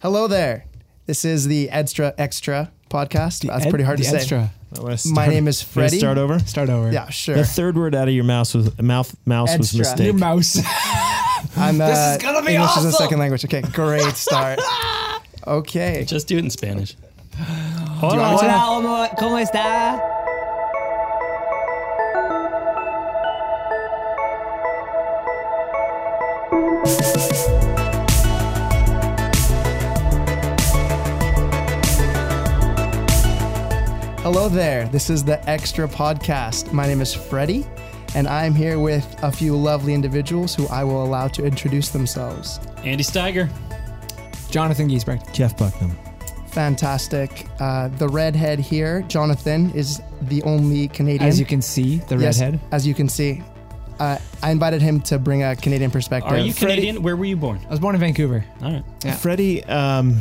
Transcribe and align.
Hello 0.00 0.26
there. 0.28 0.64
This 1.06 1.24
is 1.24 1.46
the 1.46 1.68
Extra 1.70 2.14
Extra 2.16 2.70
podcast. 2.88 3.46
That's 3.46 3.66
Ed- 3.66 3.70
pretty 3.70 3.84
hard 3.84 3.98
the 3.98 4.04
to 4.04 4.10
say. 4.10 4.16
extra. 4.16 4.50
My 5.12 5.26
name 5.26 5.48
is 5.48 5.62
Can 5.62 5.68
Freddie. 5.72 5.98
Start 5.98 6.16
over. 6.18 6.38
Start 6.40 6.70
over. 6.70 6.92
Yeah, 6.92 7.08
sure. 7.10 7.34
The 7.34 7.44
third 7.44 7.76
word 7.76 7.94
out 7.94 8.08
of 8.08 8.14
your 8.14 8.24
mouth 8.24 8.54
was 8.54 8.78
mouth. 8.80 9.14
Mouse 9.26 9.56
was 9.58 9.68
Extra. 9.68 9.78
mistake. 9.78 10.04
Your 10.06 10.14
mouse. 10.14 10.56
I'm 11.56 11.80
uh, 11.80 11.88
This 11.88 11.98
is 11.98 12.22
gonna 12.22 12.46
be 12.46 12.54
English 12.54 12.70
is 12.76 12.84
a 12.84 12.88
awesome. 12.88 12.92
second 12.92 13.18
language. 13.18 13.44
Okay, 13.44 13.62
great 13.72 14.02
start. 14.16 14.60
Okay. 15.46 16.04
Just 16.06 16.28
do 16.28 16.36
it 16.38 16.44
in 16.44 16.50
Spanish. 16.50 16.94
Do 16.94 16.96
you 17.42 17.46
want 18.00 18.42
me 18.42 18.48
to? 18.48 18.52
Hola, 18.52 19.08
¿cómo- 19.08 19.16
¿cómo 19.18 19.38
está? 19.44 19.98
Hello 34.32 34.48
there. 34.48 34.86
This 34.90 35.10
is 35.10 35.24
the 35.24 35.42
Extra 35.50 35.88
Podcast. 35.88 36.72
My 36.72 36.86
name 36.86 37.00
is 37.00 37.12
Freddie, 37.12 37.66
and 38.14 38.28
I'm 38.28 38.54
here 38.54 38.78
with 38.78 39.04
a 39.24 39.32
few 39.32 39.56
lovely 39.56 39.92
individuals 39.92 40.54
who 40.54 40.68
I 40.68 40.84
will 40.84 41.02
allow 41.02 41.26
to 41.26 41.44
introduce 41.44 41.88
themselves. 41.88 42.60
Andy 42.84 43.02
Steiger. 43.02 43.50
Jonathan 44.48 44.88
Giesbrecht. 44.88 45.32
Jeff 45.32 45.56
Bucknam. 45.56 45.96
Fantastic. 46.50 47.48
Uh, 47.58 47.88
the 47.88 48.06
redhead 48.08 48.60
here, 48.60 49.02
Jonathan, 49.08 49.72
is 49.72 50.00
the 50.22 50.44
only 50.44 50.86
Canadian. 50.86 51.28
As 51.28 51.40
you 51.40 51.44
can 51.44 51.60
see, 51.60 51.96
the 51.96 52.16
Yes, 52.16 52.40
redhead. 52.40 52.60
As 52.70 52.86
you 52.86 52.94
can 52.94 53.08
see. 53.08 53.42
Uh, 53.98 54.16
I 54.44 54.52
invited 54.52 54.80
him 54.80 55.00
to 55.02 55.18
bring 55.18 55.42
a 55.42 55.56
Canadian 55.56 55.90
perspective. 55.90 56.30
Are 56.30 56.38
you 56.38 56.52
Freddie- 56.52 56.82
Canadian? 56.82 57.02
Where 57.02 57.16
were 57.16 57.24
you 57.24 57.36
born? 57.36 57.58
I 57.66 57.70
was 57.70 57.80
born 57.80 57.96
in 57.96 58.00
Vancouver. 58.00 58.44
All 58.62 58.74
right. 58.74 58.84
Yeah. 59.04 59.16
Freddie, 59.16 59.64
um, 59.64 60.20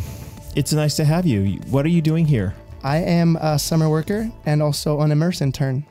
it's 0.55 0.73
nice 0.73 0.95
to 0.95 1.05
have 1.05 1.27
you. 1.27 1.59
What 1.69 1.85
are 1.85 1.89
you 1.89 2.01
doing 2.01 2.25
here? 2.25 2.55
I 2.83 2.97
am 2.97 3.35
a 3.37 3.59
summer 3.59 3.89
worker 3.89 4.31
and 4.45 4.61
also 4.61 5.01
an 5.01 5.11
immerse 5.11 5.41
intern. 5.41 5.85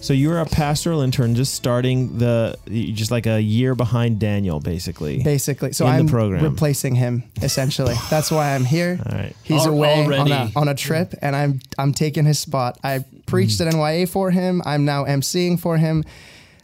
So 0.00 0.12
you're 0.12 0.38
a 0.40 0.44
pastoral 0.44 1.00
intern, 1.00 1.34
just 1.34 1.54
starting 1.54 2.18
the, 2.18 2.58
just 2.68 3.10
like 3.10 3.26
a 3.26 3.40
year 3.40 3.74
behind 3.74 4.18
Daniel, 4.18 4.60
basically. 4.60 5.22
Basically, 5.22 5.72
so 5.72 5.86
In 5.86 5.92
I'm 5.92 6.08
program. 6.08 6.44
replacing 6.44 6.94
him. 6.96 7.22
Essentially, 7.40 7.94
that's 8.10 8.30
why 8.30 8.54
I'm 8.54 8.64
here. 8.66 9.00
All 9.06 9.16
right. 9.16 9.34
He's 9.44 9.64
Al- 9.66 9.72
away 9.72 10.04
on 10.04 10.30
a, 10.30 10.50
on 10.56 10.68
a 10.68 10.74
trip, 10.74 11.14
and 11.22 11.34
I'm 11.34 11.60
I'm 11.78 11.92
taking 11.94 12.26
his 12.26 12.38
spot. 12.38 12.78
I 12.84 13.04
preached 13.26 13.60
Mm. 13.60 13.66
at 13.68 13.74
NYA 13.74 14.08
for 14.08 14.30
him. 14.30 14.60
I'm 14.66 14.84
now 14.84 15.04
emceeing 15.04 15.58
for 15.58 15.78
him. 15.78 16.04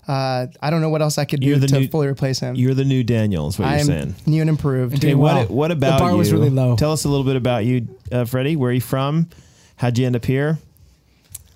Uh, 0.08 0.46
I 0.60 0.70
don't 0.70 0.80
know 0.80 0.88
what 0.88 1.02
else 1.02 1.18
I 1.18 1.24
could 1.24 1.40
do 1.40 1.46
You're 1.46 1.58
the 1.58 1.66
to 1.68 1.80
new- 1.80 1.88
fully 1.88 2.08
replace 2.08 2.40
him. 2.40 2.54
You're 2.56 2.74
the 2.74 2.84
new 2.84 3.04
Daniel, 3.04 3.48
is 3.48 3.58
what 3.58 3.68
I'm 3.68 3.76
you're 3.76 3.84
saying. 3.86 4.14
new 4.26 4.40
and 4.40 4.50
improved. 4.50 4.96
Okay, 4.96 5.14
what, 5.14 5.34
well. 5.34 5.46
what 5.46 5.70
about 5.70 5.98
The 5.98 6.02
bar 6.04 6.10
you? 6.12 6.16
was 6.18 6.32
really 6.32 6.50
low. 6.50 6.74
Tell 6.76 6.92
us 6.92 7.04
a 7.04 7.08
little 7.08 7.24
bit 7.24 7.36
about 7.36 7.64
you, 7.64 7.86
uh, 8.10 8.24
Freddie. 8.24 8.56
Where 8.56 8.70
are 8.70 8.74
you 8.74 8.80
from? 8.80 9.28
How'd 9.76 9.98
you 9.98 10.06
end 10.06 10.16
up 10.16 10.24
here? 10.24 10.58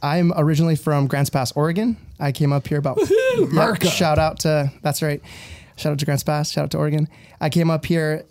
I'm 0.03 0.33
originally 0.36 0.77
from 0.77 1.06
Grants 1.06 1.31
Pass, 1.31 1.53
Oregon. 1.53 1.97
I 2.20 2.31
came 2.33 2.53
up 2.53 2.67
here 2.69 2.78
about 2.78 2.98
Yeah, 3.53 3.75
shout 3.91 4.19
out 4.19 4.41
to 4.41 4.70
that's 4.83 5.03
right. 5.03 5.20
Shout 5.77 5.92
out 5.92 5.98
to 5.98 6.05
Grants 6.05 6.23
Pass. 6.23 6.51
Shout 6.53 6.64
out 6.64 6.70
to 6.73 6.79
Oregon. 6.79 7.08
I 7.41 7.48
came 7.51 7.70
up 7.70 7.84
here 7.86 8.25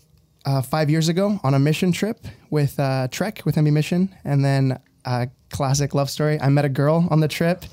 uh, 0.45 0.61
five 0.61 0.89
years 0.89 1.09
ago 1.09 1.39
on 1.43 1.53
a 1.53 1.59
mission 1.59 1.91
trip 1.91 2.25
with 2.49 2.79
uh, 2.79 3.07
Trek 3.09 3.41
with 3.43 3.55
MB 3.55 3.73
Mission, 3.73 4.15
and 4.23 4.45
then 4.45 4.79
a 5.05 5.27
classic 5.49 5.93
love 5.95 6.09
story. 6.09 6.39
I 6.39 6.49
met 6.49 6.63
a 6.65 6.69
girl 6.69 7.07
on 7.09 7.19
the 7.19 7.27
trip. 7.27 7.65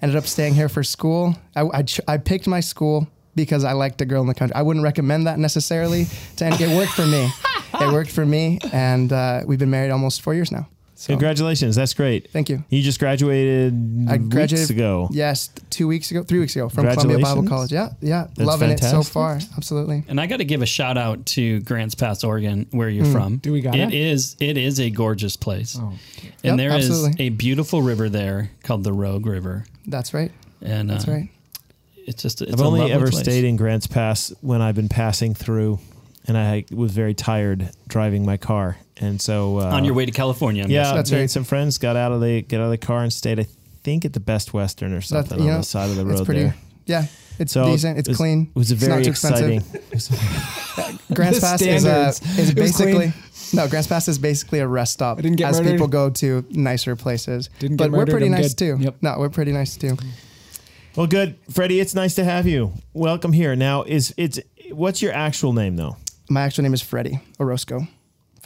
Ended 0.00 0.16
up 0.16 0.26
staying 0.26 0.54
here 0.54 0.68
for 0.68 0.82
school. 0.84 1.34
I, 1.56 1.62
I, 1.72 1.82
ch- 1.82 2.00
I 2.06 2.18
picked 2.18 2.46
my 2.46 2.60
school 2.60 3.08
because 3.34 3.64
I 3.64 3.72
liked 3.72 4.00
a 4.00 4.04
girl 4.04 4.20
in 4.20 4.28
the 4.28 4.34
country. 4.34 4.54
I 4.54 4.62
wouldn't 4.62 4.84
recommend 4.84 5.26
that 5.26 5.38
necessarily. 5.38 6.06
To 6.36 6.44
any, 6.46 6.56
it 6.64 6.76
worked 6.76 6.92
for 6.92 7.06
me. 7.06 7.28
It 7.80 7.92
worked 7.92 8.10
for 8.10 8.24
me, 8.24 8.58
and 8.72 9.12
uh, 9.12 9.42
we've 9.46 9.58
been 9.58 9.68
married 9.70 9.90
almost 9.90 10.22
four 10.22 10.32
years 10.32 10.50
now. 10.50 10.66
So 11.00 11.12
Congratulations. 11.12 11.76
That's 11.76 11.94
great. 11.94 12.28
thank 12.32 12.48
you. 12.48 12.64
You 12.70 12.82
just 12.82 12.98
graduated 12.98 13.72
I 14.08 14.16
graduated 14.16 14.58
weeks 14.58 14.70
ago. 14.70 15.08
Yes, 15.12 15.48
two 15.70 15.86
weeks 15.86 16.10
ago, 16.10 16.24
three 16.24 16.40
weeks 16.40 16.56
ago 16.56 16.68
from 16.68 16.88
Columbia 16.88 17.20
Bible 17.20 17.46
College. 17.46 17.70
Yeah, 17.70 17.90
yeah, 18.00 18.26
That's 18.34 18.44
loving 18.44 18.70
it 18.70 18.80
so 18.80 19.04
far. 19.04 19.38
Absolutely. 19.56 20.02
And 20.08 20.20
I 20.20 20.26
got 20.26 20.38
to 20.38 20.44
give 20.44 20.60
a 20.60 20.66
shout 20.66 20.98
out 20.98 21.24
to 21.26 21.60
Grants 21.60 21.94
Pass, 21.94 22.24
Oregon, 22.24 22.66
where 22.72 22.88
you're 22.88 23.04
from. 23.06 23.36
Do 23.36 23.52
we 23.52 23.60
got 23.60 23.76
it? 23.76 23.80
it? 23.80 23.94
is. 23.94 24.34
It 24.40 24.56
is 24.58 24.80
a 24.80 24.90
gorgeous 24.90 25.36
place, 25.36 25.78
Oh. 25.80 25.92
Yep, 26.24 26.32
and 26.42 26.58
there 26.58 26.76
is 26.76 26.90
absolutely. 26.90 27.26
a 27.26 27.28
beautiful 27.28 27.80
river 27.80 28.08
there 28.08 28.50
called 28.64 28.82
the 28.82 28.92
Rogue 28.92 29.26
River, 29.26 29.66
That's 29.86 30.12
right. 30.12 30.32
and 30.62 30.90
That's 30.90 31.06
uh, 31.06 31.12
right. 31.12 31.28
It's 32.08 32.20
just. 32.24 32.42
It's 32.42 32.54
I've 32.54 32.60
a 32.60 32.64
only 32.64 32.90
ever 32.90 33.08
place. 33.08 33.22
stayed 33.22 33.44
in 33.44 33.54
Grants 33.54 33.86
Pass 33.86 34.32
when 34.40 34.60
I've 34.60 34.74
been 34.74 34.88
passing 34.88 35.32
through, 35.34 35.78
and 36.26 36.36
I 36.36 36.64
was 36.72 36.90
very 36.90 37.14
tired 37.14 37.70
driving 37.86 38.26
my 38.26 38.36
car, 38.36 38.78
and 39.00 39.20
so 39.20 39.58
uh, 39.60 39.64
on 39.64 39.84
your 39.84 39.94
way 39.94 40.04
to 40.06 40.12
California. 40.12 40.64
I'm 40.64 40.70
Yeah, 40.70 40.82
guessing. 40.82 40.96
That's 40.96 41.10
me 41.10 41.16
right. 41.16 41.20
and 41.22 41.30
some 41.30 41.44
friends 41.44 41.78
got 41.78 41.96
out 41.96 42.12
of 42.12 42.20
the 42.20 42.42
get 42.42 42.60
out 42.60 42.64
of 42.64 42.70
the 42.70 42.78
car 42.78 43.02
and 43.02 43.12
stayed. 43.12 43.38
I 43.40 43.46
think 43.84 44.04
at 44.04 44.12
the 44.12 44.20
Best 44.20 44.52
Western 44.52 44.92
or 44.92 45.00
something 45.00 45.38
you 45.38 45.44
on 45.44 45.50
know, 45.50 45.56
the 45.58 45.62
side 45.64 45.90
of 45.90 45.96
the 45.96 46.08
it's 46.08 46.18
road 46.20 46.24
pretty. 46.26 46.42
there. 46.42 46.54
Yeah, 46.86 47.06
it's 47.38 47.52
So 47.52 47.66
decent. 47.66 47.98
It's 47.98 48.08
it 48.08 48.12
was- 48.12 48.16
clean. 48.18 48.50
It 48.54 48.58
was 48.58 48.70
a 48.70 48.74
It's 48.74 48.82
very 48.82 48.96
not 48.98 49.04
too 49.04 49.10
expensive. 49.10 49.92
exciting. 49.92 50.98
Grants 51.14 51.40
Pass 51.40 51.62
is, 51.62 51.84
uh, 51.86 52.12
is 52.12 52.50
It 52.50 52.58
was 52.58 52.72
clean. 52.76 52.94
basically 52.96 53.12
no. 53.54 53.68
Grants 53.68 53.86
Pass 53.88 54.08
is 54.08 54.18
basically 54.18 54.58
a 54.60 54.66
rest 54.66 54.92
stop. 54.94 55.18
I 55.18 55.22
didn't 55.22 55.36
get 55.38 55.50
as 55.50 55.58
murdered. 55.60 55.72
people 55.72 55.86
go 55.88 56.10
to 56.10 56.44
nicer 56.50 56.96
places. 56.96 57.48
Didn't 57.58 57.76
but 57.78 57.90
get 57.90 57.92
we're 57.92 58.06
pretty 58.06 58.26
I'm 58.26 58.32
nice 58.32 58.54
good. 58.54 58.78
too. 58.78 58.84
Yep. 58.84 58.96
No, 59.02 59.16
we're 59.18 59.28
pretty 59.30 59.52
nice 59.52 59.76
too. 59.76 59.96
well, 60.96 61.06
good, 61.06 61.36
Freddie. 61.50 61.80
It's 61.80 61.94
nice 61.94 62.14
to 62.16 62.24
have 62.24 62.46
you. 62.46 62.72
Welcome 62.92 63.32
here. 63.32 63.54
Now, 63.56 63.82
is 63.84 64.12
it's 64.16 64.38
what's 64.72 65.00
your 65.02 65.12
actual 65.12 65.52
name 65.52 65.76
though? 65.76 65.96
My 66.28 66.42
actual 66.42 66.62
name 66.64 66.74
is 66.74 66.82
Freddie 66.82 67.20
Orozco. 67.40 67.86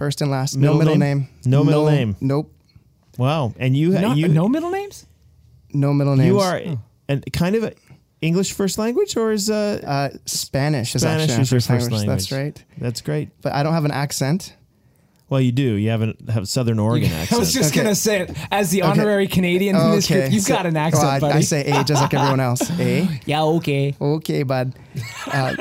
First 0.03 0.21
and 0.21 0.33
last. 0.33 0.57
Middle 0.57 0.75
no 0.75 0.79
middle 0.81 0.97
name? 0.97 1.19
name. 1.19 1.29
No 1.47 1.63
middle 1.63 1.87
name. 1.87 2.17
Nope. 2.21 2.53
Wow, 3.19 3.55
and 3.57 3.77
you 3.77 3.91
No, 3.91 4.15
you 4.15 4.27
no 4.27 4.49
middle 4.49 4.71
names? 4.73 5.07
No 5.73 5.95
middle 5.95 6.17
names. 6.17 6.27
you 6.27 6.41
are 6.41 6.61
and 7.09 7.25
kind 7.33 7.55
of 7.55 7.63
a 7.63 7.73
English 8.21 8.53
first 8.53 8.79
language 8.79 9.17
or 9.17 9.31
is 9.31 9.49
uh 9.49 9.81
Uh, 9.87 10.17
Spanish 10.27 10.97
is 10.97 11.03
Spanish 11.03 11.29
actually 11.29 11.43
is 11.43 11.53
your 11.53 11.61
first 11.61 11.69
first 11.69 11.93
language. 11.93 12.09
That's 12.09 12.33
right. 12.33 12.65
that's 12.79 13.01
great. 13.01 13.29
But 13.43 13.53
I 13.53 13.63
don't 13.63 13.75
have 13.75 13.85
an 13.85 13.93
accent. 13.93 14.57
Well, 15.29 15.41
you 15.41 15.53
do. 15.53 15.75
You 15.77 15.91
have 15.91 16.03
a 16.03 16.15
have 16.33 16.49
Southern 16.49 16.81
Oregon 16.81 17.13
accent. 17.13 17.33
I 17.35 17.39
was 17.39 17.53
just 17.55 17.71
Okay. 17.71 17.85
gonna 17.85 17.95
say 17.95 18.23
it 18.23 18.37
as 18.51 18.71
the 18.71 18.83
honorary 18.83 19.29
Canadian 19.29 19.77
in 19.77 19.91
this 19.93 20.09
group. 20.09 20.33
You've 20.33 20.43
so- 20.43 20.55
got 20.57 20.67
an 20.67 20.77
accent, 20.77 21.05
well, 21.05 21.13
I, 21.13 21.21
buddy. 21.21 21.39
I 21.39 21.43
say 21.43 21.61
A 21.71 21.85
just 21.85 22.03
like 22.03 22.13
everyone 22.13 22.41
else. 22.51 22.63
A. 22.81 23.09
yeah, 23.25 23.45
okay. 23.45 23.95
Okay, 24.01 24.43
bud. 24.43 24.75
Uh, 25.31 25.55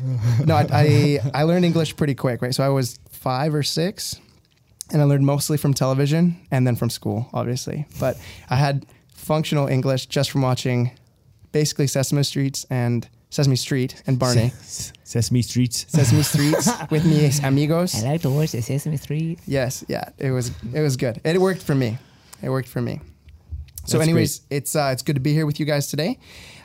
no, 0.46 0.54
I, 0.56 0.66
I 0.72 1.18
I 1.34 1.42
learned 1.42 1.66
English 1.66 1.94
pretty 1.96 2.14
quick, 2.14 2.40
right? 2.40 2.54
So 2.54 2.64
I 2.64 2.70
was 2.70 2.98
five 3.22 3.54
or 3.54 3.62
six, 3.62 4.20
and 4.92 5.00
I 5.00 5.04
learned 5.04 5.24
mostly 5.24 5.56
from 5.56 5.74
television 5.74 6.36
and 6.50 6.66
then 6.66 6.74
from 6.74 6.90
school, 6.90 7.28
obviously. 7.32 7.86
But 8.00 8.16
I 8.50 8.56
had 8.56 8.84
functional 9.14 9.68
English 9.68 10.06
just 10.06 10.30
from 10.30 10.42
watching, 10.42 10.90
basically 11.52 11.86
Sesame 11.86 12.24
Streets 12.24 12.66
and 12.68 13.08
Sesame 13.30 13.56
Street 13.56 14.02
and 14.06 14.18
Barney. 14.18 14.50
Sesame 15.04 15.42
Streets. 15.42 15.86
Sesame 15.88 16.22
Streets 16.32 16.68
with 16.90 17.04
me 17.04 17.30
amigos. 17.44 17.94
I 18.02 18.12
like 18.12 18.22
to 18.22 18.30
watch 18.30 18.52
the 18.52 18.60
Sesame 18.60 18.96
Street. 18.96 19.38
Yes, 19.46 19.84
yeah, 19.88 20.08
it 20.18 20.32
was 20.32 20.50
it 20.74 20.80
was 20.80 20.96
good. 20.96 21.20
It 21.24 21.40
worked 21.40 21.62
for 21.62 21.74
me. 21.74 21.98
It 22.42 22.50
worked 22.50 22.68
for 22.68 22.82
me. 22.82 23.00
So, 23.84 23.98
That's 23.98 24.08
anyways, 24.08 24.42
it's 24.50 24.76
uh, 24.76 24.90
it's 24.92 25.02
good 25.02 25.16
to 25.16 25.20
be 25.20 25.32
here 25.32 25.46
with 25.46 25.60
you 25.60 25.66
guys 25.66 25.86
today. 25.88 26.18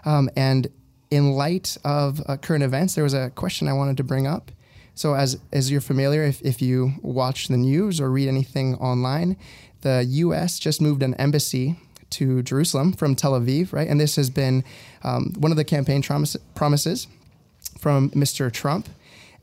Um, 0.06 0.29
and 0.35 0.67
in 1.09 1.31
light 1.31 1.78
of 1.85 2.22
uh, 2.28 2.38
current 2.38 2.63
events, 2.63 2.96
there 2.96 3.03
was 3.03 3.13
a 3.13 3.29
question 3.31 3.67
I 3.67 3.73
wanted 3.73 3.97
to 3.97 4.03
bring 4.03 4.28
up. 4.28 4.51
So, 4.97 5.13
as 5.13 5.38
as 5.53 5.69
you're 5.69 5.80
familiar, 5.80 6.24
if 6.24 6.41
if 6.41 6.59
you 6.59 6.94
watch 7.03 7.50
the 7.50 7.58
news 7.58 8.02
or 8.02 8.09
read 8.09 8.28
anything 8.28 8.74
online, 8.75 9.38
the 9.81 10.03
U.S. 10.09 10.58
just 10.58 10.81
moved 10.81 11.03
an 11.03 11.13
embassy 11.16 11.75
to 12.09 12.41
Jerusalem 12.41 12.94
from 12.94 13.16
Tel 13.16 13.34
Aviv, 13.34 13.74
right? 13.74 13.88
And 13.88 14.00
this 14.00 14.16
has 14.16 14.31
been 14.31 14.63
um, 15.03 15.34
one 15.38 15.52
of 15.52 15.58
the 15.58 15.63
campaign 15.63 16.02
promise, 16.02 16.35
promises 16.56 17.08
from 17.80 18.09
Mr. 18.12 18.52
Trump. 18.52 18.90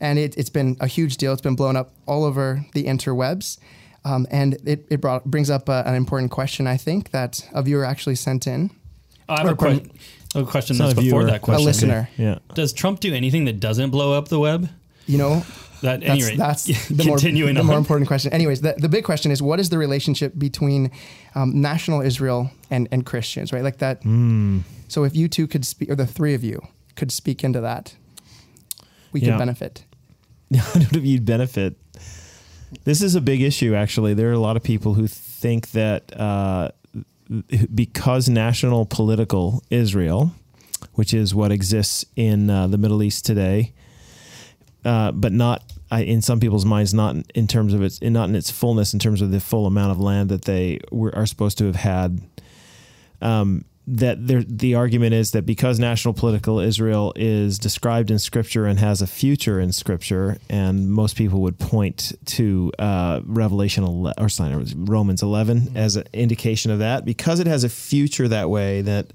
And 0.01 0.19
it, 0.19 0.37
it's 0.37 0.49
been 0.49 0.75
a 0.81 0.87
huge 0.87 1.15
deal. 1.15 1.31
It's 1.31 1.41
been 1.41 1.55
blown 1.55 1.77
up 1.77 1.93
all 2.05 2.25
over 2.25 2.65
the 2.73 2.83
interwebs. 2.83 3.59
Um, 4.03 4.27
and 4.29 4.55
it, 4.65 4.85
it 4.89 4.99
brought, 4.99 5.23
brings 5.25 5.49
up 5.49 5.69
uh, 5.69 5.83
an 5.85 5.95
important 5.95 6.31
question, 6.31 6.67
I 6.67 6.75
think, 6.75 7.11
that 7.11 7.47
a 7.53 7.63
viewer 7.63 7.85
actually 7.85 8.15
sent 8.15 8.45
in. 8.45 8.71
I 9.29 9.41
have 9.41 9.51
a, 9.51 9.55
que- 9.55 9.89
a 10.35 10.43
question 10.43 10.77
that's 10.77 10.93
a 10.93 10.95
before 10.95 11.21
viewer. 11.21 11.31
that 11.31 11.41
question. 11.41 11.63
A 11.63 11.65
listener. 11.65 12.09
Yeah. 12.17 12.39
Does 12.55 12.73
Trump 12.73 12.99
do 12.99 13.13
anything 13.13 13.45
that 13.45 13.59
doesn't 13.59 13.91
blow 13.91 14.11
up 14.11 14.27
the 14.27 14.39
web? 14.39 14.69
You 15.07 15.17
know, 15.17 15.45
That 15.81 15.95
at 15.95 16.01
that's, 16.01 16.09
any 16.09 16.23
rate, 16.23 16.37
that's 16.37 16.63
the, 16.89 17.03
more, 17.05 17.19
the 17.19 17.63
more 17.63 17.77
important 17.77 18.07
question. 18.07 18.33
Anyways, 18.33 18.61
the, 18.61 18.73
the 18.77 18.89
big 18.89 19.03
question 19.03 19.31
is 19.31 19.41
what 19.41 19.59
is 19.59 19.69
the 19.69 19.77
relationship 19.77 20.33
between 20.37 20.91
um, 21.35 21.61
national 21.61 22.01
Israel 22.01 22.49
and, 22.71 22.87
and 22.91 23.05
Christians, 23.05 23.53
right? 23.53 23.63
Like 23.63 23.77
that. 23.79 24.01
Hmm. 24.03 24.59
So 24.87 25.03
if 25.03 25.15
you 25.15 25.27
two 25.27 25.47
could 25.47 25.65
speak, 25.65 25.89
or 25.89 25.95
the 25.95 26.07
three 26.07 26.33
of 26.33 26.43
you 26.43 26.61
could 26.95 27.11
speak 27.11 27.43
into 27.43 27.61
that, 27.61 27.95
we 29.11 29.19
Yeah. 29.21 29.31
could 29.31 29.39
benefit. 29.39 29.83
I 30.53 30.57
don't 30.73 30.91
know 30.93 30.99
if 30.99 31.05
you'd 31.05 31.25
benefit. 31.25 31.75
This 32.83 33.01
is 33.01 33.15
a 33.15 33.21
big 33.21 33.41
issue, 33.41 33.73
actually. 33.75 34.13
There 34.13 34.29
are 34.29 34.33
a 34.33 34.39
lot 34.39 34.57
of 34.57 34.63
people 34.63 34.95
who 34.95 35.07
think 35.07 35.71
that 35.71 36.17
uh, 36.19 36.69
because 37.73 38.29
national 38.29 38.85
political 38.85 39.63
Israel, 39.69 40.31
which 40.93 41.13
is 41.13 41.33
what 41.33 41.51
exists 41.51 42.05
in 42.15 42.49
uh, 42.49 42.67
the 42.67 42.77
Middle 42.77 43.01
East 43.01 43.25
today, 43.25 43.73
uh, 44.85 45.11
but 45.11 45.33
not 45.33 45.63
I, 45.91 46.01
in 46.01 46.21
some 46.21 46.39
people's 46.39 46.65
minds, 46.65 46.93
not 46.93 47.15
in 47.33 47.47
terms 47.47 47.73
of 47.73 47.81
its, 47.81 48.01
not 48.01 48.29
in 48.29 48.35
its 48.35 48.49
fullness, 48.49 48.93
in 48.93 48.99
terms 48.99 49.21
of 49.21 49.31
the 49.31 49.39
full 49.39 49.65
amount 49.65 49.91
of 49.91 49.99
land 49.99 50.29
that 50.29 50.43
they 50.43 50.79
were, 50.91 51.13
are 51.15 51.25
supposed 51.25 51.57
to 51.59 51.65
have 51.65 51.75
had. 51.75 52.21
Um, 53.21 53.65
that 53.87 54.25
there, 54.27 54.41
the 54.41 54.73
argument 54.73 55.13
is 55.13 55.31
that 55.31 55.45
because 55.45 55.77
national 55.77 56.15
political 56.15 56.59
Israel 56.59 57.13
is 57.15 57.59
described 57.59 58.09
in 58.09 58.17
Scripture 58.17 58.65
and 58.65 58.79
has 58.79 59.01
a 59.03 59.07
future 59.07 59.59
in 59.59 59.71
Scripture, 59.71 60.37
and 60.49 60.91
most 60.91 61.15
people 61.15 61.41
would 61.41 61.59
point 61.59 62.13
to 62.25 62.71
uh, 62.79 63.21
Revelation 63.25 63.83
11, 63.83 64.23
or 64.23 64.27
sorry, 64.27 64.65
Romans 64.75 65.21
11 65.21 65.61
mm-hmm. 65.61 65.77
as 65.77 65.97
an 65.97 66.05
indication 66.13 66.71
of 66.71 66.79
that, 66.79 67.05
because 67.05 67.39
it 67.39 67.45
has 67.45 67.63
a 67.63 67.69
future 67.69 68.27
that 68.27 68.49
way, 68.49 68.81
that 68.81 69.13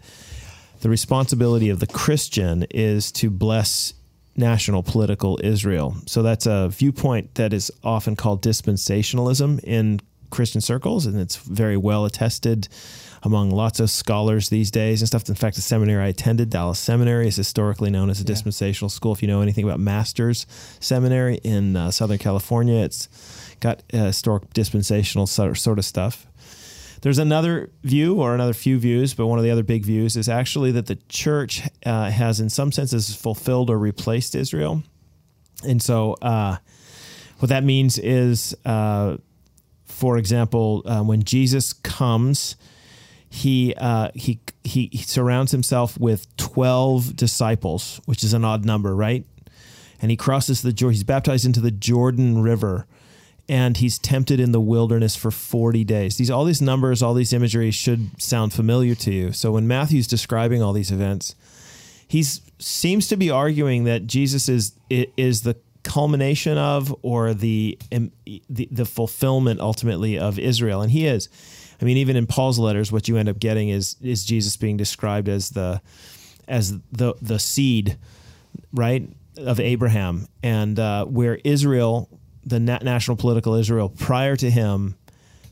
the 0.82 0.88
responsibility 0.88 1.68
of 1.68 1.80
the 1.80 1.88
Christian 1.88 2.64
is 2.70 3.10
to 3.12 3.28
bless 3.28 3.92
national 4.40 4.82
political 4.82 5.38
Israel. 5.44 5.96
So 6.06 6.22
that's 6.22 6.46
a 6.46 6.68
viewpoint 6.68 7.36
that 7.36 7.52
is 7.52 7.70
often 7.84 8.16
called 8.16 8.42
dispensationalism 8.42 9.60
in 9.62 10.00
Christian 10.30 10.60
circles, 10.60 11.06
and 11.06 11.20
it's 11.20 11.36
very 11.36 11.76
well 11.76 12.04
attested 12.04 12.68
among 13.22 13.50
lots 13.50 13.80
of 13.80 13.90
scholars 13.90 14.48
these 14.48 14.70
days 14.70 15.02
and 15.02 15.08
stuff. 15.08 15.28
In 15.28 15.34
fact, 15.34 15.56
the 15.56 15.62
seminary 15.62 16.04
I 16.04 16.08
attended, 16.08 16.50
Dallas 16.50 16.78
Seminary, 16.78 17.28
is 17.28 17.36
historically 17.36 17.90
known 17.90 18.08
as 18.08 18.20
a 18.20 18.22
yeah. 18.22 18.28
dispensational 18.28 18.88
school. 18.88 19.12
If 19.12 19.22
you 19.22 19.28
know 19.28 19.42
anything 19.42 19.64
about 19.64 19.80
Masters 19.80 20.46
Seminary 20.80 21.36
in 21.44 21.76
uh, 21.76 21.90
Southern 21.90 22.18
California, 22.18 22.82
it's 22.82 23.08
got 23.60 23.82
uh, 23.92 24.06
historic 24.06 24.52
dispensational 24.54 25.26
sort 25.26 25.78
of 25.78 25.84
stuff. 25.84 26.26
There's 27.02 27.18
another 27.18 27.70
view 27.82 28.20
or 28.20 28.34
another 28.34 28.52
few 28.52 28.78
views, 28.78 29.14
but 29.14 29.26
one 29.26 29.38
of 29.38 29.44
the 29.44 29.50
other 29.50 29.62
big 29.62 29.84
views 29.84 30.16
is 30.16 30.28
actually 30.28 30.70
that 30.72 30.86
the 30.86 30.96
church 31.08 31.62
uh, 31.86 32.10
has, 32.10 32.40
in 32.40 32.50
some 32.50 32.72
senses, 32.72 33.14
fulfilled 33.14 33.70
or 33.70 33.78
replaced 33.78 34.34
Israel. 34.34 34.82
And 35.66 35.80
so, 35.80 36.14
uh, 36.20 36.58
what 37.38 37.48
that 37.48 37.64
means 37.64 37.98
is, 37.98 38.54
uh, 38.66 39.16
for 39.86 40.18
example, 40.18 40.82
uh, 40.84 41.02
when 41.02 41.22
Jesus 41.22 41.72
comes, 41.72 42.56
he, 43.30 43.74
uh, 43.78 44.10
he, 44.14 44.40
he 44.64 44.90
he 44.92 44.98
surrounds 44.98 45.52
himself 45.52 45.98
with 45.98 46.26
12 46.36 47.16
disciples, 47.16 48.00
which 48.04 48.22
is 48.22 48.34
an 48.34 48.44
odd 48.44 48.64
number, 48.64 48.94
right? 48.94 49.24
And 50.02 50.10
he 50.10 50.16
crosses 50.16 50.62
the 50.62 50.72
Jordan, 50.72 50.94
he's 50.94 51.04
baptized 51.04 51.46
into 51.46 51.60
the 51.60 51.70
Jordan 51.70 52.42
River 52.42 52.86
and 53.50 53.78
he's 53.78 53.98
tempted 53.98 54.38
in 54.38 54.52
the 54.52 54.60
wilderness 54.60 55.16
for 55.16 55.32
40 55.32 55.82
days. 55.82 56.16
These 56.16 56.30
all 56.30 56.44
these 56.44 56.62
numbers, 56.62 57.02
all 57.02 57.14
these 57.14 57.32
imagery 57.32 57.72
should 57.72 58.22
sound 58.22 58.52
familiar 58.52 58.94
to 58.94 59.12
you. 59.12 59.32
So 59.32 59.50
when 59.50 59.66
Matthew's 59.66 60.06
describing 60.06 60.62
all 60.62 60.72
these 60.72 60.92
events, 60.92 61.34
he 62.06 62.22
seems 62.22 63.08
to 63.08 63.16
be 63.16 63.28
arguing 63.28 63.84
that 63.84 64.06
Jesus 64.06 64.48
is 64.48 64.72
is 64.88 65.42
the 65.42 65.56
culmination 65.82 66.58
of 66.58 66.94
or 67.02 67.34
the, 67.34 67.76
the 68.48 68.68
the 68.70 68.84
fulfillment 68.84 69.58
ultimately 69.58 70.16
of 70.16 70.38
Israel 70.38 70.80
and 70.80 70.92
he 70.92 71.08
is. 71.08 71.28
I 71.82 71.84
mean 71.84 71.96
even 71.96 72.14
in 72.14 72.28
Paul's 72.28 72.58
letters 72.58 72.92
what 72.92 73.08
you 73.08 73.16
end 73.16 73.28
up 73.28 73.40
getting 73.40 73.68
is 73.68 73.96
is 74.00 74.24
Jesus 74.24 74.56
being 74.56 74.76
described 74.76 75.28
as 75.28 75.50
the 75.50 75.82
as 76.46 76.78
the 76.92 77.14
the 77.20 77.40
seed 77.40 77.98
right 78.72 79.08
of 79.36 79.58
Abraham 79.58 80.28
and 80.40 80.78
uh, 80.78 81.04
where 81.06 81.40
Israel 81.42 82.08
the 82.44 82.60
national 82.60 83.16
political 83.16 83.54
Israel 83.54 83.88
prior 83.88 84.36
to 84.36 84.50
him 84.50 84.96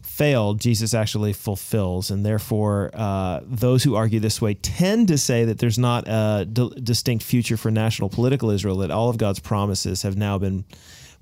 failed, 0.03 0.61
Jesus 0.61 0.95
actually 0.95 1.33
fulfills. 1.33 2.11
And 2.11 2.27
therefore, 2.27 2.91
uh, 2.93 3.41
those 3.45 3.85
who 3.85 3.95
argue 3.95 4.19
this 4.19 4.43
way 4.43 4.55
tend 4.55 5.09
to 5.09 5.19
say 5.19 5.45
that 5.45 5.59
there's 5.59 5.79
not 5.79 6.09
a 6.09 6.45
d- 6.45 6.73
distinct 6.83 7.25
future 7.25 7.57
for 7.57 7.71
national 7.71 8.09
political 8.09 8.51
Israel, 8.51 8.79
that 8.79 8.91
all 8.91 9.11
of 9.11 9.17
God's 9.17 9.39
promises 9.39 10.03
have 10.03 10.17
now 10.17 10.37
been 10.37 10.65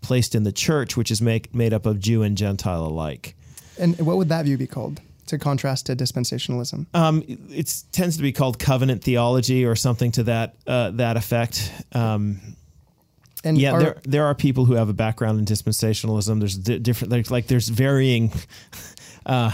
placed 0.01 0.35
in 0.35 0.45
the 0.45 0.53
church, 0.53 0.97
which 0.97 1.11
is 1.11 1.21
make, 1.21 1.55
made 1.55 1.75
up 1.75 1.85
of 1.85 2.01
Jew 2.01 2.23
and 2.23 2.39
Gentile 2.39 2.87
alike. 2.87 3.35
And 3.79 3.99
what 4.01 4.17
would 4.17 4.31
that 4.31 4.47
view 4.47 4.57
be 4.57 4.67
called? 4.67 5.01
To 5.27 5.39
contrast 5.39 5.87
to 5.87 5.97
dispensationalism, 5.97 6.87
um, 6.95 7.25
it 7.27 7.83
tends 7.91 8.17
to 8.17 8.23
be 8.23 8.31
called 8.31 8.61
covenant 8.61 9.03
theology 9.03 9.65
or 9.65 9.75
something 9.75 10.13
to 10.13 10.23
that 10.23 10.55
uh, 10.69 10.93
that 10.93 11.17
effect. 11.17 11.73
Um, 11.91 12.41
and 13.45 13.59
yeah, 13.59 13.73
are, 13.73 13.81
there 13.81 13.97
there 14.05 14.25
are 14.25 14.35
people 14.35 14.65
who 14.65 14.75
have 14.75 14.89
a 14.89 14.95
background 14.95 15.39
in 15.39 15.45
dispensationalism. 15.45 16.39
There's 16.39 16.57
different 16.57 17.13
like, 17.13 17.31
like 17.31 17.47
there's 17.47 17.69
varying 17.69 18.33
uh, 19.27 19.53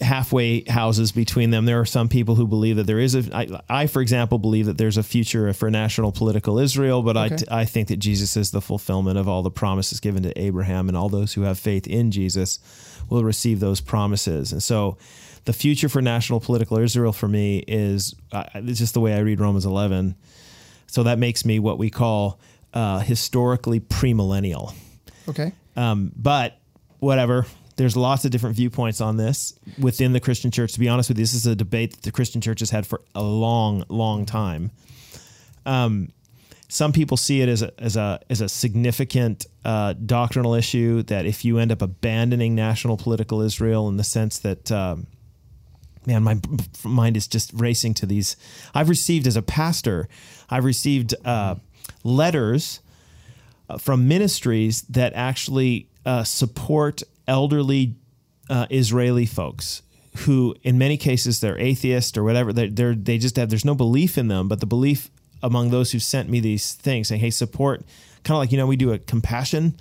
halfway 0.00 0.64
houses 0.68 1.12
between 1.12 1.50
them. 1.50 1.64
There 1.64 1.80
are 1.80 1.86
some 1.86 2.08
people 2.08 2.34
who 2.34 2.46
believe 2.46 2.76
that 2.76 2.86
there 2.86 2.98
is 2.98 3.14
a. 3.14 3.36
I, 3.36 3.60
I 3.68 3.86
for 3.86 4.02
example, 4.02 4.38
believe 4.38 4.66
that 4.66 4.78
there's 4.78 4.96
a 4.96 5.02
future 5.02 5.52
for 5.52 5.70
national 5.70 6.12
political 6.12 6.58
Israel, 6.58 7.02
but 7.02 7.16
okay. 7.16 7.36
I 7.50 7.60
I 7.60 7.64
think 7.64 7.88
that 7.88 7.98
Jesus 7.98 8.36
is 8.36 8.50
the 8.50 8.60
fulfillment 8.60 9.18
of 9.18 9.28
all 9.28 9.42
the 9.42 9.50
promises 9.50 10.00
given 10.00 10.22
to 10.24 10.38
Abraham, 10.38 10.88
and 10.88 10.96
all 10.96 11.08
those 11.08 11.32
who 11.34 11.42
have 11.42 11.58
faith 11.58 11.86
in 11.86 12.10
Jesus 12.10 12.58
will 13.08 13.24
receive 13.24 13.60
those 13.60 13.80
promises. 13.80 14.52
And 14.52 14.62
so, 14.62 14.98
the 15.44 15.52
future 15.52 15.88
for 15.88 16.02
national 16.02 16.40
political 16.40 16.78
Israel 16.78 17.12
for 17.12 17.28
me 17.28 17.64
is 17.68 18.14
uh, 18.32 18.44
it's 18.54 18.78
just 18.78 18.94
the 18.94 19.00
way 19.00 19.14
I 19.14 19.20
read 19.20 19.40
Romans 19.40 19.66
11. 19.66 20.16
So 20.86 21.04
that 21.04 21.18
makes 21.18 21.46
me 21.46 21.58
what 21.58 21.78
we 21.78 21.88
call 21.88 22.38
uh, 22.72 23.00
historically 23.00 23.80
premillennial. 23.80 24.74
Okay. 25.28 25.52
Um, 25.76 26.12
but 26.16 26.58
whatever. 26.98 27.46
There's 27.76 27.96
lots 27.96 28.24
of 28.26 28.30
different 28.30 28.54
viewpoints 28.54 29.00
on 29.00 29.16
this 29.16 29.58
within 29.78 30.12
the 30.12 30.20
Christian 30.20 30.50
church. 30.50 30.74
To 30.74 30.80
be 30.80 30.88
honest 30.88 31.08
with 31.08 31.18
you, 31.18 31.22
this 31.22 31.34
is 31.34 31.46
a 31.46 31.56
debate 31.56 31.92
that 31.92 32.02
the 32.02 32.12
Christian 32.12 32.40
church 32.40 32.60
has 32.60 32.70
had 32.70 32.86
for 32.86 33.00
a 33.14 33.22
long, 33.22 33.84
long 33.88 34.26
time. 34.26 34.70
Um, 35.64 36.10
some 36.72 36.92
people 36.92 37.18
see 37.18 37.42
it 37.42 37.50
as 37.50 37.60
a 37.60 37.70
as 37.78 37.96
a 37.96 38.18
as 38.30 38.40
a 38.40 38.48
significant 38.48 39.44
uh, 39.62 39.92
doctrinal 39.92 40.54
issue 40.54 41.02
that 41.02 41.26
if 41.26 41.44
you 41.44 41.58
end 41.58 41.70
up 41.70 41.82
abandoning 41.82 42.54
national 42.54 42.96
political 42.96 43.42
Israel 43.42 43.88
in 43.88 43.98
the 43.98 44.04
sense 44.04 44.38
that 44.38 44.72
um, 44.72 45.06
man 46.06 46.22
my 46.22 46.40
mind 46.82 47.18
is 47.18 47.26
just 47.26 47.52
racing 47.52 47.92
to 47.94 48.06
these 48.06 48.36
I've 48.74 48.88
received 48.88 49.26
as 49.26 49.36
a 49.36 49.42
pastor 49.42 50.08
I've 50.48 50.64
received 50.64 51.14
uh, 51.26 51.56
letters 52.04 52.80
uh, 53.68 53.78
from 53.78 54.08
ministries 54.08 54.82
that 54.82 55.12
actually 55.14 55.88
uh, 56.04 56.24
support 56.24 57.02
elderly 57.26 57.94
uh, 58.50 58.66
Israeli 58.70 59.26
folks 59.26 59.82
who, 60.18 60.54
in 60.62 60.76
many 60.78 60.96
cases, 60.96 61.40
they're 61.40 61.58
atheist 61.58 62.18
or 62.18 62.24
whatever. 62.24 62.52
They're, 62.52 62.68
they're, 62.68 62.94
they 62.94 63.18
just 63.18 63.36
have 63.36 63.48
there's 63.48 63.64
no 63.64 63.74
belief 63.74 64.18
in 64.18 64.28
them, 64.28 64.48
but 64.48 64.60
the 64.60 64.66
belief 64.66 65.10
among 65.42 65.70
those 65.70 65.92
who 65.92 65.98
sent 65.98 66.28
me 66.28 66.40
these 66.40 66.74
things 66.74 67.08
saying, 67.08 67.20
"Hey, 67.20 67.30
support." 67.30 67.82
Kind 68.24 68.36
of 68.36 68.38
like 68.38 68.52
you 68.52 68.58
know 68.58 68.66
we 68.66 68.76
do 68.76 68.92
a 68.92 68.98
compassion. 68.98 69.74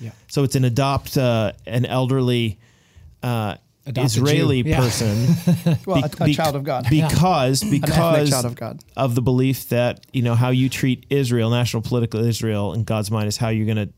Yeah. 0.00 0.10
So 0.28 0.42
it's 0.42 0.56
an 0.56 0.64
adopt 0.64 1.16
uh, 1.16 1.52
an 1.66 1.86
elderly 1.86 2.58
uh, 3.22 3.56
Israeli 3.86 4.62
yeah. 4.62 4.80
person, 4.80 5.26
well, 5.86 6.02
be, 6.02 6.08
a, 6.20 6.24
a, 6.24 6.32
child 6.32 6.56
of 6.56 6.64
God, 6.64 6.86
because 6.90 7.62
yeah. 7.62 7.70
because 7.70 8.30
child 8.30 8.44
of 8.44 8.56
God 8.56 8.82
of 8.96 9.14
the 9.14 9.22
belief 9.22 9.68
that 9.68 10.04
you 10.12 10.22
know 10.22 10.34
how 10.34 10.50
you 10.50 10.68
treat 10.68 11.06
Israel, 11.08 11.50
national 11.50 11.82
political 11.82 12.24
Israel, 12.24 12.72
in 12.72 12.84
God's 12.84 13.10
mind 13.10 13.28
is 13.28 13.36
how 13.36 13.48
you're 13.48 13.66
gonna 13.66 13.88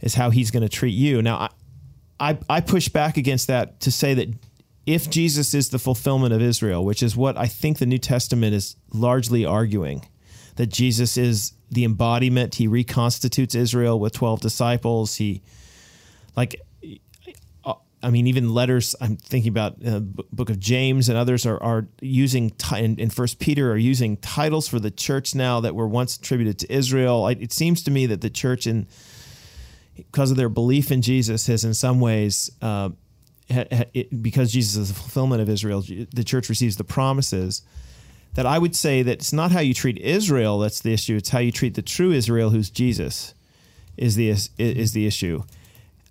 is 0.00 0.14
how 0.14 0.30
He's 0.30 0.50
gonna 0.50 0.70
treat 0.70 0.94
you. 0.94 1.20
Now, 1.20 1.36
I, 2.18 2.30
I 2.30 2.38
I 2.48 2.60
push 2.60 2.88
back 2.88 3.16
against 3.16 3.46
that 3.48 3.80
to 3.80 3.92
say 3.92 4.14
that 4.14 4.28
if 4.86 5.10
Jesus 5.10 5.52
is 5.52 5.68
the 5.68 5.78
fulfillment 5.78 6.32
of 6.32 6.40
Israel, 6.40 6.84
which 6.84 7.02
is 7.02 7.14
what 7.14 7.36
I 7.36 7.46
think 7.46 7.78
the 7.78 7.86
New 7.86 7.98
Testament 7.98 8.54
is 8.54 8.76
largely 8.92 9.44
arguing, 9.44 10.06
that 10.56 10.68
Jesus 10.68 11.18
is 11.18 11.52
the 11.70 11.84
embodiment, 11.84 12.54
He 12.54 12.66
reconstitutes 12.66 13.54
Israel 13.54 14.00
with 14.00 14.14
twelve 14.14 14.40
disciples, 14.40 15.16
He 15.16 15.42
like 16.36 16.60
I 18.02 18.10
mean, 18.10 18.26
even 18.26 18.52
letters. 18.52 18.96
I'm 19.00 19.16
thinking 19.16 19.50
about 19.50 19.76
uh, 19.86 20.00
Book 20.00 20.50
of 20.50 20.58
James 20.58 21.08
and 21.08 21.16
others 21.16 21.46
are 21.46 21.62
are 21.62 21.86
using 22.00 22.50
t- 22.50 22.78
in, 22.78 22.98
in 22.98 23.10
First 23.10 23.38
Peter 23.38 23.70
are 23.72 23.76
using 23.76 24.16
titles 24.16 24.68
for 24.68 24.80
the 24.80 24.90
church 24.90 25.34
now 25.34 25.60
that 25.60 25.74
were 25.74 25.86
once 25.86 26.16
attributed 26.16 26.58
to 26.60 26.72
Israel. 26.72 27.24
I, 27.24 27.32
it 27.32 27.52
seems 27.52 27.82
to 27.84 27.90
me 27.90 28.06
that 28.06 28.20
the 28.20 28.30
church, 28.30 28.66
in 28.66 28.88
because 29.94 30.30
of 30.30 30.36
their 30.36 30.48
belief 30.48 30.90
in 30.90 31.02
Jesus, 31.02 31.46
has 31.46 31.64
in 31.64 31.74
some 31.74 32.00
ways. 32.00 32.50
Uh, 32.60 32.90
ha, 33.50 33.64
ha, 33.70 33.84
it, 33.94 34.22
because 34.22 34.52
Jesus 34.52 34.76
is 34.76 34.88
the 34.88 34.94
fulfillment 34.94 35.40
of 35.40 35.48
Israel, 35.48 35.82
the 35.82 36.24
church 36.24 36.48
receives 36.48 36.76
the 36.76 36.84
promises. 36.84 37.62
That 38.34 38.46
I 38.46 38.58
would 38.58 38.74
say 38.74 39.02
that 39.02 39.12
it's 39.12 39.32
not 39.32 39.52
how 39.52 39.60
you 39.60 39.74
treat 39.74 39.98
Israel 39.98 40.58
that's 40.58 40.80
the 40.80 40.92
issue; 40.92 41.16
it's 41.16 41.28
how 41.28 41.38
you 41.38 41.52
treat 41.52 41.74
the 41.74 41.82
true 41.82 42.10
Israel, 42.12 42.50
who's 42.50 42.70
Jesus, 42.70 43.34
is 43.96 44.16
the 44.16 44.30
is, 44.30 44.50
is 44.58 44.92
the 44.92 45.06
issue. 45.06 45.44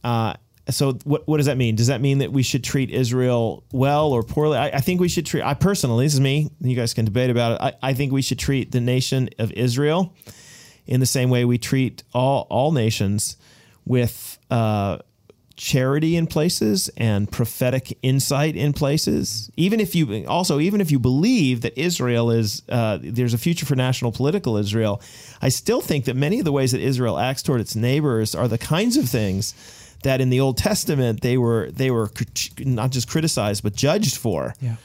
Uh, 0.04 0.36
so 0.72 0.94
what 1.04 1.28
what 1.28 1.38
does 1.38 1.46
that 1.46 1.58
mean? 1.58 1.76
Does 1.76 1.88
that 1.88 2.02
mean 2.02 2.20
that 2.20 2.32
we 2.32 2.44
should 2.44 2.64
treat 2.64 2.90
Israel 2.90 3.64
well 3.72 4.12
or 4.12 4.24
poorly? 4.24 4.58
I, 4.58 4.68
I, 4.70 4.80
think 4.80 5.00
we 5.00 5.10
should 5.10 5.26
treat. 5.26 5.44
I 5.44 5.54
personally, 5.54 6.06
this 6.06 6.14
is 6.14 6.20
me. 6.20 6.50
You 6.60 6.76
guys 6.76 6.94
can 6.94 7.06
debate 7.06 7.30
about 7.30 7.54
it. 7.54 7.62
I, 7.62 7.90
I 7.90 7.94
think 7.94 8.12
we 8.12 8.22
should 8.22 8.40
treat 8.40 8.72
the 8.72 8.82
nation 8.82 9.30
of 9.40 9.52
Israel 9.54 10.14
in 10.86 11.00
the 11.00 11.06
same 11.06 11.30
way 11.30 11.46
we 11.46 11.58
treat 11.58 12.04
all 12.14 12.48
all 12.50 12.72
nations 12.72 13.38
with 13.86 14.38
uh, 14.50 15.00
charity 15.62 16.16
in 16.16 16.26
places 16.26 16.90
and 16.98 17.32
prophetic 17.32 17.98
insight 18.02 18.56
in 18.56 18.74
places. 18.74 19.52
Even 19.58 19.80
if 19.80 19.94
you 19.94 20.26
also 20.26 20.60
even 20.60 20.82
if 20.82 20.92
you 20.92 21.00
believe 21.00 21.62
that 21.62 21.78
Israel 21.80 22.32
is 22.32 22.64
uh, 22.70 22.98
there's 23.02 23.34
a 23.34 23.38
future 23.38 23.66
for 23.66 23.76
national 23.76 24.12
political 24.12 24.58
Israel, 24.58 25.02
I 25.42 25.50
still 25.50 25.82
think 25.82 26.06
that 26.06 26.16
many 26.16 26.40
of 26.40 26.46
the 26.46 26.52
ways 26.52 26.72
that 26.72 26.82
Israel 26.82 27.20
acts 27.20 27.44
toward 27.44 27.62
its 27.62 27.76
neighbors 27.76 28.34
are 28.34 28.48
the 28.48 28.58
kinds 28.58 28.98
of 28.98 29.08
things 29.08 29.54
that 30.04 30.22
in 30.22 30.30
the 30.30 30.40
Old 30.40 30.58
Testament 30.58 31.22
they 31.22 31.38
were 31.38 31.70
they 31.72 31.92
were 31.92 32.10
not 32.60 32.92
just 32.92 33.08
criticized 33.08 33.64
but 33.64 33.76
judged 33.76 34.18
for. 34.18 34.54
Yeah. 34.60 34.76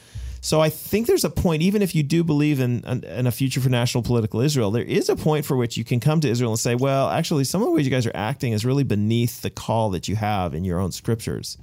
So 0.41 0.61
I 0.61 0.69
think 0.69 1.07
there's 1.07 1.25
a 1.25 1.29
point, 1.29 1.61
even 1.61 1.81
if 1.81 1.93
you 1.93 2.03
do 2.03 2.23
believe 2.23 2.61
in, 2.61 2.81
in 2.85 3.27
a 3.27 3.31
future 3.31 3.59
for 3.59 3.67
national 3.67 4.03
political 4.03 4.39
Israel, 4.39 4.71
there 4.71 4.83
is 4.83 5.09
a 5.09 5.15
point 5.17 5.45
for 5.45 5.57
which 5.57 5.75
you 5.75 5.83
can 5.83 5.99
come 5.99 6.21
to 6.21 6.29
Israel 6.29 6.51
and 6.51 6.59
say, 6.59 6.73
well, 6.73 7.09
actually, 7.09 7.43
some 7.43 7.61
of 7.61 7.67
the 7.67 7.71
ways 7.73 7.85
you 7.85 7.91
guys 7.91 8.05
are 8.05 8.15
acting 8.15 8.53
is 8.53 8.63
really 8.63 8.83
beneath 8.83 9.41
the 9.41 9.49
call 9.49 9.89
that 9.89 10.07
you 10.07 10.15
have 10.15 10.53
in 10.53 10.63
your 10.63 10.79
own 10.79 10.93
scriptures. 10.93 11.57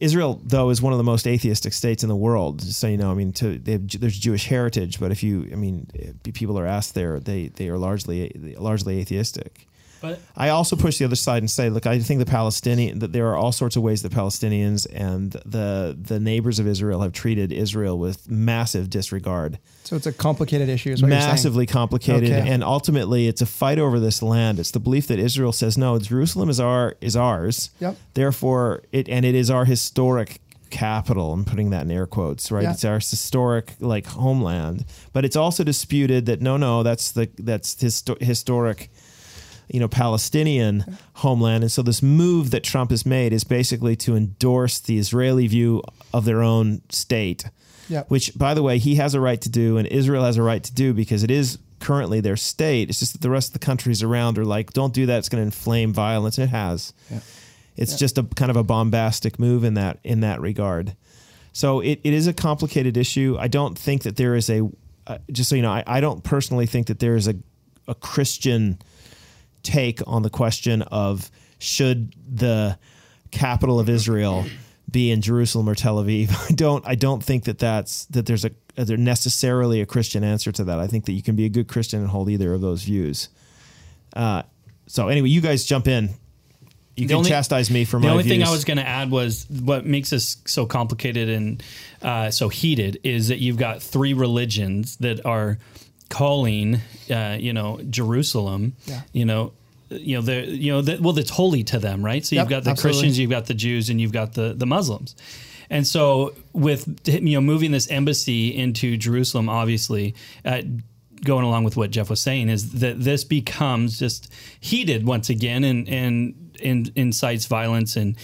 Israel, 0.00 0.40
though, 0.44 0.70
is 0.70 0.80
one 0.80 0.92
of 0.92 0.98
the 0.98 1.04
most 1.04 1.26
atheistic 1.26 1.72
states 1.72 2.02
in 2.02 2.08
the 2.08 2.16
world. 2.16 2.62
So 2.62 2.86
you 2.86 2.96
know, 2.96 3.10
I 3.10 3.14
mean, 3.14 3.32
to, 3.34 3.60
have, 3.66 3.88
there's 4.00 4.18
Jewish 4.18 4.46
heritage, 4.46 4.98
but 4.98 5.10
if 5.10 5.22
you, 5.22 5.48
I 5.52 5.56
mean, 5.56 5.88
eh, 5.98 6.12
people 6.32 6.58
are 6.58 6.66
asked 6.66 6.94
there, 6.94 7.20
they 7.20 7.48
they 7.48 7.68
are 7.68 7.76
largely 7.76 8.32
largely 8.58 8.98
atheistic. 8.98 9.66
But 10.00 10.20
I 10.36 10.48
also 10.48 10.76
push 10.76 10.98
the 10.98 11.04
other 11.04 11.16
side 11.16 11.42
and 11.42 11.50
say, 11.50 11.68
look, 11.70 11.86
I 11.86 11.98
think 11.98 12.20
the 12.20 12.26
Palestinian 12.26 13.00
that 13.00 13.12
there 13.12 13.28
are 13.28 13.36
all 13.36 13.52
sorts 13.52 13.76
of 13.76 13.82
ways 13.82 14.02
that 14.02 14.12
Palestinians 14.12 14.86
and 14.92 15.32
the 15.32 15.96
the 16.00 16.18
neighbors 16.18 16.58
of 16.58 16.66
Israel 16.66 17.00
have 17.02 17.12
treated 17.12 17.52
Israel 17.52 17.98
with 17.98 18.30
massive 18.30 18.88
disregard. 18.90 19.58
So 19.84 19.96
it's 19.96 20.06
a 20.06 20.12
complicated 20.12 20.68
issue. 20.68 20.96
Massively 21.00 21.66
complicated, 21.66 22.30
okay. 22.30 22.48
and 22.48 22.62
ultimately, 22.62 23.28
it's 23.28 23.42
a 23.42 23.46
fight 23.46 23.78
over 23.78 24.00
this 24.00 24.22
land. 24.22 24.58
It's 24.58 24.70
the 24.70 24.80
belief 24.80 25.06
that 25.08 25.18
Israel 25.18 25.52
says, 25.52 25.76
no, 25.76 25.98
Jerusalem 25.98 26.48
is 26.48 26.60
our 26.60 26.96
is 27.00 27.16
ours. 27.16 27.70
Yep. 27.80 27.96
Therefore, 28.14 28.82
it 28.92 29.08
and 29.08 29.24
it 29.24 29.34
is 29.34 29.50
our 29.50 29.64
historic 29.64 30.40
capital. 30.70 31.32
I'm 31.32 31.44
putting 31.44 31.70
that 31.70 31.82
in 31.82 31.90
air 31.90 32.06
quotes, 32.06 32.50
right? 32.50 32.62
Yeah. 32.62 32.72
It's 32.72 32.84
our 32.84 32.98
historic 33.00 33.74
like 33.80 34.06
homeland, 34.06 34.84
but 35.12 35.24
it's 35.24 35.36
also 35.36 35.64
disputed 35.64 36.26
that 36.26 36.40
no, 36.40 36.56
no, 36.56 36.82
that's 36.82 37.12
the 37.12 37.28
that's 37.38 37.74
histo- 37.74 38.20
historic 38.22 38.90
you 39.70 39.80
know 39.80 39.88
Palestinian 39.88 40.98
homeland. 41.14 41.64
And 41.64 41.72
so 41.72 41.82
this 41.82 42.02
move 42.02 42.50
that 42.50 42.64
Trump 42.64 42.90
has 42.90 43.06
made 43.06 43.32
is 43.32 43.44
basically 43.44 43.96
to 43.96 44.16
endorse 44.16 44.78
the 44.80 44.98
Israeli 44.98 45.46
view 45.46 45.82
of 46.12 46.24
their 46.24 46.42
own 46.42 46.82
state. 46.90 47.44
Yep. 47.88 48.08
Which, 48.08 48.38
by 48.38 48.54
the 48.54 48.62
way, 48.62 48.78
he 48.78 48.96
has 48.96 49.14
a 49.14 49.20
right 49.20 49.40
to 49.40 49.48
do, 49.48 49.76
and 49.76 49.86
Israel 49.88 50.24
has 50.24 50.36
a 50.36 50.42
right 50.42 50.62
to 50.62 50.72
do 50.72 50.94
because 50.94 51.24
it 51.24 51.30
is 51.30 51.58
currently 51.80 52.20
their 52.20 52.36
state. 52.36 52.88
It's 52.88 53.00
just 53.00 53.12
that 53.14 53.20
the 53.20 53.30
rest 53.30 53.48
of 53.48 53.52
the 53.54 53.66
countries 53.66 54.02
around 54.02 54.38
are 54.38 54.44
like, 54.44 54.72
don't 54.72 54.94
do 54.94 55.06
that. 55.06 55.18
It's 55.18 55.28
going 55.28 55.40
to 55.40 55.46
inflame 55.46 55.92
violence. 55.92 56.38
And 56.38 56.46
it 56.46 56.50
has. 56.50 56.92
Yep. 57.10 57.22
It's 57.76 57.92
yep. 57.92 57.98
just 57.98 58.18
a 58.18 58.22
kind 58.22 58.50
of 58.50 58.56
a 58.56 58.62
bombastic 58.62 59.38
move 59.38 59.64
in 59.64 59.74
that 59.74 59.98
in 60.04 60.20
that 60.20 60.40
regard. 60.40 60.94
So 61.52 61.80
it, 61.80 62.00
it 62.04 62.12
is 62.12 62.26
a 62.26 62.32
complicated 62.32 62.96
issue. 62.96 63.36
I 63.40 63.48
don't 63.48 63.76
think 63.76 64.02
that 64.04 64.16
there 64.16 64.36
is 64.36 64.48
a, 64.50 64.68
uh, 65.06 65.18
just 65.32 65.50
so 65.50 65.56
you 65.56 65.62
know, 65.62 65.72
I, 65.72 65.82
I 65.86 66.00
don't 66.00 66.22
personally 66.22 66.66
think 66.66 66.86
that 66.86 67.00
there 67.00 67.16
is 67.16 67.26
a, 67.26 67.34
a 67.88 67.94
Christian 67.94 68.78
take 69.62 70.00
on 70.06 70.22
the 70.22 70.30
question 70.30 70.82
of 70.82 71.30
should 71.58 72.14
the 72.26 72.78
capital 73.30 73.78
of 73.78 73.88
Israel 73.88 74.44
be 74.90 75.10
in 75.10 75.20
Jerusalem 75.20 75.68
or 75.68 75.74
Tel 75.74 75.96
Aviv. 76.02 76.30
I 76.50 76.54
don't 76.54 76.86
I 76.86 76.94
don't 76.94 77.22
think 77.22 77.44
that 77.44 77.58
that's 77.58 78.06
that 78.06 78.26
there's 78.26 78.44
a 78.44 78.50
there 78.76 78.96
necessarily 78.96 79.80
a 79.80 79.86
Christian 79.86 80.24
answer 80.24 80.52
to 80.52 80.64
that. 80.64 80.78
I 80.78 80.86
think 80.86 81.06
that 81.06 81.12
you 81.12 81.22
can 81.22 81.36
be 81.36 81.44
a 81.44 81.48
good 81.48 81.68
Christian 81.68 82.00
and 82.00 82.08
hold 82.08 82.30
either 82.30 82.52
of 82.52 82.60
those 82.60 82.82
views. 82.82 83.28
Uh, 84.14 84.42
so 84.86 85.08
anyway, 85.08 85.28
you 85.28 85.40
guys 85.40 85.64
jump 85.64 85.86
in. 85.86 86.10
You 86.96 87.06
the 87.06 87.12
can 87.12 87.16
only, 87.18 87.30
chastise 87.30 87.70
me 87.70 87.84
for 87.84 87.98
my. 87.98 88.06
The 88.06 88.12
only 88.12 88.24
views. 88.24 88.32
thing 88.38 88.42
I 88.42 88.50
was 88.50 88.64
going 88.64 88.76
to 88.78 88.86
add 88.86 89.10
was 89.10 89.46
what 89.48 89.86
makes 89.86 90.10
this 90.10 90.38
so 90.46 90.66
complicated 90.66 91.28
and 91.28 91.62
uh, 92.02 92.30
so 92.30 92.48
heated 92.48 92.98
is 93.04 93.28
that 93.28 93.38
you've 93.38 93.56
got 93.56 93.80
three 93.80 94.12
religions 94.12 94.96
that 94.96 95.24
are 95.24 95.58
calling, 96.10 96.80
uh, 97.10 97.38
you 97.40 97.54
know, 97.54 97.80
Jerusalem, 97.88 98.74
yeah. 98.84 99.00
you 99.14 99.24
know, 99.24 99.54
you 99.88 100.16
know, 100.16 100.22
the 100.22 100.46
you 100.46 100.72
know, 100.72 100.82
the, 100.82 100.98
well, 101.00 101.14
that's 101.14 101.30
holy 101.30 101.64
to 101.64 101.78
them, 101.78 102.04
right? 102.04 102.24
So 102.24 102.36
yep, 102.36 102.44
you've 102.44 102.50
got 102.50 102.64
the 102.64 102.70
absolutely. 102.70 102.98
Christians, 102.98 103.18
you've 103.18 103.30
got 103.30 103.46
the 103.46 103.54
Jews, 103.54 103.88
and 103.88 104.00
you've 104.00 104.12
got 104.12 104.34
the 104.34 104.52
the 104.52 104.66
Muslims. 104.66 105.16
And 105.70 105.86
so, 105.86 106.34
with 106.52 107.08
you 107.08 107.34
know, 107.34 107.40
moving 107.40 107.70
this 107.70 107.88
embassy 107.90 108.54
into 108.54 108.96
Jerusalem, 108.96 109.48
obviously, 109.48 110.14
uh, 110.44 110.62
going 111.24 111.44
along 111.44 111.64
with 111.64 111.76
what 111.76 111.90
Jeff 111.90 112.10
was 112.10 112.20
saying, 112.20 112.48
is 112.48 112.72
that 112.80 113.00
this 113.00 113.24
becomes 113.24 113.98
just 113.98 114.32
heated 114.60 115.06
once 115.06 115.30
again, 115.30 115.64
and 115.64 115.88
and, 115.88 116.56
and 116.62 116.92
incites 116.96 117.46
violence 117.46 117.96
and 117.96 118.16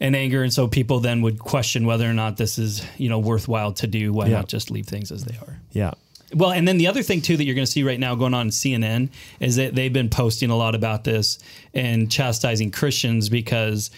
and 0.00 0.16
anger, 0.16 0.42
and 0.42 0.52
so 0.52 0.66
people 0.66 1.00
then 1.00 1.22
would 1.22 1.38
question 1.38 1.86
whether 1.86 2.08
or 2.08 2.14
not 2.14 2.36
this 2.36 2.58
is 2.58 2.84
you 2.98 3.08
know 3.08 3.18
worthwhile 3.18 3.72
to 3.74 3.86
do. 3.86 4.12
Why 4.12 4.26
yeah. 4.26 4.36
not 4.36 4.48
just 4.48 4.70
leave 4.70 4.86
things 4.86 5.10
as 5.10 5.24
they 5.24 5.36
are? 5.38 5.60
Yeah. 5.72 5.92
Well, 6.34 6.52
and 6.52 6.66
then 6.66 6.78
the 6.78 6.86
other 6.86 7.02
thing 7.02 7.20
too 7.22 7.36
that 7.36 7.44
you're 7.44 7.54
going 7.54 7.66
to 7.66 7.70
see 7.70 7.82
right 7.82 7.98
now 7.98 8.14
going 8.14 8.34
on 8.34 8.46
in 8.46 8.50
CNN 8.50 9.10
is 9.40 9.56
that 9.56 9.74
they've 9.74 9.92
been 9.92 10.10
posting 10.10 10.50
a 10.50 10.56
lot 10.56 10.74
about 10.74 11.04
this 11.04 11.38
and 11.74 12.10
chastising 12.10 12.70
Christians 12.70 13.28
because 13.28 13.90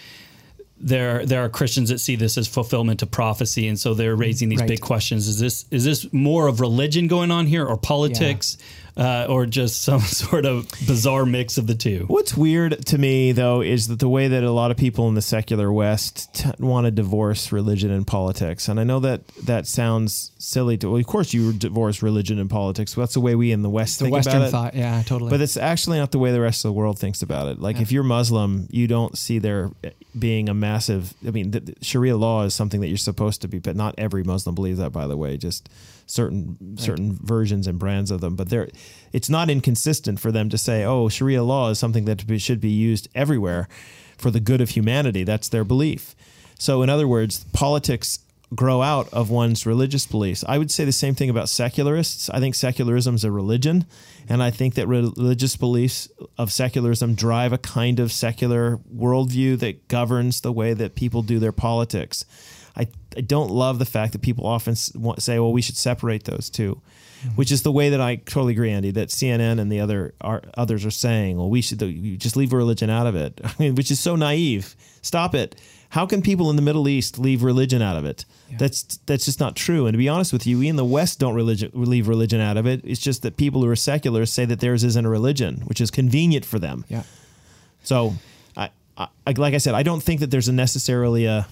there 0.83 1.25
there 1.25 1.45
are 1.45 1.49
Christians 1.49 1.91
that 1.91 2.01
see 2.01 2.17
this 2.17 2.37
as 2.37 2.49
fulfillment 2.49 3.03
of 3.03 3.11
prophecy, 3.11 3.69
and 3.69 3.79
so 3.79 3.95
they're 3.95 4.17
raising 4.17 4.49
these 4.49 4.61
right. 4.61 4.69
big 4.69 4.81
questions: 4.81 5.29
Is 5.29 5.39
this 5.39 5.65
is 5.71 5.85
this 5.85 6.13
more 6.13 6.49
of 6.49 6.61
religion 6.61 7.07
going 7.07 7.31
on 7.31 7.47
here, 7.47 7.65
or 7.65 7.77
politics? 7.77 8.59
Yeah 8.97 9.23
uh, 9.23 9.27
or 9.29 9.47
just 9.47 9.83
some 9.83 10.01
sort 10.01 10.45
of 10.45 10.69
bizarre 10.87 11.27
mix 11.27 11.59
of 11.59 11.67
the 11.67 11.75
two. 11.75 12.05
What's 12.09 12.37
weird 12.37 12.85
to 12.87 12.99
me, 12.99 13.33
though, 13.33 13.61
is 13.61 13.89
that 13.89 13.99
the 13.99 14.09
way 14.09 14.29
that 14.29 14.43
a 14.43 14.51
lot 14.51 14.71
of 14.71 14.77
people 14.77 15.09
in 15.09 15.15
the 15.15 15.23
secular 15.23 15.73
West 15.73 16.35
t- 16.35 16.51
want 16.59 16.87
to 16.87 16.91
divorce 16.91 17.53
religion 17.53 17.91
and 17.91 18.07
politics. 18.07 18.69
And 18.69 18.79
I 18.79 18.85
know 18.85 19.01
that 19.01 19.27
that 19.45 19.67
sounds 19.67 20.33
silly. 20.39 20.77
To, 20.79 20.91
well, 20.91 21.01
of 21.01 21.07
course, 21.07 21.33
you 21.33 21.53
divorce 21.53 22.03
religion 22.03 22.39
and 22.39 22.51
politics. 22.51 22.95
That's 22.95 23.15
the 23.15 23.21
way 23.21 23.35
we 23.35 23.53
in 23.53 23.63
the 23.63 23.71
West 23.71 23.99
the 23.99 24.07
think 24.07 24.15
Western 24.15 24.37
about 24.37 24.49
it. 24.49 24.51
thought, 24.51 24.75
yeah, 24.75 25.03
totally. 25.03 25.31
But 25.31 25.41
it's 25.41 25.57
actually 25.57 25.99
not 25.99 26.13
the 26.13 26.19
way 26.19 26.33
the 26.33 26.41
rest 26.41 26.65
of 26.65 26.71
the 26.71 26.75
world 26.75 26.99
thinks 26.99 27.23
about 27.23 27.49
it. 27.49 27.61
Like, 27.61 27.77
yeah. 27.77 27.83
if 27.83 27.93
you're 27.93 28.03
Muslim, 28.03 28.69
you 28.71 28.87
don't 28.87 29.17
see 29.17 29.39
there 29.39 29.71
being 30.19 30.49
a 30.49 30.55
massive. 30.55 31.15
I 31.27 31.31
mean, 31.31 31.53
the, 31.53 31.61
the 31.61 31.75
Sharia 31.81 32.17
law 32.17 32.45
is 32.45 32.55
something 32.55 32.81
that 32.81 32.89
you're 32.89 32.99
supposed 32.99 33.43
to 33.43 33.49
be, 33.49 33.59
but 33.59 33.77
not 33.77 33.95
every 33.97 34.23
Muslim 34.23 34.55
believes 34.55 34.79
that. 34.79 34.93
By 34.93 35.07
the 35.07 35.17
way, 35.17 35.37
just 35.37 35.69
certain 36.13 36.59
right. 36.61 36.79
certain 36.79 37.19
versions 37.23 37.67
and 37.67 37.79
brands 37.79 38.11
of 38.11 38.21
them, 38.21 38.37
but 38.37 38.51
they're 38.51 38.69
it's 39.13 39.31
not 39.31 39.49
inconsistent 39.49 40.21
for 40.21 40.31
them 40.31 40.49
to 40.51 40.59
say, 40.59 40.85
"Oh, 40.85 41.09
Sharia 41.09 41.43
law 41.43 41.71
is 41.71 41.79
something 41.79 42.05
that 42.05 42.25
should 42.41 42.61
be 42.61 42.71
used 42.71 43.09
everywhere 43.15 43.69
for 44.19 44.31
the 44.31 44.41
good 44.41 44.61
of 44.61 44.71
humanity." 44.71 45.25
That's 45.25 45.49
their 45.49 45.65
belief. 45.65 46.15
So, 46.59 46.83
in 46.83 46.91
other 46.91 47.09
words, 47.09 47.45
politics 47.53 48.19
grow 48.55 48.83
out 48.83 49.09
of 49.13 49.31
one's 49.31 49.65
religious 49.65 50.07
beliefs. 50.07 50.45
I 50.47 50.59
would 50.59 50.71
say 50.71 50.85
the 50.85 50.93
same 50.93 51.15
thing 51.15 51.31
about 51.31 51.49
secularists. 51.49 52.29
I 52.29 52.39
think 52.39 52.55
secularism 52.55 53.15
is 53.15 53.25
a 53.25 53.31
religion, 53.31 53.87
and 54.29 54.43
I 54.43 54.51
think 54.51 54.75
that 54.75 54.87
religious 54.87 55.57
beliefs 55.57 56.09
of 56.37 56.53
secularism 56.53 57.15
drive 57.15 57.55
a 57.55 57.59
kind 57.59 57.99
of 57.99 58.13
secular 58.13 58.79
worldview 58.95 59.59
that 59.61 59.89
governs 59.89 60.43
the 60.43 60.53
way 60.53 60.75
that 60.75 60.95
people 60.95 61.23
do 61.23 61.39
their 61.39 61.53
politics. 61.53 62.27
I, 62.77 62.89
I 63.17 63.21
don't 63.21 63.51
love 63.51 63.79
the 63.79 63.85
fact 63.85 64.13
that 64.13 64.23
people 64.23 64.47
often 64.47 64.75
say, 64.75 65.39
well, 65.39 65.53
we 65.53 65.63
should 65.63 65.77
separate 65.77 66.25
those 66.25 66.49
2 66.51 66.75
mm-hmm. 66.75 67.29
which 67.37 67.53
is 67.53 67.63
the 67.63 67.73
way 67.73 67.91
that 67.91 68.01
I 68.01 68.17
totally 68.17 68.53
agree, 68.53 68.71
Andy, 68.71 68.91
that 68.93 69.09
CNN 69.09 69.61
and 69.61 69.71
the 69.71 69.81
other 69.81 70.15
are, 70.21 70.43
others 70.55 70.85
are 70.85 70.91
saying, 70.91 71.37
well, 71.37 71.51
we 71.51 71.61
should 71.61 71.79
just 72.19 72.37
leave 72.37 72.53
religion 72.53 72.91
out 72.91 73.07
of 73.07 73.15
it, 73.15 73.41
I 73.45 73.53
mean, 73.59 73.75
which 73.75 73.91
is 73.91 74.01
so 74.01 74.17
naive. 74.17 74.75
Stop 75.03 75.35
it. 75.35 75.61
How 75.93 76.07
can 76.07 76.23
people 76.23 76.49
in 76.49 76.57
the 76.57 76.63
Middle 76.63 76.89
East 76.89 77.19
leave 77.19 77.43
religion 77.43 77.83
out 77.83 77.99
of 77.99 78.07
it? 78.07 78.25
Yeah. 78.49 78.57
That's 78.57 78.83
that's 79.05 79.27
just 79.27 79.41
not 79.41 79.57
true. 79.57 79.85
And 79.85 79.93
to 79.93 79.99
be 79.99 80.09
honest 80.09 80.33
with 80.33 80.47
you, 80.47 80.59
we 80.59 80.69
in 80.69 80.77
the 80.77 80.87
West 80.87 81.19
don't 81.19 81.35
religion, 81.35 81.71
leave 81.75 82.09
religion 82.09 82.41
out 82.41 82.57
of 82.57 82.67
it. 82.67 82.81
It's 82.83 83.01
just 83.01 83.21
that 83.23 83.37
people 83.37 83.61
who 83.61 83.69
are 83.69 83.77
secular 83.77 84.25
say 84.25 84.47
that 84.47 84.61
theirs 84.61 84.85
isn't 84.85 85.05
a 85.05 85.11
religion, 85.11 85.61
which 85.67 85.83
is 85.83 85.91
convenient 85.91 86.47
for 86.47 86.59
them. 86.59 86.87
Yeah. 86.89 87.03
So, 87.83 88.15
I, 88.57 88.71
I 88.97 89.09
like 89.37 89.53
I 89.53 89.59
said, 89.59 89.75
I 89.75 89.83
don't 89.83 90.03
think 90.03 90.21
that 90.21 90.31
there's 90.31 90.49
a 90.49 90.53
necessarily 90.53 91.27
a 91.27 91.47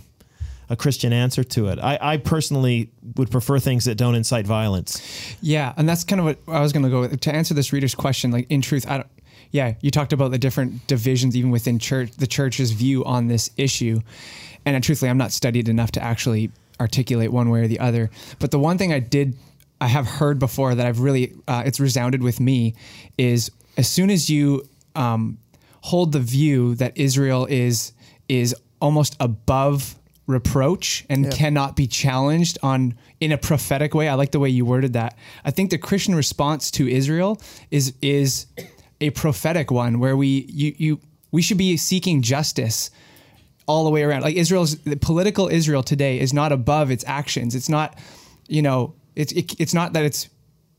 a 0.70 0.76
Christian 0.76 1.12
answer 1.12 1.42
to 1.42 1.66
it. 1.66 1.80
I, 1.80 1.98
I 2.00 2.16
personally 2.16 2.90
would 3.16 3.30
prefer 3.30 3.58
things 3.58 3.84
that 3.84 3.96
don't 3.96 4.14
incite 4.14 4.46
violence. 4.46 5.36
Yeah, 5.42 5.74
and 5.76 5.88
that's 5.88 6.04
kind 6.04 6.20
of 6.20 6.24
what 6.24 6.38
I 6.46 6.60
was 6.60 6.72
going 6.72 6.84
to 6.84 6.88
go 6.88 7.00
with. 7.00 7.20
to 7.20 7.34
answer 7.34 7.52
this 7.52 7.72
reader's 7.72 7.94
question. 7.94 8.30
Like 8.30 8.46
in 8.50 8.62
truth, 8.62 8.88
I 8.88 8.98
don't. 8.98 9.08
Yeah, 9.50 9.74
you 9.80 9.90
talked 9.90 10.12
about 10.12 10.30
the 10.30 10.38
different 10.38 10.86
divisions 10.86 11.36
even 11.36 11.50
within 11.50 11.80
church, 11.80 12.12
the 12.12 12.26
church's 12.28 12.70
view 12.70 13.04
on 13.04 13.26
this 13.26 13.50
issue, 13.56 14.00
and 14.64 14.76
uh, 14.76 14.80
truthfully, 14.80 15.10
I'm 15.10 15.18
not 15.18 15.32
studied 15.32 15.68
enough 15.68 15.90
to 15.92 16.02
actually 16.02 16.52
articulate 16.78 17.32
one 17.32 17.50
way 17.50 17.62
or 17.62 17.66
the 17.66 17.80
other. 17.80 18.10
But 18.38 18.52
the 18.52 18.60
one 18.60 18.78
thing 18.78 18.92
I 18.92 19.00
did, 19.00 19.36
I 19.80 19.88
have 19.88 20.06
heard 20.06 20.38
before 20.38 20.76
that 20.76 20.86
I've 20.86 21.00
really, 21.00 21.34
uh, 21.48 21.64
it's 21.66 21.80
resounded 21.80 22.22
with 22.22 22.38
me, 22.38 22.76
is 23.18 23.50
as 23.76 23.88
soon 23.88 24.08
as 24.08 24.30
you 24.30 24.68
um, 24.94 25.38
hold 25.80 26.12
the 26.12 26.20
view 26.20 26.76
that 26.76 26.96
Israel 26.96 27.46
is 27.46 27.92
is 28.28 28.54
almost 28.80 29.16
above 29.18 29.96
reproach 30.30 31.04
and 31.08 31.24
yeah. 31.24 31.30
cannot 31.30 31.76
be 31.76 31.86
challenged 31.86 32.58
on 32.62 32.94
in 33.20 33.32
a 33.32 33.38
prophetic 33.38 33.94
way. 33.94 34.08
I 34.08 34.14
like 34.14 34.30
the 34.30 34.40
way 34.40 34.48
you 34.48 34.64
worded 34.64 34.94
that. 34.94 35.16
I 35.44 35.50
think 35.50 35.70
the 35.70 35.78
Christian 35.78 36.14
response 36.14 36.70
to 36.72 36.88
Israel 36.88 37.40
is 37.70 37.94
is 38.00 38.46
a 39.00 39.10
prophetic 39.10 39.70
one 39.70 39.98
where 39.98 40.16
we 40.16 40.46
you 40.48 40.74
you 40.76 41.00
we 41.30 41.42
should 41.42 41.58
be 41.58 41.76
seeking 41.76 42.22
justice 42.22 42.90
all 43.66 43.84
the 43.84 43.90
way 43.90 44.02
around. 44.02 44.22
Like 44.22 44.36
Israel's 44.36 44.76
the 44.78 44.96
political 44.96 45.48
Israel 45.48 45.82
today 45.82 46.18
is 46.18 46.32
not 46.32 46.52
above 46.52 46.90
its 46.90 47.04
actions. 47.06 47.54
It's 47.54 47.68
not, 47.68 47.96
you 48.48 48.62
know, 48.62 48.94
it's 49.14 49.32
it, 49.32 49.58
it's 49.60 49.74
not 49.74 49.92
that 49.92 50.04
it's 50.04 50.28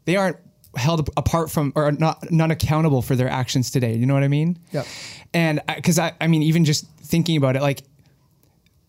they 0.06 0.16
aren't 0.16 0.38
held 0.76 1.10
apart 1.18 1.52
from 1.52 1.72
or 1.76 1.92
not 1.92 2.32
not 2.32 2.52
accountable 2.52 3.02
for 3.02 3.16
their 3.16 3.30
actions 3.30 3.72
today. 3.72 3.96
You 3.96 4.06
know 4.06 4.14
what 4.14 4.24
I 4.24 4.28
mean? 4.28 4.58
Yeah. 4.72 4.84
And 5.34 5.60
uh, 5.68 5.76
because 5.76 6.00
I, 6.00 6.14
I 6.20 6.28
mean, 6.28 6.44
even 6.44 6.66
just 6.66 6.86
thinking 7.02 7.38
about 7.38 7.56
it, 7.56 7.62
like 7.62 7.84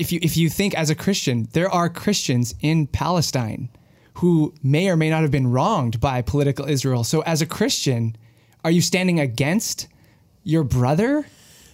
if 0.03 0.09
you 0.13 0.19
if 0.23 0.35
you 0.41 0.49
think 0.59 0.75
as 0.83 0.89
a 0.91 0.95
Christian, 1.05 1.37
there 1.53 1.71
are 1.79 1.89
Christians 2.05 2.55
in 2.61 2.87
Palestine 2.89 3.63
who 4.21 4.33
may 4.63 4.89
or 4.93 4.97
may 5.03 5.11
not 5.15 5.23
have 5.23 5.31
been 5.39 5.49
wronged 5.57 5.95
by 6.09 6.17
political 6.23 6.65
Israel. 6.77 7.03
So 7.05 7.23
as 7.23 7.41
a 7.47 7.47
Christian, 7.59 8.03
are 8.65 8.71
you 8.77 8.83
standing 8.83 9.19
against 9.29 9.89
your 10.45 10.65
brother 10.65 11.13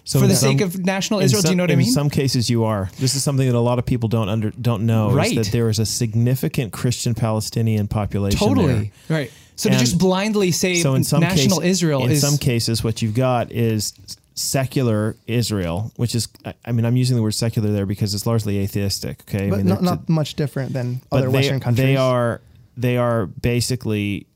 So 0.05 0.21
for 0.21 0.27
the 0.27 0.37
some- 0.37 0.53
sake 0.53 0.61
of 0.67 0.71
national 0.97 1.19
Israel? 1.21 1.43
Do 1.43 1.51
you 1.51 1.57
know 1.57 1.65
what 1.65 1.73
I 1.73 1.77
mean? 1.77 1.89
in 1.89 1.93
some 2.01 2.11
cases, 2.11 2.49
you 2.49 2.61
are. 2.73 2.83
This 3.05 3.15
is 3.17 3.23
something 3.27 3.47
that 3.51 3.57
a 3.57 3.67
lot 3.71 3.79
of 3.81 3.87
people 3.93 4.09
don't 4.17 4.29
under 4.35 4.51
don't 4.71 4.85
know. 4.93 5.05
Right. 5.11 5.37
Is 5.37 5.47
that 5.47 5.53
there 5.53 5.69
is 5.69 5.79
a 5.79 5.87
significant 5.87 6.73
Christian 6.81 7.13
Palestinian 7.15 7.89
population. 7.89 8.39
totally 8.39 8.93
there. 9.09 9.19
right. 9.19 9.31
So 9.57 9.71
to 9.71 9.77
just 9.77 9.99
blindly 9.99 10.53
say 10.53 10.73
So 10.87 10.95
in 10.95 11.03
some 11.03 11.21
national 11.21 11.59
case- 11.61 11.71
Israel 11.75 12.05
in 12.05 12.13
is 12.13 12.21
some 12.21 12.39
cases, 12.39 12.85
what 12.85 13.03
you've 13.03 13.15
got 13.29 13.51
is 13.51 13.93
secular 14.39 15.17
Israel, 15.27 15.93
which 15.97 16.15
is. 16.15 16.29
I- 16.45 16.55
I 16.65 16.73
mean, 16.73 16.85
I'm 16.85 16.97
using 16.97 17.17
the 17.17 17.23
word 17.23 17.35
secular 17.35 17.71
there 17.73 17.87
because 17.87 18.15
it's 18.15 18.27
largely 18.27 18.59
atheistic. 18.59 19.23
Okay, 19.29 19.47
I 19.47 19.51
But 19.51 19.57
mean, 19.59 19.67
not, 19.67 19.75
they're- 19.81 19.85
not 19.91 20.09
much 20.09 20.35
different 20.35 20.73
than 20.73 21.01
other 21.11 21.27
they, 21.27 21.33
Western 21.33 21.61
countries. 21.61 21.85
They 21.87 21.97
are 21.97 22.41
they 22.77 22.97
are 22.97 23.27
basically 23.27 24.27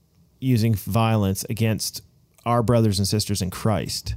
using 0.41 0.75
violence 0.75 1.45
against 1.49 2.03
our 2.45 2.63
brothers 2.63 2.99
and 2.99 3.07
sisters 3.07 3.41
in 3.41 3.51
Christ. 3.51 4.15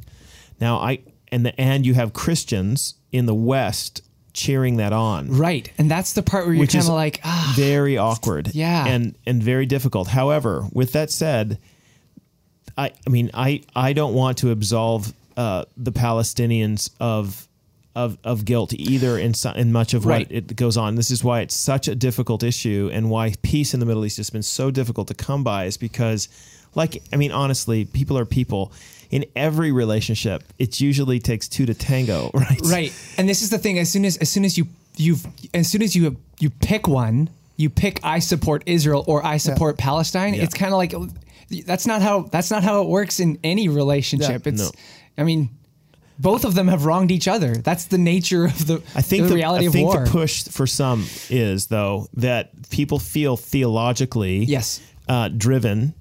Now 0.60 0.78
I 0.78 1.00
and 1.32 1.46
the, 1.46 1.60
and 1.62 1.86
you 1.86 1.94
have 1.94 2.14
Christians 2.14 2.96
in 3.12 3.26
the 3.28 3.36
West 3.36 4.02
cheering 4.34 4.78
that 4.78 4.92
on. 4.92 5.30
right, 5.30 5.72
and 5.78 5.90
that's 5.90 6.14
the 6.14 6.24
part 6.24 6.46
where 6.46 6.56
you're 6.56 6.66
kind 6.68 6.84
of 6.84 6.90
like 6.90 7.22
ah 7.24 7.54
Very 7.56 7.98
awkward. 7.98 8.52
Yeah. 8.54 8.86
And 8.88 9.16
and 9.26 9.42
very 9.44 9.66
difficult. 9.68 10.08
However, 10.10 10.66
with 10.74 10.92
that 10.94 11.12
said, 11.12 11.60
I 12.78 12.92
I 13.06 13.10
mean 13.10 13.30
I 13.34 13.62
I 13.76 13.94
don't 13.94 14.14
want 14.16 14.40
to 14.40 14.50
absolve 14.52 15.14
uh, 15.38 15.66
the 15.78 15.92
Palestinians 15.92 16.90
of 17.00 17.48
of, 17.96 18.18
of 18.26 18.44
guilt 18.44 18.74
either 18.74 19.18
in 19.18 19.34
so, 19.34 19.52
in 19.52 19.72
much 19.72 19.94
of 19.94 20.06
Right. 20.06 20.28
what 20.28 20.36
it 20.36 20.56
goes 20.58 20.76
on. 20.76 20.96
This 20.96 21.10
is 21.12 21.24
why 21.24 21.40
it's 21.40 21.56
such 21.56 21.88
a 21.88 21.96
difficult 21.96 22.44
issue 22.44 22.90
and 22.92 23.10
why 23.10 23.34
peace 23.42 23.74
in 23.74 23.80
the 23.80 23.86
Middle 23.86 24.06
East 24.06 24.18
has 24.18 24.30
been 24.30 24.44
so 24.44 24.70
difficult 24.70 25.08
to 25.08 25.14
come 25.14 25.46
by 25.46 25.64
is 25.64 25.78
because 25.78 26.28
like 26.76 27.02
I 27.14 27.16
mean 27.16 27.32
honestly, 27.32 27.86
people 27.86 28.18
are 28.18 28.26
people. 28.26 28.72
In 29.12 29.24
every 29.36 29.72
relationship, 29.72 30.44
it 30.60 30.82
usually 30.82 31.20
takes 31.20 31.48
two 31.48 31.66
to 31.68 31.74
tango, 31.74 32.32
right? 32.34 32.60
right 32.66 33.14
and 33.18 33.30
this 33.30 33.42
is 33.44 33.50
the 33.50 33.58
thing 33.60 33.80
as 33.80 33.90
soon 33.90 34.04
as 34.04 34.18
as 34.18 34.30
soon 34.30 34.44
as 34.44 34.58
you 34.58 34.68
you've 34.98 35.26
as 35.54 35.70
soon 35.72 35.82
as 35.82 35.96
you 35.96 36.18
you 36.40 36.50
pick 36.50 36.88
one 36.88 37.30
you 37.56 37.70
pick 37.70 38.00
i 38.04 38.20
support 38.20 38.64
israel 38.66 39.04
or 39.08 39.26
i 39.26 39.38
support 39.38 39.78
palestine 39.78 40.34
Yeah. 40.34 40.44
it's 40.44 40.54
kind 40.54 40.74
of 40.74 40.78
like 40.78 40.94
that's 41.66 41.86
not 41.86 42.02
how 42.02 42.24
that's 42.24 42.50
not 42.50 42.64
how 42.64 42.82
it 42.82 42.88
works 42.90 43.20
in 43.20 43.38
any 43.44 43.68
relationship 43.70 44.46
Yeah. 44.46 44.52
it's 44.54 44.62
No. 44.64 44.72
I 45.18 45.24
mean 45.24 45.50
both 46.18 46.46
of 46.46 46.56
them 46.56 46.70
have 46.70 46.86
wronged 46.86 47.12
each 47.12 47.28
other 47.28 47.56
that's 47.58 47.86
the 47.86 47.98
nature 47.98 48.46
of 48.46 48.68
the 48.68 48.82
I 48.96 49.02
think 49.02 49.24
the, 49.24 49.30
the, 49.30 49.36
reality 49.36 49.66
I 49.66 49.68
of 49.68 49.74
think 49.74 49.90
war 49.90 50.06
the 50.06 50.10
push 50.12 50.46
for 50.46 50.66
some 50.66 51.06
is 51.30 51.68
though 51.68 52.08
that 52.14 52.70
people 52.70 53.00
feel 53.00 53.36
theologically 53.36 54.46
Yes. 54.46 54.82
uh, 55.10 55.28
driven 55.28 55.94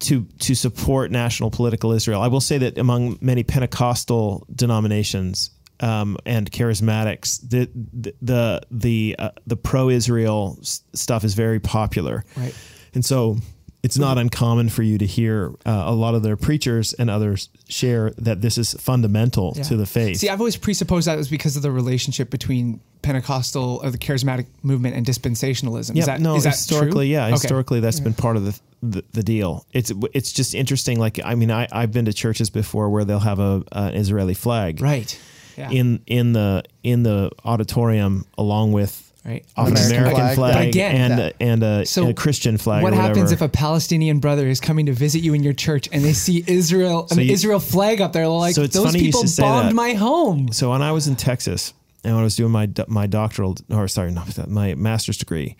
to 0.00 0.24
to 0.38 0.54
support 0.54 1.10
national 1.10 1.50
political 1.50 1.92
Israel. 1.92 2.22
I 2.22 2.28
will 2.28 2.40
say 2.40 2.56
that 2.58 2.78
among 2.78 3.18
many 3.20 3.42
Pentecostal 3.42 4.46
denominations 4.54 5.50
um, 5.80 6.16
and 6.24 6.50
charismatics, 6.50 7.38
the 7.46 7.68
the 7.92 8.14
the 8.22 8.62
the, 8.70 9.16
uh, 9.18 9.30
the 9.46 9.56
pro 9.56 9.90
Israel 9.90 10.58
stuff 10.62 11.22
is 11.22 11.34
very 11.34 11.60
popular, 11.60 12.24
Right. 12.36 12.54
And 12.94 13.04
so. 13.04 13.36
It's 13.82 13.96
not 13.96 14.18
uncommon 14.18 14.68
for 14.68 14.82
you 14.82 14.98
to 14.98 15.06
hear 15.06 15.54
uh, 15.64 15.84
a 15.86 15.92
lot 15.94 16.14
of 16.14 16.22
their 16.22 16.36
preachers 16.36 16.92
and 16.92 17.08
others 17.08 17.48
share 17.68 18.10
that 18.18 18.42
this 18.42 18.58
is 18.58 18.74
fundamental 18.74 19.54
Yeah. 19.56 19.62
to 19.64 19.76
the 19.76 19.86
faith. 19.86 20.18
See, 20.18 20.28
I've 20.28 20.40
always 20.40 20.56
presupposed 20.58 21.06
that 21.06 21.16
was 21.16 21.28
because 21.28 21.56
of 21.56 21.62
the 21.62 21.70
relationship 21.72 22.28
between 22.28 22.80
Pentecostal 23.02 23.80
or 23.82 23.90
the 23.90 23.96
charismatic 23.96 24.46
movement 24.62 24.94
and 24.96 25.06
dispensationalism. 25.06 25.94
Yeah, 25.94 26.00
is 26.00 26.06
that, 26.06 26.20
no, 26.20 26.36
is 26.36 26.44
that 26.44 26.50
historically, 26.50 27.06
true? 27.06 27.12
yeah, 27.14 27.24
Okay. 27.26 27.32
historically 27.32 27.80
that's 27.80 28.00
been 28.00 28.12
part 28.14 28.36
of 28.36 28.44
the, 28.44 28.60
the 28.82 29.04
the 29.12 29.22
deal. 29.22 29.64
It's 29.72 29.90
it's 30.12 30.32
just 30.32 30.54
interesting. 30.54 30.98
Like, 30.98 31.18
I 31.24 31.34
mean, 31.34 31.50
I 31.50 31.66
I've 31.72 31.92
been 31.92 32.04
to 32.04 32.12
churches 32.12 32.50
before 32.50 32.90
where 32.90 33.04
they'll 33.06 33.18
have 33.18 33.38
a 33.38 33.62
an 33.72 33.94
Israeli 33.94 34.34
flag 34.34 34.80
Right. 34.82 35.18
Yeah. 35.56 35.70
in 35.70 36.00
in 36.06 36.32
the 36.34 36.64
in 36.82 37.02
the 37.02 37.30
auditorium 37.44 38.24
along 38.38 38.72
with 38.72 39.09
right. 39.24 39.44
often 39.56 39.72
American 39.76 39.96
American 39.96 40.34
flag. 40.34 40.36
flag, 40.54 40.68
again, 40.68 40.94
and 40.96 41.18
that- 41.18 41.34
and 41.40 41.62
a, 41.62 41.86
So 41.86 42.02
and 42.02 42.10
a 42.10 42.14
Christian 42.14 42.56
flag. 42.58 42.82
What 42.82 42.92
happens 42.94 43.32
if 43.32 43.40
a 43.40 43.48
Palestinian 43.48 44.18
brother 44.18 44.46
is 44.48 44.60
coming 44.60 44.86
to 44.86 44.92
visit 44.92 45.20
you 45.22 45.34
in 45.34 45.42
your 45.42 45.52
church 45.52 45.88
and 45.92 46.04
they 46.04 46.12
see 46.12 46.42
Israel, 46.46 47.06
an 47.10 47.18
you- 47.18 47.32
Israel 47.32 47.60
flag 47.60 48.00
up 48.00 48.12
there? 48.12 48.28
Like, 48.28 48.54
So 48.54 48.62
it's 48.62 48.74
those 48.74 48.92
people 48.94 49.22
bombed 49.38 49.70
that. 49.70 49.74
my 49.74 49.92
home. 49.94 50.52
So 50.52 50.70
when 50.70 50.82
I 50.82 50.92
was 50.92 51.06
in 51.08 51.16
Texas 51.16 51.72
and 52.04 52.14
when 52.14 52.20
I 52.22 52.24
was 52.24 52.36
doing 52.36 52.50
my 52.52 52.68
my 52.88 53.06
doctoral 53.06 53.56
or 53.70 53.88
sorry, 53.88 54.10
not 54.12 54.26
that, 54.28 54.48
my 54.48 54.74
master's 54.74 55.18
degree, 55.18 55.56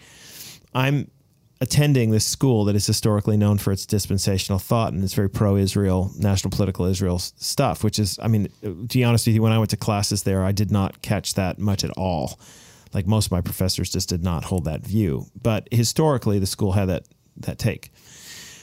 I'm 0.74 1.10
attending 1.62 2.10
this 2.10 2.24
school 2.24 2.64
that 2.64 2.74
is 2.74 2.86
historically 2.86 3.36
known 3.36 3.58
for 3.58 3.70
its 3.70 3.84
dispensational 3.84 4.58
thought 4.58 4.94
and 4.94 5.04
it's 5.04 5.12
very 5.12 5.28
pro-Israel, 5.28 6.10
national 6.18 6.50
political 6.50 6.86
Israel 6.86 7.18
stuff. 7.18 7.84
Which 7.84 7.98
is, 7.98 8.18
I 8.22 8.28
mean, 8.28 8.48
to 8.62 8.86
be 8.86 9.04
honest 9.04 9.26
with 9.26 9.34
you, 9.34 9.42
when 9.42 9.52
I 9.52 9.58
went 9.58 9.68
to 9.70 9.76
classes 9.76 10.22
there, 10.22 10.42
I 10.42 10.52
did 10.52 10.70
not 10.70 11.02
catch 11.02 11.34
that 11.34 11.58
much 11.58 11.84
at 11.84 11.90
all. 11.98 12.38
Like 12.92 13.06
most 13.06 13.26
of 13.26 13.32
my 13.32 13.40
professors 13.40 13.90
just 13.90 14.08
did 14.08 14.22
not 14.22 14.44
hold 14.44 14.64
that 14.64 14.80
view. 14.82 15.26
But 15.40 15.68
historically, 15.70 16.38
the 16.38 16.46
school 16.46 16.72
had 16.72 16.88
that 16.88 17.06
that 17.38 17.58
take. 17.58 17.92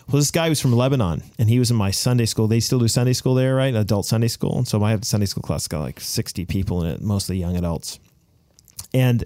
Well, 0.07 0.19
this 0.19 0.31
guy 0.31 0.47
was 0.47 0.61
from 0.61 0.71
Lebanon, 0.71 1.21
and 1.37 1.49
he 1.49 1.59
was 1.59 1.69
in 1.69 1.75
my 1.75 1.91
Sunday 1.91 2.25
school. 2.25 2.47
They 2.47 2.61
still 2.61 2.79
do 2.79 2.87
Sunday 2.87 3.13
school 3.13 3.35
there, 3.35 3.55
right? 3.55 3.75
Adult 3.75 4.05
Sunday 4.05 4.29
school. 4.29 4.57
And 4.57 4.67
so 4.67 4.79
my 4.79 4.97
Sunday 5.01 5.25
school 5.25 5.43
class 5.43 5.67
got 5.67 5.81
like 5.81 5.99
sixty 5.99 6.45
people 6.45 6.83
in 6.83 6.89
it, 6.89 7.01
mostly 7.01 7.37
young 7.37 7.57
adults. 7.57 7.99
And 8.93 9.25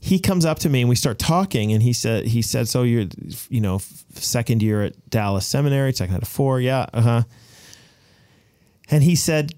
he 0.00 0.18
comes 0.18 0.44
up 0.44 0.58
to 0.60 0.68
me 0.68 0.80
and 0.80 0.88
we 0.88 0.96
start 0.96 1.18
talking, 1.18 1.72
and 1.72 1.82
he 1.82 1.92
said, 1.92 2.26
"He 2.26 2.42
said, 2.42 2.66
so 2.66 2.82
you're, 2.82 3.06
you 3.50 3.60
know, 3.60 3.80
second 4.14 4.62
year 4.62 4.82
at 4.82 5.10
Dallas 5.10 5.46
Seminary, 5.46 5.92
second 5.92 6.16
out 6.16 6.22
of 6.22 6.28
four, 6.28 6.60
yeah, 6.60 6.86
uh 6.92 7.00
huh." 7.00 7.22
And 8.90 9.02
he 9.02 9.16
said, 9.16 9.54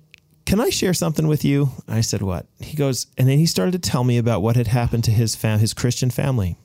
"Can 0.46 0.60
I 0.60 0.70
share 0.70 0.94
something 0.94 1.26
with 1.26 1.44
you?" 1.44 1.70
I 1.88 2.00
said, 2.00 2.22
"What?" 2.22 2.46
He 2.60 2.76
goes, 2.76 3.06
and 3.18 3.28
then 3.28 3.38
he 3.38 3.46
started 3.46 3.72
to 3.72 3.78
tell 3.90 4.04
me 4.04 4.18
about 4.18 4.42
what 4.42 4.56
had 4.56 4.68
happened 4.68 5.04
to 5.04 5.10
his 5.10 5.34
fam, 5.34 5.58
his 5.58 5.74
Christian 5.74 6.10
family. 6.10 6.56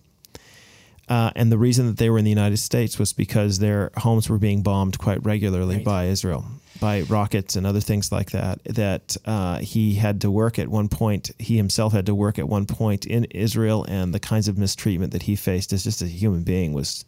Uh, 1.08 1.32
and 1.36 1.52
the 1.52 1.58
reason 1.58 1.88
that 1.88 1.98
they 1.98 2.08
were 2.10 2.20
in 2.20 2.24
the 2.24 2.30
United 2.30 2.58
States 2.58 3.00
was 3.00 3.14
because 3.14 3.58
their 3.58 3.90
homes 3.98 4.30
were 4.30 4.38
being 4.38 4.62
bombed 4.62 5.00
quite 5.00 5.26
regularly 5.26 5.78
Right. 5.78 5.84
by 5.86 6.06
Israel, 6.06 6.46
by 6.80 7.02
rockets 7.02 7.56
and 7.56 7.66
other 7.66 7.80
things 7.80 8.12
like 8.12 8.30
that. 8.30 8.60
That 8.66 9.18
uh, 9.26 9.58
he 9.58 9.96
had 9.96 10.22
to 10.22 10.30
work 10.30 10.60
at 10.60 10.68
one 10.68 10.88
point, 10.88 11.32
he 11.40 11.58
himself 11.58 11.94
had 11.94 12.06
to 12.06 12.14
work 12.14 12.38
at 12.38 12.48
one 12.48 12.68
point 12.68 13.08
in 13.08 13.24
Israel, 13.32 13.86
and 13.90 14.14
the 14.14 14.20
kinds 14.20 14.48
of 14.48 14.56
mistreatment 14.58 15.12
that 15.14 15.24
he 15.24 15.36
faced 15.36 15.74
as 15.74 15.84
just 15.84 16.04
a 16.04 16.08
human 16.08 16.44
being 16.44 16.74
was 16.74 17.06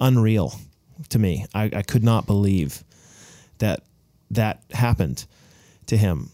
unreal 0.00 0.54
to 1.08 1.18
me. 1.18 1.44
I, 1.52 1.64
I 1.74 1.82
could 1.82 2.04
not 2.04 2.24
believe 2.26 2.84
that 3.58 3.82
that 4.30 4.62
happened 4.70 5.26
to 5.88 5.96
him. 5.96 6.30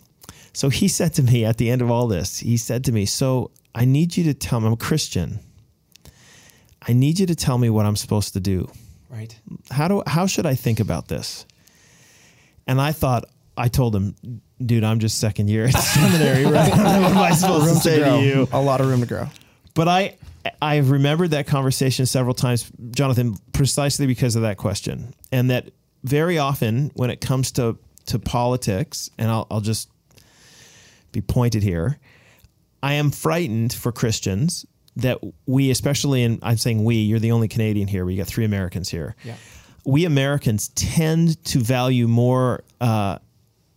So 0.53 0.69
he 0.69 0.87
said 0.88 1.14
to 1.14 1.23
me 1.23 1.45
at 1.45 1.57
the 1.57 1.71
end 1.71 1.83
of 1.83 1.90
all 1.90 2.07
this, 2.07 2.38
he 2.38 2.57
said 2.57 2.85
to 2.85 2.93
me, 2.93 3.07
So 3.07 3.51
I 3.75 3.85
need 3.85 4.17
you 4.17 4.25
to 4.25 4.35
tell 4.35 4.61
me, 4.61 4.69
I'm 4.69 4.73
a 4.75 4.77
Christian. 4.77 5.40
I 6.87 6.93
need 6.93 7.19
you 7.19 7.27
to 7.27 7.35
tell 7.35 7.59
me 7.59 7.71
what 7.71 7.87
I'm 7.87 7.97
supposed 7.97 8.35
to 8.35 8.40
do. 8.40 8.71
Right. 9.09 9.38
How 9.71 9.88
do 9.88 10.03
how 10.07 10.27
should 10.27 10.47
I 10.47 10.55
think 10.55 10.81
about 10.81 11.09
this? 11.09 11.47
And 12.67 12.81
I 12.81 12.93
thought 12.93 13.25
I 13.57 13.69
told 13.69 13.95
him, 13.95 14.17
dude, 14.64 14.85
I'm 14.85 14.99
just 14.99 15.19
second 15.19 15.49
year 15.49 15.67
at 15.67 15.73
seminary, 15.79 16.45
right? 16.45 16.71
what 16.77 16.87
am 16.87 17.19
I 17.19 17.33
supposed 17.33 17.67
room 17.67 17.75
to 17.77 17.81
say 17.81 17.99
to 17.99 18.05
to 18.05 18.21
you? 18.21 18.49
A 18.53 18.61
lot 18.61 18.81
of 18.81 18.88
room 18.88 19.01
to 19.01 19.07
grow. 19.07 19.29
But 19.75 19.88
I 19.88 20.17
I've 20.61 20.90
remembered 20.90 21.31
that 21.31 21.47
conversation 21.47 22.07
several 22.07 22.35
times, 22.35 22.71
Jonathan, 22.90 23.37
precisely 23.53 24.07
because 24.07 24.37
of 24.37 24.43
that 24.43 24.57
question. 24.57 25.14
And 25.33 25.51
that 25.51 25.71
very 26.03 26.38
often 26.38 26.90
when 26.95 27.11
it 27.11 27.21
comes 27.21 27.53
to 27.53 27.79
to 28.07 28.19
politics, 28.19 29.11
and 29.19 29.31
I'll 29.31 29.47
I'll 29.51 29.61
just 29.61 29.88
be 31.12 31.21
pointed 31.21 31.62
here, 31.62 31.99
I 32.83 32.95
am 32.95 33.11
frightened 33.11 33.73
for 33.73 33.93
Christians 33.93 34.67
that 34.97 35.19
we, 35.47 35.71
especially 35.71 36.23
in 36.23 36.38
I'm 36.43 36.57
saying 36.57 36.85
we, 36.85 36.97
you're 36.97 37.19
the 37.19 37.33
only 37.33 37.49
Canadian 37.49 37.88
here. 37.88 38.05
We 38.05 38.17
got 38.17 38.27
three 38.27 38.45
Americans 38.45 38.88
here. 38.90 39.17
Yeah. 39.25 39.37
We 39.85 40.05
Americans 40.05 40.69
tend 40.69 41.43
to 41.47 41.59
value 41.59 42.09
more 42.09 42.64
uh, 42.81 43.19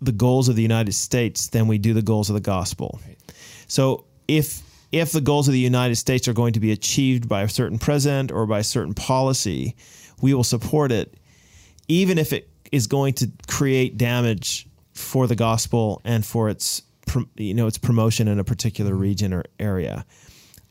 the 0.02 0.12
goals 0.12 0.48
of 0.50 0.56
the 0.56 0.62
United 0.62 0.94
States 0.94 1.48
than 1.48 1.68
we 1.68 1.78
do 1.78 1.94
the 1.94 2.02
goals 2.02 2.30
of 2.30 2.34
the 2.34 2.42
gospel. 2.42 3.00
So 3.68 4.06
if 4.28 4.62
if 4.92 5.12
the 5.12 5.22
goals 5.22 5.48
of 5.48 5.54
the 5.54 5.60
United 5.60 5.96
States 5.96 6.28
are 6.28 6.34
going 6.34 6.54
to 6.54 6.60
be 6.60 6.72
achieved 6.72 7.28
by 7.28 7.42
a 7.42 7.50
certain 7.50 7.78
president 7.78 8.32
or 8.32 8.46
by 8.46 8.60
a 8.60 8.64
certain 8.64 8.94
policy, 8.94 9.76
we 10.22 10.34
will 10.34 10.46
support 10.46 10.92
it, 10.92 11.16
even 11.88 12.18
if 12.18 12.32
it 12.32 12.50
is 12.72 12.88
going 12.88 13.14
to 13.16 13.32
create 13.48 13.98
damage 13.98 14.68
for 14.94 15.28
the 15.28 15.36
gospel 15.36 16.02
and 16.04 16.26
for 16.26 16.50
its 16.50 16.82
you 17.36 17.54
know 17.54 17.68
its 17.68 17.78
promotion 17.78 18.28
in 18.28 18.40
a 18.40 18.44
particular 18.44 18.94
region 18.94 19.34
or 19.34 19.44
area. 19.60 20.06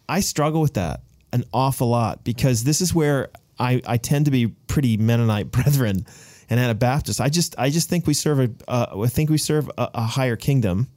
I 0.09 0.21
struggle 0.21 0.61
with 0.61 0.75
that 0.75 1.01
an 1.33 1.45
awful 1.53 1.89
lot 1.89 2.25
because 2.25 2.65
this 2.65 2.81
is 2.81 2.95
where 2.95 3.29
I, 3.59 3.83
I 3.87 3.97
tend 3.97 4.25
to 4.27 4.31
be 4.31 4.49
pretty 4.49 4.97
Mennonite 4.97 5.51
brethren 5.51 6.07
and 6.49 6.61
Anabaptist. 6.61 7.21
I 7.21 7.29
just 7.29 7.55
I 7.59 7.71
just 7.71 7.89
think 7.89 8.07
we 8.07 8.15
serve 8.15 8.41
a 8.41 8.51
uh, 8.69 9.03
I 9.05 9.09
think 9.09 9.31
we 9.31 9.39
serve 9.39 9.71
a, 9.79 9.91
a 9.95 10.03
higher 10.03 10.37
kingdom. 10.37 10.89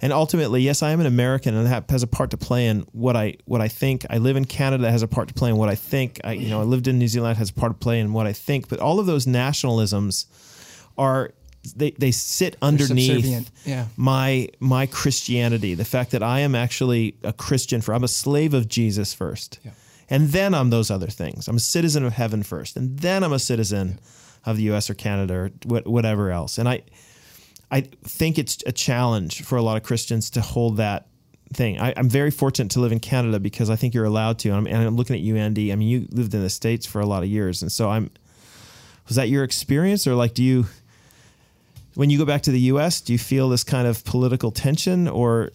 And 0.00 0.12
ultimately, 0.12 0.62
yes, 0.62 0.82
I 0.82 0.90
am 0.90 1.00
an 1.00 1.06
American 1.06 1.54
and 1.54 1.66
that 1.66 1.90
has 1.90 2.02
a 2.02 2.06
part 2.06 2.30
to 2.30 2.36
play 2.36 2.66
in 2.66 2.80
what 2.92 3.16
I 3.16 3.36
what 3.44 3.60
I 3.60 3.68
think. 3.68 4.04
I 4.10 4.18
live 4.18 4.36
in 4.36 4.44
Canada 4.44 4.90
has 4.90 5.02
a 5.02 5.08
part 5.08 5.28
to 5.28 5.34
play 5.34 5.50
in 5.50 5.56
what 5.56 5.68
I 5.68 5.74
think. 5.74 6.20
I 6.24 6.32
you 6.32 6.48
know 6.48 6.60
I 6.60 6.64
lived 6.64 6.88
in 6.88 6.98
New 6.98 7.08
Zealand 7.08 7.38
has 7.38 7.50
a 7.50 7.54
part 7.54 7.72
to 7.72 7.78
play 7.78 8.00
in 8.00 8.12
what 8.12 8.26
I 8.26 8.32
think. 8.32 8.68
But 8.68 8.80
all 8.80 9.00
of 9.00 9.06
those 9.06 9.26
nationalisms 9.26 10.26
are 10.98 11.32
they, 11.76 11.92
they 11.92 12.10
sit 12.10 12.56
underneath 12.60 13.50
yeah. 13.64 13.86
my 13.96 14.48
my 14.60 14.86
Christianity. 14.86 15.74
The 15.74 15.84
fact 15.84 16.10
that 16.10 16.22
I 16.22 16.40
am 16.40 16.54
actually 16.54 17.16
a 17.22 17.32
Christian 17.32 17.80
for 17.80 17.94
I'm 17.94 18.04
a 18.04 18.08
slave 18.08 18.54
of 18.54 18.68
Jesus 18.68 19.14
first. 19.14 19.60
And 20.10 20.28
then 20.28 20.54
I'm 20.54 20.70
those 20.70 20.90
other 20.90 21.06
things. 21.06 21.48
I'm 21.48 21.56
a 21.56 21.60
citizen 21.60 22.04
of 22.04 22.12
heaven 22.12 22.42
first. 22.42 22.76
And 22.76 22.98
then 22.98 23.24
I'm 23.24 23.32
a 23.32 23.38
citizen 23.38 23.98
of 24.44 24.56
the 24.58 24.64
US 24.64 24.90
or 24.90 24.94
Canada 24.94 25.34
or 25.34 25.48
wh- 25.66 25.86
whatever 25.86 26.30
else. 26.30 26.58
And 26.58 26.68
I 26.68 26.82
I 27.74 27.80
think 27.80 28.38
it's 28.38 28.62
a 28.66 28.70
challenge 28.70 29.42
for 29.42 29.56
a 29.58 29.62
lot 29.62 29.76
of 29.76 29.82
Christians 29.82 30.30
to 30.30 30.40
hold 30.40 30.76
that 30.76 31.08
thing. 31.52 31.80
I, 31.80 31.92
I'm 31.96 32.08
very 32.08 32.30
fortunate 32.30 32.70
to 32.72 32.80
live 32.80 32.92
in 32.92 33.00
Canada 33.00 33.40
because 33.40 33.68
I 33.68 33.74
think 33.74 33.94
you're 33.94 34.04
allowed 34.04 34.38
to. 34.40 34.50
And 34.50 34.58
I'm, 34.58 34.66
and 34.68 34.76
I'm 34.76 34.94
looking 34.94 35.16
at 35.16 35.22
you, 35.22 35.36
Andy. 35.36 35.72
I 35.72 35.74
mean, 35.74 35.88
you 35.88 36.06
lived 36.12 36.32
in 36.34 36.40
the 36.40 36.50
States 36.50 36.86
for 36.86 37.00
a 37.00 37.06
lot 37.06 37.24
of 37.24 37.28
years. 37.28 37.62
And 37.62 37.72
so 37.72 37.90
I'm, 37.90 38.12
was 39.08 39.16
that 39.16 39.28
your 39.28 39.42
experience 39.42 40.06
or 40.06 40.14
like, 40.14 40.34
do 40.34 40.44
you, 40.44 40.66
when 41.96 42.10
you 42.10 42.18
go 42.18 42.24
back 42.24 42.42
to 42.42 42.52
the 42.52 42.60
US, 42.60 43.00
do 43.00 43.12
you 43.12 43.18
feel 43.18 43.48
this 43.48 43.64
kind 43.64 43.88
of 43.88 44.04
political 44.04 44.52
tension 44.52 45.08
or 45.08 45.50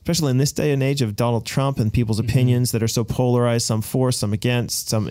especially 0.00 0.30
in 0.30 0.36
this 0.36 0.52
day 0.52 0.70
and 0.72 0.82
age 0.82 1.00
of 1.00 1.16
Donald 1.16 1.46
Trump 1.46 1.78
and 1.78 1.90
people's 1.90 2.20
mm-hmm. 2.20 2.28
opinions 2.28 2.72
that 2.72 2.82
are 2.82 2.88
so 2.88 3.04
polarized, 3.04 3.66
some 3.66 3.80
for, 3.80 4.12
some 4.12 4.34
against, 4.34 4.90
some 4.90 5.08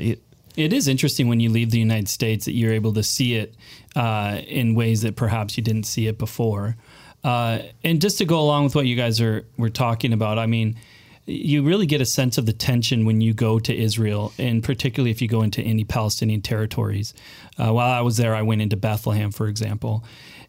It 0.58 0.74
is 0.74 0.88
interesting 0.88 1.28
when 1.28 1.40
you 1.40 1.50
leave 1.50 1.70
the 1.70 1.80
United 1.80 2.10
States 2.10 2.46
that 2.46 2.54
you're 2.54 2.74
able 2.74 2.92
to 2.94 3.04
see 3.04 3.36
it 3.36 3.56
uh, 3.96 4.42
in 4.48 4.74
ways 4.74 5.04
that 5.04 5.16
perhaps 5.16 5.56
you 5.56 5.64
didn't 5.64 5.84
see 5.84 6.08
it 6.08 6.18
before. 6.18 6.76
Uh, 7.24 7.60
and 7.84 8.02
just 8.02 8.18
to 8.18 8.26
go 8.26 8.40
along 8.40 8.64
with 8.64 8.76
what 8.76 8.88
you 8.88 8.96
guys 8.96 9.22
are 9.22 9.46
were 9.58 9.70
talking 9.70 10.14
about, 10.14 10.40
I 10.40 10.48
mean, 10.48 10.76
you 11.28 11.62
really 11.62 11.86
get 11.86 12.02
a 12.02 12.06
sense 12.06 12.40
of 12.40 12.48
the 12.48 12.54
tension 12.54 13.06
when 13.06 13.22
you 13.22 13.34
go 13.34 13.60
to 13.60 13.76
Israel, 13.76 14.34
and 14.40 14.64
particularly 14.64 15.12
if 15.12 15.22
you 15.22 15.28
go 15.28 15.44
into 15.44 15.62
any 15.62 15.84
Palestinian 15.84 16.42
territories. 16.42 17.14
Uh, 17.58 17.72
while 17.74 17.92
I 17.92 18.02
was 18.02 18.18
there, 18.18 18.34
I 18.34 18.42
went 18.42 18.62
into 18.62 18.78
Bethlehem, 18.78 19.32
for 19.32 19.48
example, 19.48 20.04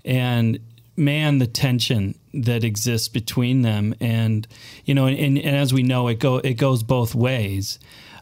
and 0.04 0.58
man, 0.96 1.38
the 1.38 1.46
tension 1.46 2.18
that 2.32 2.64
exists 2.64 3.08
between 3.08 3.62
them, 3.62 3.94
and 4.00 4.46
you 4.84 4.94
know, 4.94 5.06
and, 5.06 5.36
and 5.38 5.56
as 5.56 5.74
we 5.74 5.82
know, 5.82 6.08
it 6.08 6.18
go 6.18 6.36
it 6.36 6.54
goes 6.54 6.82
both 6.82 7.14
ways. 7.14 7.78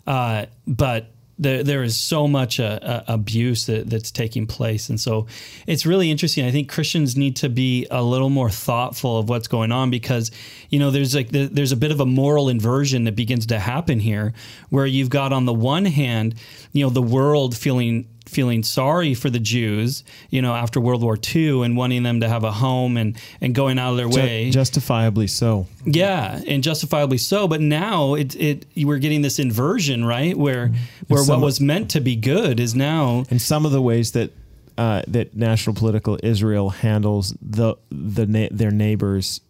Uh, 0.06 0.46
but 0.66 1.10
there, 1.38 1.62
there 1.62 1.82
is 1.82 1.98
so 1.98 2.26
much 2.26 2.58
uh, 2.58 2.78
uh, 2.82 3.04
abuse 3.08 3.66
that, 3.66 3.90
that's 3.90 4.10
taking 4.10 4.46
place. 4.46 4.88
And 4.88 4.98
so 4.98 5.26
it's 5.66 5.84
really 5.84 6.10
interesting. 6.10 6.46
I 6.46 6.50
think 6.50 6.70
Christians 6.70 7.16
need 7.16 7.36
to 7.36 7.48
be 7.48 7.86
a 7.90 8.02
little 8.02 8.30
more 8.30 8.50
thoughtful 8.50 9.18
of 9.18 9.28
what's 9.28 9.48
going 9.48 9.72
on 9.72 9.90
because, 9.90 10.30
you 10.70 10.78
know, 10.78 10.90
there's 10.90 11.14
like, 11.14 11.28
there's 11.30 11.72
a 11.72 11.76
bit 11.76 11.90
of 11.90 12.00
a 12.00 12.06
moral 12.06 12.48
inversion 12.48 13.04
that 13.04 13.16
begins 13.16 13.46
to 13.46 13.58
happen 13.58 14.00
here 14.00 14.32
where 14.70 14.86
you've 14.86 15.10
got 15.10 15.32
on 15.32 15.44
the 15.44 15.54
one 15.54 15.84
hand, 15.84 16.34
you 16.72 16.84
know, 16.84 16.90
the 16.90 17.02
world 17.02 17.56
feeling 17.56 18.08
feeling 18.28 18.62
sorry 18.62 19.14
for 19.14 19.30
the 19.30 19.38
Jews, 19.38 20.04
you 20.30 20.42
know, 20.42 20.54
after 20.54 20.80
World 20.80 21.02
War 21.02 21.16
II 21.34 21.62
and 21.62 21.76
wanting 21.76 22.02
them 22.02 22.20
to 22.20 22.28
have 22.28 22.44
a 22.44 22.52
home 22.52 22.96
and, 22.96 23.16
and 23.40 23.54
going 23.54 23.78
out 23.78 23.92
of 23.92 23.96
their 23.96 24.08
way. 24.08 24.50
justifiably 24.50 25.26
so. 25.26 25.66
Yeah, 25.84 26.40
and 26.46 26.62
justifiably 26.62 27.18
so. 27.18 27.48
But 27.48 27.60
now 27.60 28.14
it 28.14 28.34
it 28.36 28.66
we're 28.76 28.98
getting 28.98 29.22
this 29.22 29.38
inversion, 29.38 30.04
right? 30.04 30.36
Where 30.36 30.72
where 31.08 31.22
Some- 31.22 31.40
what 31.40 31.44
was 31.44 31.60
meant 31.60 31.90
to 31.92 32.00
be 32.00 32.16
good 32.16 32.60
is 32.60 32.74
now 32.74 33.24
and 33.30 33.40
some 33.40 33.64
of 33.64 33.72
the 33.72 33.82
ways 33.82 34.12
that 34.12 34.32
uh, 34.78 35.02
that 35.08 35.34
national 35.34 35.74
political 35.74 36.18
Israel 36.22 36.70
handles 36.70 37.34
the 37.40 37.76
the 37.90 38.26
na- 38.26 38.48
their 38.50 38.70
neighbors, 38.70 39.40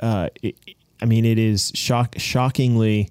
uh, 0.00 0.28
it, 0.42 0.54
I 1.02 1.04
mean, 1.06 1.24
it 1.24 1.38
is 1.38 1.72
shock 1.74 2.14
shockingly 2.18 3.10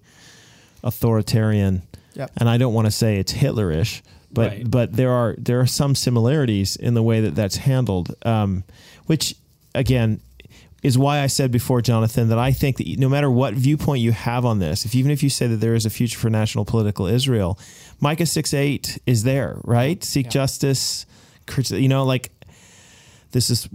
authoritarian. 0.83 1.83
Yep. 2.13 2.31
And 2.37 2.49
I 2.49 2.57
don't 2.57 2.73
want 2.73 2.87
to 2.87 2.91
say 2.91 3.17
it's 3.17 3.33
Hitlerish, 3.33 4.01
but 4.31 4.51
Right. 4.51 4.69
but 4.71 4.93
there 4.93 5.11
are 5.11 5.35
there 5.37 5.59
are 5.59 5.65
some 5.67 5.95
similarities 5.95 6.75
in 6.75 6.93
the 6.93 7.03
way 7.03 7.21
that 7.21 7.35
that's 7.35 7.57
handled, 7.57 8.13
um, 8.25 8.63
which 9.05 9.35
again 9.75 10.19
is 10.83 10.95
why 10.97 11.19
I 11.21 11.27
said 11.27 11.51
before, 11.51 11.81
Jonathan, 11.81 12.29
that 12.29 12.37
I 12.37 12.51
think 12.51 12.77
that 12.77 12.87
no 12.99 13.09
matter 13.09 13.31
what 13.31 13.55
viewpoint 13.55 14.01
you 14.01 14.11
have 14.11 14.45
on 14.45 14.59
this, 14.59 14.85
if 14.85 14.93
even 14.95 15.11
if 15.11 15.23
you 15.23 15.29
say 15.29 15.47
that 15.47 15.57
there 15.57 15.73
is 15.73 15.85
a 15.85 15.89
future 15.89 16.19
for 16.19 16.29
national 16.29 16.65
political 16.65 17.07
Israel, 17.07 17.57
Micah 17.99 18.25
six 18.27 18.53
eight 18.53 18.99
is 19.07 19.23
there, 19.23 19.59
right? 19.63 20.03
Seek 20.03 20.29
justice, 20.29 21.05
you 21.69 21.87
know, 21.87 22.05
like 22.05 22.31
this 23.31 23.49
is 23.49 23.67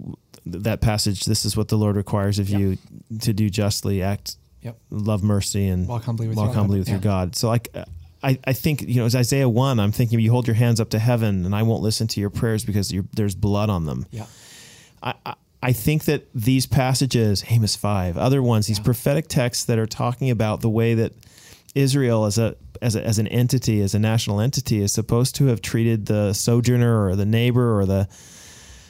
that 0.46 0.80
passage. 0.80 1.24
This 1.24 1.44
is 1.44 1.56
what 1.56 1.68
the 1.68 1.76
Lord 1.76 1.96
requires 1.96 2.38
of 2.38 2.48
you 2.48 2.78
to 3.20 3.32
do 3.32 3.50
justly, 3.50 4.00
act, 4.02 4.36
Yep. 4.62 4.76
love 4.90 5.22
mercy, 5.24 5.66
and 5.66 5.88
Walk 5.88 6.04
humbly 6.04 6.28
with 6.28 6.36
walk 6.36 6.46
your 6.46 6.54
humbly 6.54 6.76
God. 6.76 6.80
with 6.80 6.88
your 6.88 6.98
God. 7.00 7.36
So 7.36 7.48
like. 7.48 7.68
I, 8.22 8.38
I 8.44 8.52
think 8.52 8.82
you 8.82 8.96
know 8.96 9.06
as 9.06 9.16
Isaiah 9.16 9.48
one. 9.48 9.80
I'm 9.80 9.92
thinking 9.92 10.20
you 10.20 10.30
hold 10.30 10.46
your 10.46 10.54
hands 10.56 10.80
up 10.80 10.90
to 10.90 10.98
heaven, 10.98 11.44
and 11.44 11.54
I 11.54 11.62
won't 11.62 11.82
listen 11.82 12.06
to 12.08 12.20
your 12.20 12.30
prayers 12.30 12.64
because 12.64 12.92
you're, 12.92 13.04
there's 13.14 13.34
blood 13.34 13.68
on 13.70 13.84
them. 13.86 14.06
Yeah. 14.10 14.26
I, 15.02 15.14
I- 15.26 15.34
I 15.64 15.72
think 15.72 16.06
that 16.06 16.26
these 16.34 16.66
passages, 16.66 17.44
Amos 17.48 17.76
5, 17.76 18.18
other 18.18 18.42
ones, 18.42 18.66
these 18.66 18.80
prophetic 18.80 19.28
texts 19.28 19.64
that 19.66 19.78
are 19.78 19.86
talking 19.86 20.28
about 20.28 20.60
the 20.60 20.68
way 20.68 20.94
that 20.94 21.12
Israel 21.76 22.24
as 22.24 22.36
a, 22.36 22.56
as 22.82 22.96
a 22.96 23.06
as 23.06 23.20
an 23.20 23.28
entity, 23.28 23.80
as 23.80 23.94
a 23.94 24.00
national 24.00 24.40
entity, 24.40 24.80
is 24.82 24.92
supposed 24.92 25.36
to 25.36 25.46
have 25.46 25.62
treated 25.62 26.06
the 26.06 26.32
sojourner 26.32 27.06
or 27.06 27.14
the 27.14 27.24
neighbor 27.24 27.78
or 27.78 27.86
the, 27.86 28.08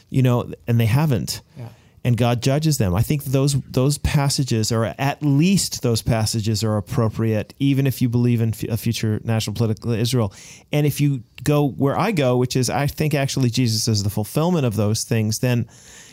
you 0.09 0.23
know, 0.23 0.51
and 0.66 0.81
they 0.81 0.87
haven't. 0.87 1.42
Yeah. 1.59 1.68
And 2.05 2.17
God 2.17 2.43
judges 2.43 2.79
them. 2.79 2.97
I 2.97 3.03
think 3.03 3.23
those 3.25 3.61
those 3.61 3.99
passages, 3.99 4.73
or 4.73 4.87
at 4.99 5.23
least 5.23 5.83
those 5.83 6.03
passages, 6.03 6.65
are 6.65 6.77
appropriate, 6.77 7.55
even 7.61 7.87
if 7.87 8.03
you 8.03 8.09
believe 8.09 8.41
in 8.41 8.53
a 8.69 8.77
future 8.77 9.21
national 9.23 9.55
political 9.55 9.93
Israel. 9.93 10.35
And 10.73 10.85
if 10.85 11.01
you 11.01 11.23
go 11.45 11.69
where 11.69 11.97
I 11.97 12.11
go, 12.11 12.37
which 12.37 12.57
is 12.57 12.69
I 12.69 12.88
think 12.88 13.15
actually 13.15 13.51
Jesus 13.51 13.87
is 13.87 14.03
the 14.03 14.11
fulfillment 14.11 14.67
of 14.67 14.75
those 14.75 15.05
things, 15.05 15.38
then 15.38 15.69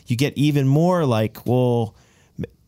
you 0.05 0.15
get 0.15 0.37
even 0.37 0.67
more 0.67 1.05
like, 1.05 1.45
well, 1.47 1.95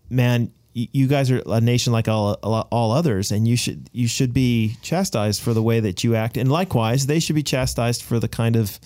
man, 0.10 0.52
you 0.74 1.08
guys 1.08 1.30
are 1.30 1.42
a 1.46 1.60
nation 1.60 1.92
like 1.92 2.08
all 2.08 2.34
all 2.44 2.92
others, 2.92 3.32
and 3.32 3.48
you 3.48 3.58
should 3.58 3.90
you 3.92 4.08
should 4.08 4.34
be 4.34 4.78
chastised 4.82 5.42
for 5.42 5.54
the 5.54 5.62
way 5.62 5.80
that 5.80 6.04
you 6.04 6.16
act, 6.16 6.38
and 6.38 6.52
likewise, 6.52 7.08
they 7.08 7.20
should 7.20 7.36
be 7.36 7.44
chastised 7.44 8.02
for 8.02 8.20
the 8.20 8.30
kind 8.30 8.56
of 8.56 8.80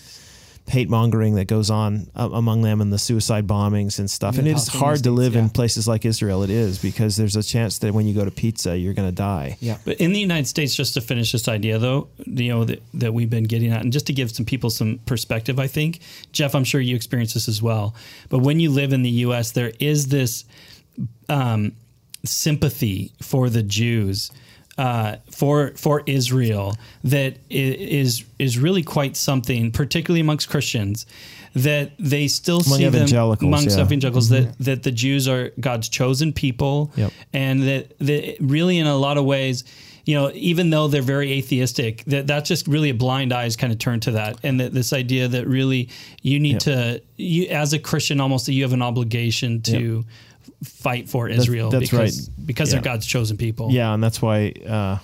hate 0.68 0.90
mongering 0.90 1.36
that 1.36 1.48
goes 1.48 1.70
on 1.70 2.08
uh, 2.16 2.28
among 2.34 2.64
them 2.64 2.82
and 2.82 2.92
the 2.92 2.98
suicide 2.98 3.46
bombings 3.46 4.00
and 4.00 4.10
stuff. 4.10 4.36
In 4.36 4.42
And 4.42 4.48
it's 4.48 4.68
hard 4.68 4.98
to 4.98 5.00
states, 5.02 5.18
live 5.18 5.36
in 5.36 5.50
places 5.50 5.88
like 5.88 6.06
Israel. 6.06 6.42
It 6.42 6.50
is 6.50 6.80
because 6.80 7.18
there's 7.18 7.36
a 7.36 7.44
chance 7.44 7.78
that 7.80 7.94
when 7.94 8.08
you 8.08 8.16
go 8.16 8.26
to 8.26 8.32
pizza, 8.32 8.76
you're 8.76 8.94
going 8.94 9.08
to 9.08 9.16
die. 9.16 9.58
Yeah. 9.60 9.78
But 9.86 9.98
in 9.98 10.14
the 10.14 10.20
United 10.20 10.48
States, 10.48 10.74
just 10.76 10.96
to 10.96 11.02
finish 11.02 11.32
this 11.32 11.48
idea, 11.48 11.78
though, 11.78 12.08
you 12.26 12.50
know 12.50 12.64
that, 12.66 12.82
that 12.96 13.14
we've 13.14 13.30
been 13.30 13.44
getting 13.44 13.72
at, 13.72 13.82
and 13.82 13.94
just 13.94 14.08
to 14.08 14.14
give 14.14 14.32
some 14.32 14.46
people 14.46 14.72
some 14.72 15.00
perspective, 15.06 15.60
I 15.60 15.68
think, 15.68 16.00
Jeff, 16.32 16.56
I'm 16.56 16.64
sure 16.64 16.82
you 16.82 16.96
experience 16.96 17.36
this 17.36 17.48
as 17.48 17.62
well. 17.62 17.94
But 18.30 18.40
when 18.40 18.60
you 18.60 18.72
live 18.72 18.92
in 18.92 19.04
the 19.04 19.10
U.S., 19.10 19.52
there 19.52 19.72
is 19.80 20.08
this 20.08 20.46
um, 21.30 21.74
sympathy 22.24 23.12
for 23.22 23.50
the 23.50 23.62
Jews, 23.62 24.32
uh, 24.78 25.18
for 25.32 25.72
for 25.76 26.04
Israel, 26.06 26.76
that 27.04 27.38
is 27.50 28.20
is 28.20 28.26
is 28.40 28.60
really 28.60 28.84
quite 28.84 29.16
something, 29.16 29.72
particularly 29.72 30.22
amongst 30.22 30.50
Christians. 30.50 31.06
That 31.54 31.92
they 31.98 32.28
still 32.28 32.60
Among 32.60 32.80
see 32.80 32.84
them 32.84 32.96
evangelicals, 32.96 33.48
amongst 33.48 33.78
yeah. 33.78 33.86
evangelicals 33.86 34.28
that, 34.28 34.58
that 34.60 34.84
the 34.84 34.92
Jews 34.92 35.26
are 35.30 35.52
God's 35.58 35.88
chosen 35.88 36.34
people, 36.34 36.92
Yep. 36.98 37.14
and 37.32 37.64
that, 37.64 37.98
that 38.00 38.36
really 38.42 38.78
in 38.78 38.88
a 38.88 38.98
lot 38.98 39.18
of 39.18 39.24
ways 39.24 39.64
you 40.06 40.16
know 40.16 40.32
even 40.34 40.70
though 40.70 40.88
they're 40.88 41.02
very 41.02 41.32
atheistic 41.32 42.04
that 42.06 42.28
that's 42.28 42.48
just 42.48 42.68
really 42.68 42.90
a 42.90 42.94
blind 42.94 43.34
eyes 43.34 43.56
kind 43.56 43.74
of 43.74 43.80
turn 43.80 44.00
to 44.02 44.12
that 44.12 44.38
and 44.44 44.60
that 44.60 44.74
this 44.74 44.94
idea 44.94 45.28
that 45.28 45.48
really 45.48 45.90
you 46.22 46.40
need 46.40 46.60
to 46.60 47.02
you 47.18 47.48
as 47.48 47.74
a 47.74 47.80
christian 47.80 48.22
almost 48.22 48.46
that 48.46 48.54
you 48.54 48.62
have 48.62 48.74
an 48.74 48.82
obligation 48.84 49.62
to 49.62 50.06
fight 50.66 51.08
for 51.10 51.30
israel 51.30 51.70
that's 51.70 51.90
because 51.90 52.30
right. 52.30 52.48
because 52.48 52.70
Yeah. 52.74 52.80
they're 52.82 52.94
god's 52.94 53.06
chosen 53.06 53.38
people 53.38 53.72
Yeah, 53.72 53.94
and 53.94 54.04
that's 54.04 54.22
why 54.22 54.52
uh, 54.68 54.98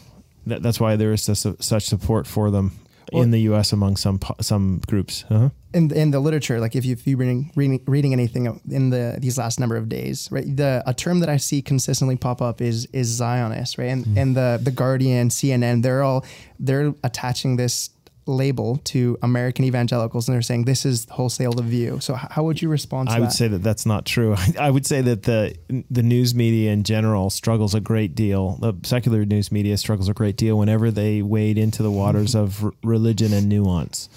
that, 0.47 0.62
that's 0.63 0.80
why 0.80 0.95
there 0.95 1.13
is 1.13 1.21
such, 1.24 1.38
such 1.60 1.84
support 1.86 2.28
for 2.28 2.52
them 2.52 2.71
in 3.13 3.32
the 3.32 3.41
U.S. 3.52 3.74
among 3.74 3.97
some 3.97 4.19
some 4.39 4.80
groups. 4.88 5.26
Uh-huh. 5.30 5.50
in 5.74 5.91
in 5.91 6.12
the 6.12 6.19
literature, 6.21 6.62
like 6.62 6.78
if 6.78 6.86
you 6.86 6.93
if 6.93 7.06
you 7.06 7.17
been 7.17 7.52
reading 7.58 7.82
reading 7.86 8.13
anything 8.13 8.45
in 8.69 8.89
the 8.89 9.17
these 9.19 9.38
last 9.38 9.60
number 9.60 9.76
of 9.76 9.89
days, 9.89 10.30
right? 10.32 10.47
The 10.56 10.82
a 10.88 10.93
term 10.93 11.19
that 11.19 11.28
I 11.28 11.38
see 11.38 11.62
consistently 11.62 12.15
pop 12.15 12.41
up 12.41 12.62
is 12.62 12.88
is 12.93 13.08
Zionist, 13.10 13.78
right? 13.78 13.89
And 13.91 14.17
and 14.17 14.36
the 14.36 14.60
the 14.63 14.71
Guardian, 14.71 15.28
CNN, 15.30 15.84
they're 15.84 16.04
all 16.04 16.24
they're 16.58 16.93
attaching 17.04 17.58
this 17.58 17.89
label 18.27 18.77
to 18.86 19.17
American 19.21 19.65
evangelicals, 19.65 20.27
and 20.27 20.36
they're 20.36 20.41
saying 20.41 20.65
this 20.65 20.86
is 20.86 21.07
wholesale 21.10 21.53
the 21.53 21.63
view. 21.63 21.99
So, 21.99 22.13
how 22.13 22.43
would 22.43 22.62
you 22.62 22.69
respond 22.69 23.10
to 23.10 23.12
that? 23.13 23.15
I 23.17 23.19
that? 23.19 23.25
would 23.27 23.34
say 23.34 23.47
that 23.47 23.63
that's 23.63 23.86
not 23.86 24.05
true. 24.05 24.36
I 24.60 24.69
would 24.71 24.86
say 24.86 25.01
that 25.01 25.23
the 25.23 25.55
the 25.89 26.03
news 26.03 26.36
media 26.36 26.71
in 26.71 26.84
general 26.84 27.29
struggles 27.29 27.73
a 27.73 27.79
great 27.79 28.15
deal. 28.15 28.57
The 28.57 28.73
secular 28.84 29.25
news 29.25 29.51
media 29.51 29.77
struggles 29.77 30.07
a 30.10 30.13
great 30.13 30.38
deal 30.38 30.57
whenever 30.57 30.91
they 30.91 31.21
wade 31.21 31.57
into 31.57 31.84
the 31.84 31.91
waters 31.91 32.36
of 32.36 32.63
r- 32.63 32.71
religion 32.84 33.34
and 33.34 33.49
nuance. 33.49 34.10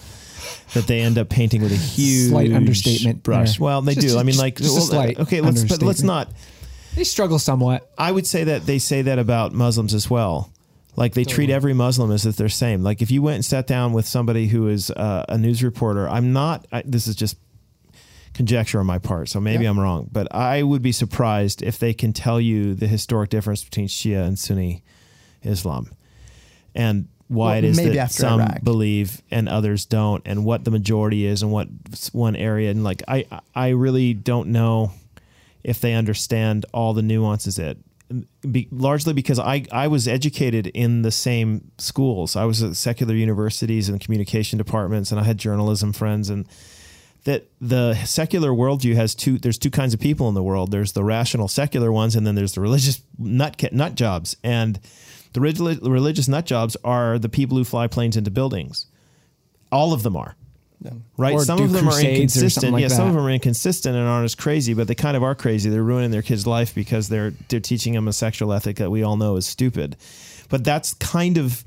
That 0.74 0.86
they 0.86 1.00
end 1.00 1.16
up 1.18 1.28
painting 1.30 1.62
with 1.62 1.72
a 1.72 1.76
huge 1.96 2.30
Slight 2.30 2.52
understatement 2.52 3.22
brush. 3.22 3.58
there. 3.58 3.64
Well, 3.64 3.80
they 3.82 3.94
Just- 3.94 4.08
do. 4.08 4.18
I 4.18 4.22
mean, 4.24 4.36
like, 4.36 4.56
just 4.56 4.70
a 4.70 4.74
well, 4.74 4.82
uh, 4.82 4.86
slight 4.86 5.18
okay, 5.20 5.40
let's 5.40 5.64
but 5.64 5.82
let's 5.82 6.02
not. 6.02 6.28
They 6.94 7.04
struggle 7.04 7.38
somewhat. 7.38 7.90
I 7.98 8.12
would 8.12 8.26
say 8.26 8.44
that 8.44 8.66
they 8.66 8.78
say 8.78 9.02
that 9.02 9.18
about 9.18 9.52
Muslims 9.52 9.94
as 9.94 10.08
well. 10.10 10.52
Like 10.96 11.14
they 11.14 11.24
treat 11.24 11.50
every 11.50 11.74
Muslim 11.74 12.10
as 12.12 12.24
if 12.24 12.36
they're 12.36 12.46
the 12.46 12.52
same. 12.52 12.82
Like 12.82 13.02
if 13.02 13.10
you 13.10 13.20
went 13.22 13.36
and 13.36 13.44
sat 13.44 13.66
down 13.66 13.92
with 13.92 14.06
somebody 14.06 14.46
who 14.48 14.68
is 14.68 14.90
uh, 14.90 15.24
a 15.28 15.36
news 15.38 15.62
reporter, 15.62 16.08
I'm 16.08 16.32
not. 16.32 16.66
I, 16.70 16.82
this 16.86 17.06
is 17.06 17.16
just 17.16 17.36
conjecture 18.32 18.80
on 18.80 18.86
my 18.86 18.98
part, 18.98 19.28
so 19.28 19.40
maybe 19.40 19.64
Yeah. 19.64 19.70
I'm 19.70 19.78
wrong. 19.80 20.08
But 20.10 20.32
I 20.34 20.62
would 20.62 20.82
be 20.82 20.92
surprised 20.92 21.62
if 21.62 21.78
they 21.78 21.94
can 21.94 22.12
tell 22.12 22.40
you 22.40 22.74
the 22.74 22.86
historic 22.86 23.30
difference 23.30 23.64
between 23.64 23.88
Shia 23.88 24.24
and 24.26 24.38
Sunni 24.38 24.82
Islam, 25.42 25.90
and 26.74 27.08
why 27.28 27.54
Well, 27.54 27.58
it 27.58 27.64
is 27.64 27.76
maybe 27.76 27.96
that 27.96 28.12
some 28.12 28.40
Iraq. 28.40 28.62
believe 28.62 29.22
and 29.30 29.48
others 29.48 29.86
don't, 29.86 30.22
and 30.26 30.44
what 30.44 30.64
the 30.64 30.70
majority 30.70 31.26
is, 31.26 31.42
and 31.42 31.50
what 31.50 31.68
one 32.12 32.36
area. 32.36 32.70
And 32.70 32.84
like 32.84 33.02
I, 33.08 33.24
I 33.54 33.68
really 33.70 34.14
don't 34.14 34.48
know 34.48 34.92
if 35.62 35.80
they 35.80 35.94
understand 35.94 36.66
all 36.72 36.92
the 36.92 37.02
nuances 37.02 37.58
it 37.58 37.78
be, 38.50 38.68
largely 38.70 39.12
because 39.12 39.38
I, 39.38 39.64
I 39.72 39.88
was 39.88 40.06
educated 40.06 40.66
in 40.68 41.02
the 41.02 41.10
same 41.10 41.70
schools. 41.78 42.36
I 42.36 42.44
was 42.44 42.62
at 42.62 42.76
secular 42.76 43.14
universities 43.14 43.88
and 43.88 44.00
communication 44.00 44.58
departments 44.58 45.10
and 45.10 45.20
i 45.20 45.24
had 45.24 45.38
journalism 45.38 45.92
friends 45.92 46.30
and 46.30 46.48
that 47.24 47.46
the 47.60 47.94
secular 48.04 48.50
worldview 48.50 48.94
has 48.94 49.14
two 49.14 49.38
there's 49.38 49.58
two 49.58 49.70
kinds 49.70 49.94
of 49.94 50.00
people 50.00 50.28
in 50.28 50.34
the 50.34 50.42
world. 50.42 50.70
There's 50.70 50.92
the 50.92 51.04
rational 51.04 51.48
secular 51.48 51.90
ones 51.90 52.14
and 52.14 52.26
then 52.26 52.34
there's 52.34 52.52
the 52.52 52.60
religious 52.60 53.02
nut 53.18 53.62
nut 53.72 53.94
jobs. 53.94 54.36
And 54.44 54.78
the 55.32 55.40
religious 55.40 56.28
nut 56.28 56.46
jobs 56.46 56.76
are 56.84 57.18
the 57.18 57.28
people 57.28 57.56
who 57.56 57.64
fly 57.64 57.86
planes 57.86 58.16
into 58.16 58.30
buildings. 58.30 58.86
All 59.72 59.92
of 59.92 60.02
them 60.02 60.16
are 60.16 60.36
right? 61.16 61.38
Some 61.40 61.60
of 61.60 61.72
them 61.72 61.88
are 61.88 62.00
inconsistent. 62.00 62.72
like 62.72 62.82
yeah, 62.82 62.88
some 62.88 63.08
of 63.08 63.14
them 63.14 63.24
are 63.24 63.30
inconsistent 63.30 63.96
and 63.96 64.06
aren't 64.06 64.24
as 64.24 64.34
crazy, 64.34 64.74
but 64.74 64.88
they 64.88 64.94
kind 64.94 65.16
of 65.16 65.22
are 65.22 65.34
crazy. 65.34 65.70
They're 65.70 65.82
ruining 65.82 66.10
their 66.10 66.22
kid's 66.22 66.46
life 66.46 66.74
because 66.74 67.08
they're 67.08 67.32
they're 67.48 67.60
teaching 67.60 67.94
them 67.94 68.08
a 68.08 68.12
sexual 68.12 68.52
ethic 68.52 68.76
that 68.76 68.90
we 68.90 69.02
all 69.02 69.16
know 69.16 69.36
is 69.36 69.46
stupid. 69.46 69.96
But 70.48 70.64
that's 70.64 70.94
kind 70.94 71.38
of 71.38 71.64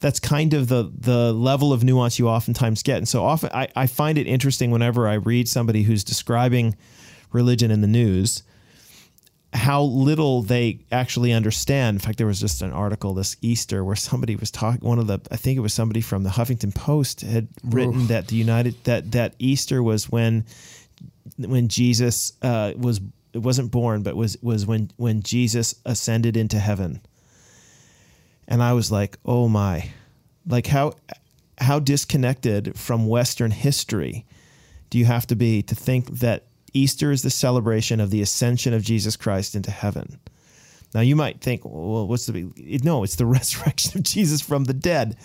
that's 0.00 0.20
kind 0.20 0.54
of 0.54 0.68
the 0.68 0.92
the 0.98 1.32
level 1.32 1.72
of 1.72 1.82
nuance 1.84 2.18
you 2.18 2.28
oftentimes 2.28 2.82
get. 2.82 2.98
And 2.98 3.08
so 3.08 3.24
often 3.24 3.50
I, 3.52 3.68
I 3.74 3.86
find 3.86 4.18
it 4.18 4.26
interesting 4.26 4.70
whenever 4.70 5.08
I 5.08 5.14
read 5.14 5.48
somebody 5.48 5.82
who's 5.82 6.04
describing 6.04 6.76
religion 7.32 7.70
in 7.70 7.80
the 7.80 7.88
news 7.88 8.42
how 9.56 9.82
little 9.82 10.42
they 10.42 10.80
actually 10.92 11.32
understand. 11.32 11.96
In 11.96 11.98
fact, 11.98 12.18
there 12.18 12.26
was 12.26 12.40
just 12.40 12.62
an 12.62 12.72
article 12.72 13.14
this 13.14 13.36
Easter 13.40 13.84
where 13.84 13.96
somebody 13.96 14.36
was 14.36 14.50
talking. 14.50 14.86
One 14.86 14.98
of 14.98 15.06
the, 15.06 15.20
I 15.30 15.36
think 15.36 15.56
it 15.56 15.60
was 15.60 15.72
somebody 15.72 16.00
from 16.00 16.22
the 16.22 16.30
Huffington 16.30 16.74
Post 16.74 17.22
had 17.22 17.48
written 17.64 18.06
that 18.08 18.28
the 18.28 18.36
United 18.36 18.82
that 18.84 19.12
that 19.12 19.34
Easter 19.38 19.82
was 19.82 20.10
when 20.10 20.44
when 21.38 21.68
Jesus 21.68 22.32
uh, 22.42 22.72
was 22.76 23.00
it 23.32 23.38
wasn't 23.38 23.70
born, 23.70 24.02
but 24.02 24.14
was 24.14 24.36
was 24.42 24.66
when 24.66 24.90
when 24.96 25.22
Jesus 25.22 25.74
ascended 25.84 26.36
into 26.36 26.58
heaven. 26.58 27.00
And 28.48 28.62
I 28.62 28.74
was 28.74 28.92
like, 28.92 29.18
oh 29.24 29.48
my, 29.48 29.90
like 30.46 30.66
how 30.66 30.94
how 31.58 31.78
disconnected 31.78 32.78
from 32.78 33.06
Western 33.06 33.50
history 33.50 34.26
do 34.90 34.98
you 34.98 35.06
have 35.06 35.26
to 35.28 35.36
be 35.36 35.62
to 35.62 35.74
think 35.74 36.06
that 36.20 36.44
Easter 36.76 37.10
is 37.10 37.22
the 37.22 37.30
celebration 37.30 38.00
of 38.00 38.10
the 38.10 38.20
ascension 38.20 38.74
of 38.74 38.82
Jesus 38.82 39.16
Christ 39.16 39.54
into 39.54 39.70
heaven? 39.70 40.20
Now 40.94 41.00
you 41.00 41.16
might 41.16 41.40
think, 41.40 41.62
well, 41.64 42.06
what's 42.06 42.26
the 42.26 42.32
big? 42.32 42.84
No, 42.84 43.02
it's 43.02 43.16
the 43.16 43.26
resurrection 43.38 43.98
of 43.98 44.04
Jesus 44.04 44.40
from 44.40 44.64
the 44.64 44.74
dead. 44.74 45.16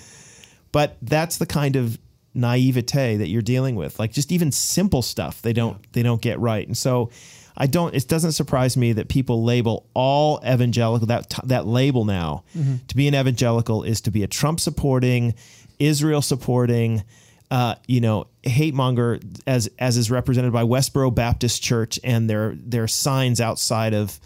But 0.71 0.97
that's 1.01 1.37
the 1.37 1.45
kind 1.45 1.75
of 1.75 1.99
naivete 2.33 3.17
that 3.17 3.27
you're 3.27 3.41
dealing 3.41 3.75
with. 3.75 3.99
Like 3.99 4.13
just 4.13 4.31
even 4.31 4.51
simple 4.51 5.01
stuff, 5.01 5.41
they 5.41 5.53
don't 5.53 5.91
they 5.93 6.03
don't 6.03 6.21
get 6.21 6.39
right. 6.39 6.65
And 6.65 6.77
so 6.77 7.11
I 7.57 7.67
don't. 7.67 7.93
It 7.93 8.07
doesn't 8.07 8.31
surprise 8.31 8.77
me 8.77 8.93
that 8.93 9.09
people 9.09 9.43
label 9.43 9.85
all 9.93 10.41
evangelical 10.45 11.07
that 11.07 11.33
that 11.43 11.67
label 11.67 12.05
now 12.05 12.43
mm-hmm. 12.57 12.75
to 12.87 12.95
be 12.95 13.07
an 13.07 13.15
evangelical 13.15 13.83
is 13.83 14.01
to 14.01 14.11
be 14.11 14.23
a 14.23 14.27
Trump 14.27 14.59
supporting, 14.59 15.35
Israel 15.77 16.21
supporting, 16.21 17.03
uh, 17.51 17.75
you 17.85 17.99
know, 18.01 18.27
hate 18.43 18.73
monger 18.73 19.19
as 19.45 19.69
as 19.77 19.97
is 19.97 20.09
represented 20.09 20.53
by 20.53 20.63
Westboro 20.63 21.13
Baptist 21.13 21.61
Church 21.61 21.99
and 22.03 22.29
their 22.29 22.55
their 22.55 22.87
signs 22.87 23.41
outside 23.41 23.93
of, 23.93 24.19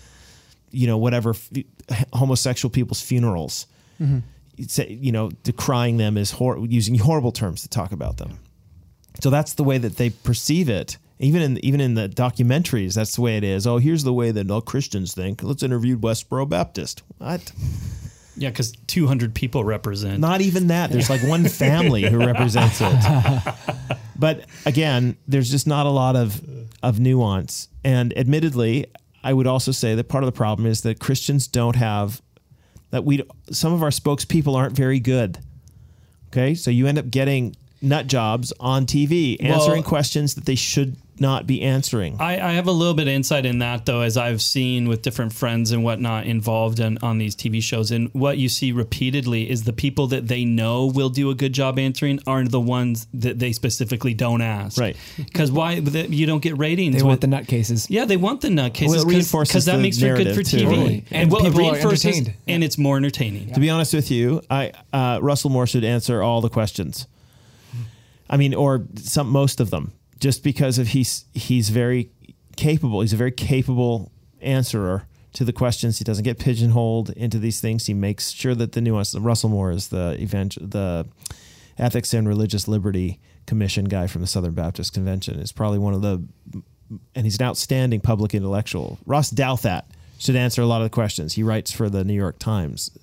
you 0.71 0.85
know, 0.85 0.97
whatever 0.97 1.31
f- 1.31 2.05
homosexual 2.13 2.71
people's 2.71 3.01
funerals. 3.01 3.65
It's, 4.57 4.77
you 4.77 5.11
know, 5.11 5.31
decrying 5.43 5.97
them 5.97 6.17
is 6.17 6.31
hor- 6.31 6.59
using 6.59 6.97
horrible 6.97 7.31
terms 7.31 7.63
to 7.63 7.67
talk 7.67 7.91
about 7.91 8.17
them. 8.17 8.39
So 9.21 9.29
that's 9.29 9.55
the 9.55 9.63
way 9.63 9.77
that 9.77 9.97
they 9.97 10.11
perceive 10.11 10.69
it. 10.69 10.97
Even 11.19 11.41
in 11.41 11.65
even 11.65 11.81
in 11.81 11.95
the 11.95 12.07
documentaries, 12.07 12.93
that's 12.93 13.15
the 13.15 13.21
way 13.21 13.37
it 13.37 13.43
is. 13.43 13.65
Oh, 13.65 13.77
here's 13.77 14.03
the 14.03 14.13
way 14.13 14.31
that 14.31 14.51
all 14.51 14.61
Christians 14.61 15.13
think. 15.15 15.41
Let's 15.41 15.63
interview 15.63 15.97
Westboro 15.97 16.47
Baptist. 16.47 17.03
What? 17.17 17.51
Yeah, 18.37 18.49
because 18.49 18.73
200 18.87 19.33
people 19.33 19.63
represent. 19.63 20.19
Not 20.19 20.41
even 20.41 20.67
that. 20.67 20.91
There's 20.91 21.09
like 21.09 21.23
one 21.23 21.47
family 21.49 22.03
who 22.09 22.17
represents 22.19 22.79
it. 22.81 23.53
But 24.17 24.45
again, 24.65 25.17
there's 25.27 25.51
just 25.51 25.67
not 25.67 25.85
a 25.85 25.89
lot 25.89 26.15
of 26.15 26.41
of 26.81 26.99
nuance. 27.01 27.67
And 27.83 28.17
admittedly, 28.17 28.85
I 29.25 29.33
would 29.33 29.45
also 29.45 29.71
say 29.73 29.93
that 29.95 30.07
part 30.07 30.23
of 30.23 30.27
the 30.27 30.31
problem 30.37 30.65
is 30.67 30.81
that 30.81 30.99
Christians 30.99 31.47
don't 31.47 31.75
have 31.75 32.21
that 32.91 33.03
we 33.03 33.23
some 33.51 33.73
of 33.73 33.83
our 33.83 33.89
spokespeople 33.89 34.55
aren't 34.55 34.73
very 34.75 34.99
good. 35.01 35.39
Okay? 36.29 36.55
So 36.55 36.71
you 36.71 36.87
end 36.87 36.97
up 36.97 37.09
getting 37.09 37.55
nut 37.81 38.07
jobs 38.07 38.53
on 38.59 38.85
TV 38.85 39.35
answering 39.43 39.81
Well- 39.81 39.89
questions 39.89 40.35
that 40.35 40.45
they 40.45 40.55
should 40.55 40.95
not 41.19 41.47
be 41.47 41.61
answering. 41.61 42.17
I, 42.19 42.33
I 42.39 42.51
have 42.53 42.67
a 42.67 42.71
little 42.71 42.93
bit 42.93 43.07
of 43.07 43.13
insight 43.13 43.45
in 43.45 43.59
that 43.59 43.85
though, 43.85 44.01
as 44.01 44.17
I've 44.17 44.41
seen 44.41 44.87
with 44.89 45.01
different 45.01 45.31
friends 45.33 45.71
and 45.71 45.83
whatnot 45.83 46.25
involved 46.25 46.79
in, 46.79 46.97
on 47.01 47.17
these 47.19 47.35
TV 47.35 47.61
shows. 47.63 47.91
And 47.91 48.13
what 48.13 48.37
you 48.37 48.49
see 48.49 48.71
repeatedly 48.71 49.49
is 49.49 49.63
the 49.63 49.73
people 49.73 50.07
that 50.07 50.27
they 50.27 50.43
know 50.43 50.85
will 50.87 51.09
do 51.09 51.29
a 51.29 51.35
good 51.35 51.53
job 51.53 51.79
answering 51.79 52.19
are 52.27 52.43
the 52.43 52.59
ones 52.59 53.07
that 53.13 53.39
they 53.39 53.51
specifically 53.53 54.13
don't 54.13 54.41
ask. 54.41 54.77
Right. 54.79 54.97
Because 55.17 55.51
why 55.51 55.79
the- 55.79 56.07
you 56.13 56.25
don't 56.25 56.41
get 56.41 56.57
ratings? 56.57 56.95
They 56.95 57.01
with- 57.01 57.07
want 57.07 57.21
the 57.21 57.27
nutcases. 57.27 57.87
Yeah, 57.89 58.05
they 58.05 58.17
want 58.17 58.41
the 58.41 58.49
nutcases 58.49 58.89
Well, 58.89 59.05
reinforces 59.05 59.51
because 59.53 59.65
that 59.65 59.79
makes 59.79 59.99
for 59.99 60.15
good 60.17 60.35
for 60.35 60.43
too. 60.43 60.57
TV, 60.57 60.63
Totally. 60.65 60.95
and, 61.11 61.21
And 61.23 61.31
well, 61.31 61.43
people 61.43 61.61
are 61.65 61.71
reinforces 61.73 62.05
entertained. 62.05 62.37
and 62.47 62.63
it's 62.63 62.77
more 62.77 62.97
entertaining. 62.97 63.53
To 63.53 63.59
be 63.59 63.69
honest 63.69 63.93
with 63.93 64.11
you, 64.11 64.41
I 64.49 64.73
uh, 64.91 65.19
Russell 65.21 65.49
Moore 65.49 65.67
should 65.67 65.83
answer 65.85 66.21
all 66.21 66.41
the 66.41 66.49
questions. 66.49 67.07
I 68.29 68.37
mean, 68.37 68.53
or 68.53 68.83
some 68.95 69.29
most 69.29 69.59
of 69.59 69.69
them, 69.69 69.93
just 70.19 70.43
because 70.43 70.79
of 70.79 70.89
he's 70.89 71.25
he's 71.33 71.69
very 71.69 72.11
capable. 72.55 73.01
He's 73.01 73.13
a 73.13 73.17
very 73.17 73.31
capable 73.31 74.11
answerer 74.41 75.07
to 75.33 75.43
the 75.43 75.53
questions. 75.53 75.97
He 75.97 76.05
doesn't 76.05 76.23
get 76.23 76.39
pigeonholed 76.39 77.09
into 77.11 77.39
these 77.39 77.59
things. 77.59 77.85
He 77.85 77.93
makes 77.93 78.31
sure 78.31 78.55
that 78.55 78.71
the 78.71 78.81
nuance. 78.81 79.15
Russell 79.15 79.49
Moore 79.49 79.71
is 79.71 79.89
the 79.89 80.15
event 80.19 80.57
the 80.61 81.07
Ethics 81.77 82.13
and 82.13 82.27
Religious 82.27 82.67
Liberty 82.67 83.19
Commission 83.45 83.85
guy 83.85 84.07
from 84.07 84.21
the 84.21 84.27
Southern 84.27 84.53
Baptist 84.53 84.93
Convention. 84.93 85.39
Is 85.39 85.51
probably 85.51 85.79
one 85.79 85.93
of 85.93 86.01
the 86.01 86.23
and 87.15 87.25
he's 87.25 87.39
an 87.39 87.45
outstanding 87.45 87.99
public 87.99 88.33
intellectual. 88.33 88.99
Ross 89.05 89.31
Douthat 89.31 89.83
should 90.19 90.35
answer 90.35 90.61
a 90.61 90.65
lot 90.65 90.81
of 90.81 90.85
the 90.85 90.93
questions. 90.93 91.33
He 91.33 91.43
writes 91.43 91.71
for 91.71 91.89
the 91.89 92.03
New 92.03 92.13
York 92.13 92.39
Times, 92.39 92.97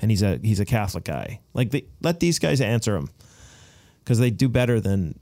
and 0.00 0.10
he's 0.10 0.22
a 0.22 0.38
he's 0.42 0.60
a 0.60 0.64
Catholic 0.64 1.04
guy. 1.04 1.40
Like 1.54 1.70
they, 1.70 1.84
let 2.02 2.20
these 2.20 2.38
guys 2.38 2.60
answer 2.60 2.94
them 2.94 3.10
because 4.00 4.18
they 4.18 4.30
do 4.30 4.48
better 4.48 4.80
than. 4.80 5.18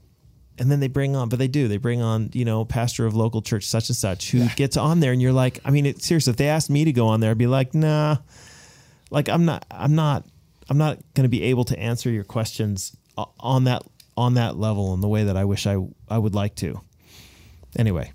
And 0.59 0.71
then 0.71 0.79
they 0.79 0.87
bring 0.87 1.15
on, 1.15 1.29
but 1.29 1.37
they 1.37 1.47
do. 1.47 1.67
They 1.67 1.77
bring 1.77 2.01
on, 2.01 2.31
you 2.33 2.43
know, 2.43 2.65
pastor 2.65 3.05
of 3.05 3.15
local 3.15 3.41
church 3.43 3.63
such 3.65 3.89
and 3.89 3.95
such 3.95 4.31
who 4.31 4.47
gets 4.55 4.75
on 4.75 4.99
there, 4.99 5.11
and 5.11 5.21
you're 5.21 5.33
like, 5.33 5.59
I 5.63 5.69
mean, 5.69 5.85
it, 5.85 6.01
seriously, 6.01 6.31
if 6.31 6.37
they 6.37 6.47
asked 6.49 6.69
me 6.69 6.83
to 6.85 6.91
go 6.91 7.07
on 7.07 7.19
there, 7.19 7.29
I'd 7.31 7.37
be 7.37 7.45
like, 7.47 7.75
nah, 7.75 8.17
like 9.11 9.29
I'm 9.29 9.45
not, 9.45 9.65
I'm 9.69 9.93
not, 9.95 10.25
I'm 10.69 10.77
not 10.77 10.97
going 11.13 11.23
to 11.25 11.29
be 11.29 11.43
able 11.43 11.63
to 11.65 11.77
answer 11.79 12.09
your 12.09 12.23
questions 12.23 12.95
on 13.39 13.65
that 13.65 13.83
on 14.15 14.33
that 14.33 14.57
level 14.57 14.93
in 14.95 15.01
the 15.01 15.07
way 15.07 15.25
that 15.25 15.37
I 15.37 15.45
wish 15.45 15.67
I 15.67 15.77
I 16.09 16.17
would 16.17 16.33
like 16.33 16.55
to. 16.55 16.81
Anyway, 17.77 18.11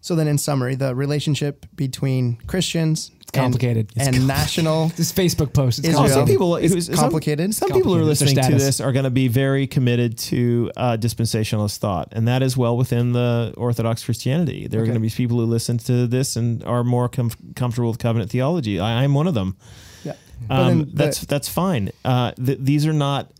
So 0.00 0.14
then, 0.14 0.28
in 0.28 0.38
summary, 0.38 0.74
the 0.74 0.94
relationship 0.94 1.66
between 1.74 2.36
Christians 2.46 3.10
complicated. 3.34 3.92
It's 3.96 4.06
and, 4.08 4.26
national 4.26 4.88
This 4.96 5.12
Facebook 5.12 5.52
post. 5.52 5.80
It's 5.80 5.88
Israel. 5.88 6.08
Some 6.08 6.14
complicated. 6.26 6.28
people 6.34 6.56
It's 6.56 6.72
who's- 6.74 6.86
some- 6.86 6.94
complicated. 6.96 7.54
Some, 7.54 7.68
people 7.70 7.94
who 7.94 8.00
are 8.00 8.04
listening 8.04 8.36
to 8.36 8.52
this 8.54 8.80
are 8.80 8.92
going 8.92 9.04
to 9.04 9.10
be 9.10 9.28
very 9.28 9.66
committed 9.66 10.16
to 10.18 10.70
uh, 10.76 10.96
dispensationalist 10.98 11.78
thought, 11.78 12.08
and 12.12 12.26
that 12.28 12.42
is 12.42 12.56
well 12.56 12.76
within 12.76 13.12
the 13.12 13.52
Orthodox 13.56 14.04
Christianity. 14.04 14.66
There 14.66 14.80
are 14.80 14.84
going 14.84 14.94
to 14.94 15.00
be 15.00 15.10
people 15.10 15.38
who 15.38 15.46
listen 15.46 15.78
to 15.78 16.06
this 16.06 16.36
and 16.36 16.62
are 16.64 16.84
more 16.84 17.08
com- 17.08 17.30
comfortable 17.56 17.90
with 17.90 17.98
covenant 17.98 18.30
theology. 18.30 18.78
I, 18.80 19.02
I'm 19.04 19.14
one 19.14 19.26
of 19.26 19.34
them. 19.34 19.56
Yeah. 20.04 20.14
But 20.48 20.54
Um, 20.60 20.66
then 20.68 20.78
the- 20.78 20.92
that's 20.96 21.20
that's 21.26 21.48
fine. 21.48 21.90
Uh, 22.04 22.32
th- 22.32 22.58
these 22.60 22.86
are 22.86 22.92
not. 22.92 23.30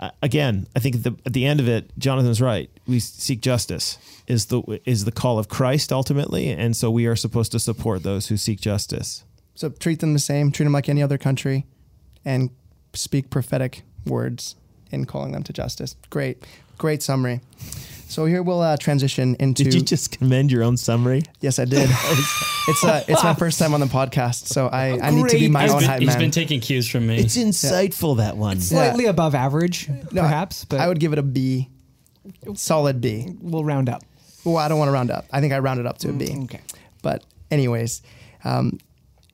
uh, 0.00 0.10
again, 0.22 0.66
I 0.76 0.78
think 0.80 0.96
at 0.96 1.02
the, 1.02 1.14
at 1.26 1.32
the 1.32 1.44
end 1.44 1.60
of 1.60 1.68
it, 1.68 1.90
Jonathan's 1.98 2.40
right. 2.40 2.70
We 2.88 3.00
seek 3.00 3.40
justice 3.42 3.98
is 4.26 4.46
the 4.46 4.80
is 4.84 5.04
the 5.04 5.12
call 5.12 5.38
of 5.38 5.48
Christ 5.48 5.92
ultimately, 5.92 6.48
and 6.50 6.74
so 6.76 6.90
we 6.90 7.06
are 7.06 7.16
supposed 7.16 7.52
to 7.52 7.58
support 7.58 8.02
those 8.02 8.28
who 8.28 8.36
seek 8.36 8.60
justice. 8.60 9.24
So 9.54 9.68
treat 9.68 10.00
them 10.00 10.12
the 10.14 10.18
same, 10.18 10.50
treat 10.52 10.64
them 10.64 10.72
like 10.72 10.88
any 10.88 11.02
other 11.02 11.18
country, 11.18 11.66
and 12.24 12.50
speak 12.94 13.28
prophetic 13.30 13.82
words 14.06 14.56
in 14.90 15.04
calling 15.04 15.32
them 15.32 15.42
to 15.42 15.52
justice. 15.52 15.96
Great, 16.10 16.44
great 16.78 17.02
summary. 17.02 17.40
So 18.08 18.24
here 18.24 18.42
we'll 18.42 18.62
uh, 18.62 18.78
transition 18.78 19.36
into. 19.38 19.64
Did 19.64 19.74
you 19.74 19.82
just 19.82 20.16
commend 20.16 20.50
your 20.50 20.62
own 20.62 20.78
summary? 20.78 21.24
Yes, 21.40 21.58
I 21.58 21.66
did. 21.66 21.90
it's 22.68 22.84
uh, 22.84 23.04
it's 23.06 23.22
my 23.22 23.34
first 23.34 23.58
time 23.58 23.74
on 23.74 23.80
the 23.80 23.86
podcast, 23.86 24.46
so 24.46 24.68
I, 24.68 24.98
I 24.98 25.10
need 25.10 25.28
to 25.28 25.38
be 25.38 25.48
my 25.48 25.64
He's 25.64 25.72
own 25.72 25.80
been, 25.80 25.88
hype 25.88 26.00
he's 26.00 26.08
man. 26.08 26.18
been 26.20 26.30
taking 26.30 26.60
cues 26.60 26.88
from 26.88 27.06
me. 27.06 27.18
It's 27.18 27.36
insightful 27.36 28.16
that 28.16 28.38
one. 28.38 28.60
Slightly 28.62 29.04
above 29.04 29.34
average, 29.34 29.90
No, 30.10 30.22
perhaps, 30.22 30.64
but 30.64 30.80
I 30.80 30.88
would 30.88 31.00
give 31.00 31.12
it 31.12 31.18
a 31.18 31.22
B, 31.22 31.68
solid 32.54 33.00
B. 33.00 33.34
we'll 33.40 33.64
round 33.64 33.88
up. 33.88 34.02
Well, 34.44 34.56
I 34.56 34.68
don't 34.68 34.78
want 34.78 34.88
to 34.88 34.92
round 34.92 35.10
up. 35.10 35.26
I 35.32 35.40
think 35.40 35.52
I 35.52 35.58
rounded 35.58 35.86
up 35.86 35.98
to 35.98 36.10
a 36.10 36.12
B. 36.12 36.34
Okay. 36.44 36.60
But 37.02 37.24
anyways, 37.50 38.02
um, 38.44 38.78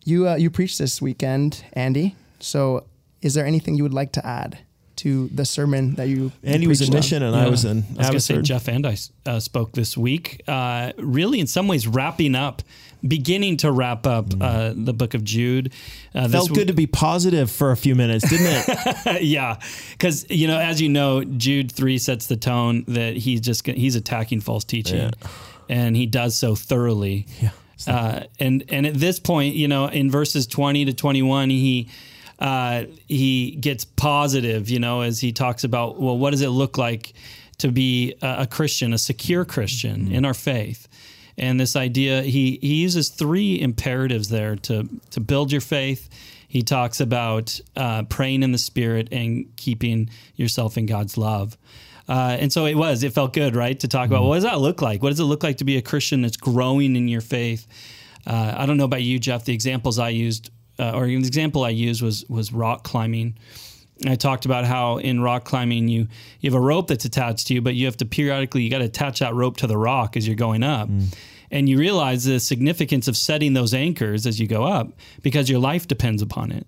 you 0.04 0.28
uh, 0.28 0.36
you 0.36 0.50
preached 0.50 0.78
this 0.78 1.00
weekend, 1.00 1.64
Andy. 1.72 2.16
So 2.40 2.84
is 3.22 3.34
there 3.34 3.46
anything 3.46 3.76
you 3.76 3.82
would 3.82 3.94
like 3.94 4.12
to 4.12 4.26
add 4.26 4.58
to 5.04 5.28
the 5.28 5.44
sermon 5.44 5.94
that 5.94 6.08
you? 6.08 6.32
Andy 6.42 6.66
was 6.66 6.80
in 6.80 6.92
mission, 6.92 7.22
and 7.22 7.36
I 7.36 7.48
was 7.48 7.64
in 7.64 7.84
I 7.96 7.98
was 7.98 8.06
going 8.06 8.12
to 8.14 8.20
say 8.20 8.42
Jeff 8.42 8.68
and 8.68 8.86
I 8.86 8.96
uh, 9.26 9.38
spoke 9.38 9.72
this 9.72 9.96
week. 9.96 10.42
Uh, 10.48 10.92
really, 10.98 11.38
in 11.40 11.46
some 11.46 11.68
ways, 11.68 11.86
wrapping 11.86 12.34
up, 12.34 12.62
beginning 13.06 13.58
to 13.58 13.70
wrap 13.70 14.06
up 14.06 14.26
uh, 14.40 14.72
the 14.74 14.92
book 14.94 15.14
of 15.14 15.22
Jude. 15.24 15.72
Uh, 16.14 16.24
Mm. 16.26 16.30
Felt 16.32 16.48
this 16.48 16.58
good 16.58 16.68
to 16.68 16.72
be 16.74 16.86
positive 16.86 17.50
for 17.50 17.70
a 17.70 17.76
few 17.76 17.94
minutes, 17.94 18.28
didn't 18.28 18.46
it? 19.06 19.22
yeah, 19.22 19.58
because 19.92 20.24
you 20.30 20.46
know, 20.46 20.58
as 20.58 20.80
you 20.80 20.88
know, 20.88 21.22
Jude 21.24 21.70
three 21.70 21.98
sets 21.98 22.26
the 22.26 22.36
tone 22.36 22.84
that 22.88 23.16
he's 23.16 23.40
just 23.40 23.62
gonna- 23.64 23.78
he's 23.78 23.94
attacking 23.96 24.40
false 24.40 24.64
teaching, 24.64 24.96
Yeah. 24.98 25.10
and 25.68 25.94
he 25.96 26.06
does 26.06 26.34
so 26.36 26.54
thoroughly. 26.54 27.26
Yeah. 27.42 27.50
Uh, 27.86 28.22
and 28.40 28.64
and 28.68 28.86
at 28.86 28.94
this 28.94 29.18
point, 29.20 29.54
you 29.56 29.68
know, 29.68 29.86
in 29.88 30.10
verses 30.10 30.46
twenty 30.46 30.84
to 30.86 30.92
twenty 30.94 31.20
one, 31.20 31.50
he 31.50 31.88
uh, 32.38 32.84
he 33.06 33.52
gets 33.52 33.84
positive. 33.84 34.68
You 34.68 34.78
know, 34.78 35.02
as 35.02 35.20
he 35.20 35.32
talks 35.32 35.64
about, 35.64 36.00
well, 36.00 36.18
what 36.18 36.30
does 36.30 36.42
it 36.42 36.48
look 36.50 36.78
like 36.78 37.14
to 37.58 37.70
be 37.70 38.14
a, 38.22 38.42
a 38.42 38.46
Christian, 38.46 38.92
a 38.92 38.98
secure 38.98 39.44
Christian 39.44 40.12
in 40.12 40.24
our 40.24 40.34
faith? 40.34 40.88
And 41.36 41.58
this 41.58 41.74
idea, 41.76 42.22
he 42.22 42.58
he 42.60 42.74
uses 42.76 43.08
three 43.08 43.60
imperatives 43.60 44.28
there 44.28 44.56
to 44.56 44.88
to 45.10 45.20
build 45.20 45.50
your 45.50 45.60
faith. 45.60 46.08
He 46.46 46.62
talks 46.62 47.00
about 47.00 47.60
uh, 47.74 48.04
praying 48.04 48.44
in 48.44 48.52
the 48.52 48.58
Spirit 48.58 49.08
and 49.10 49.46
keeping 49.56 50.08
yourself 50.36 50.78
in 50.78 50.86
God's 50.86 51.18
love. 51.18 51.58
Uh, 52.08 52.36
and 52.38 52.52
so 52.52 52.66
it 52.66 52.74
was, 52.74 53.02
it 53.02 53.12
felt 53.12 53.32
good, 53.32 53.56
right? 53.56 53.80
To 53.80 53.88
talk 53.88 54.06
about 54.06 54.24
what 54.24 54.36
does 54.36 54.44
that 54.44 54.60
look 54.60 54.80
like? 54.82 55.02
What 55.02 55.10
does 55.10 55.20
it 55.20 55.24
look 55.24 55.42
like 55.42 55.56
to 55.56 55.64
be 55.64 55.78
a 55.78 55.82
Christian 55.82 56.22
that's 56.22 56.36
growing 56.36 56.96
in 56.96 57.08
your 57.08 57.22
faith? 57.22 57.66
Uh, 58.26 58.54
I 58.56 58.66
don't 58.66 58.76
know 58.76 58.84
about 58.84 59.02
you, 59.02 59.18
Jeff. 59.18 59.44
The 59.44 59.52
examples 59.52 59.98
I 59.98 60.10
used, 60.10 60.50
uh, 60.78 60.92
or 60.92 61.04
an 61.04 61.10
example 61.12 61.64
I 61.64 61.70
used 61.70 62.02
was 62.02 62.24
was 62.28 62.52
rock 62.52 62.84
climbing. 62.84 63.36
And 64.00 64.10
I 64.10 64.16
talked 64.16 64.44
about 64.44 64.64
how 64.64 64.96
in 64.96 65.20
rock 65.20 65.44
climbing 65.44 65.88
you 65.88 66.08
you 66.40 66.50
have 66.50 66.56
a 66.56 66.60
rope 66.60 66.88
that's 66.88 67.04
attached 67.04 67.46
to 67.48 67.54
you, 67.54 67.62
but 67.62 67.74
you 67.74 67.86
have 67.86 67.96
to 67.98 68.04
periodically 68.04 68.62
you 68.62 68.70
got 68.70 68.78
to 68.78 68.86
attach 68.86 69.20
that 69.20 69.34
rope 69.34 69.56
to 69.58 69.66
the 69.66 69.78
rock 69.78 70.16
as 70.16 70.26
you're 70.26 70.36
going 70.36 70.62
up. 70.62 70.88
And 71.50 71.68
you 71.68 71.78
realize 71.78 72.24
the 72.24 72.40
significance 72.40 73.06
of 73.06 73.16
setting 73.16 73.52
those 73.52 73.72
anchors 73.74 74.26
as 74.26 74.40
you 74.40 74.48
go 74.48 74.64
up 74.64 74.88
because 75.22 75.48
your 75.48 75.60
life 75.60 75.86
depends 75.86 76.20
upon 76.22 76.50
it. 76.50 76.66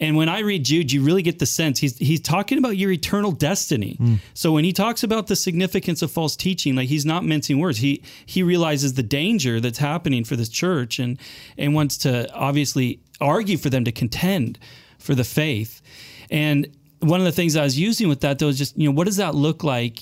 And 0.00 0.16
when 0.16 0.28
I 0.28 0.40
read 0.40 0.64
Jude, 0.64 0.92
you 0.92 1.02
really 1.02 1.22
get 1.22 1.38
the 1.40 1.46
sense 1.46 1.80
he's 1.80 1.96
he's 1.98 2.20
talking 2.20 2.58
about 2.58 2.76
your 2.76 2.92
eternal 2.92 3.32
destiny. 3.32 3.98
So 4.34 4.52
when 4.52 4.64
he 4.64 4.72
talks 4.72 5.02
about 5.02 5.26
the 5.26 5.34
significance 5.34 6.02
of 6.02 6.12
false 6.12 6.36
teaching, 6.36 6.76
like 6.76 6.88
he's 6.88 7.04
not 7.04 7.24
mincing 7.24 7.58
words. 7.58 7.78
He 7.78 8.02
he 8.26 8.42
realizes 8.42 8.92
the 8.94 9.02
danger 9.02 9.58
that's 9.58 9.78
happening 9.78 10.24
for 10.24 10.36
this 10.36 10.50
church 10.50 11.00
and 11.00 11.18
and 11.56 11.74
wants 11.74 11.96
to 11.98 12.32
obviously 12.32 13.00
argue 13.20 13.56
for 13.56 13.70
them 13.70 13.84
to 13.84 13.92
contend 13.92 14.58
for 14.98 15.14
the 15.14 15.24
faith. 15.24 15.80
And 16.30 16.66
one 17.00 17.20
of 17.20 17.26
the 17.26 17.32
things 17.32 17.56
I 17.56 17.62
was 17.62 17.78
using 17.78 18.08
with 18.08 18.20
that 18.20 18.38
though 18.38 18.48
is 18.48 18.58
just, 18.58 18.76
you 18.76 18.88
know, 18.88 18.94
what 18.94 19.06
does 19.06 19.16
that 19.16 19.34
look 19.34 19.62
like 19.64 20.00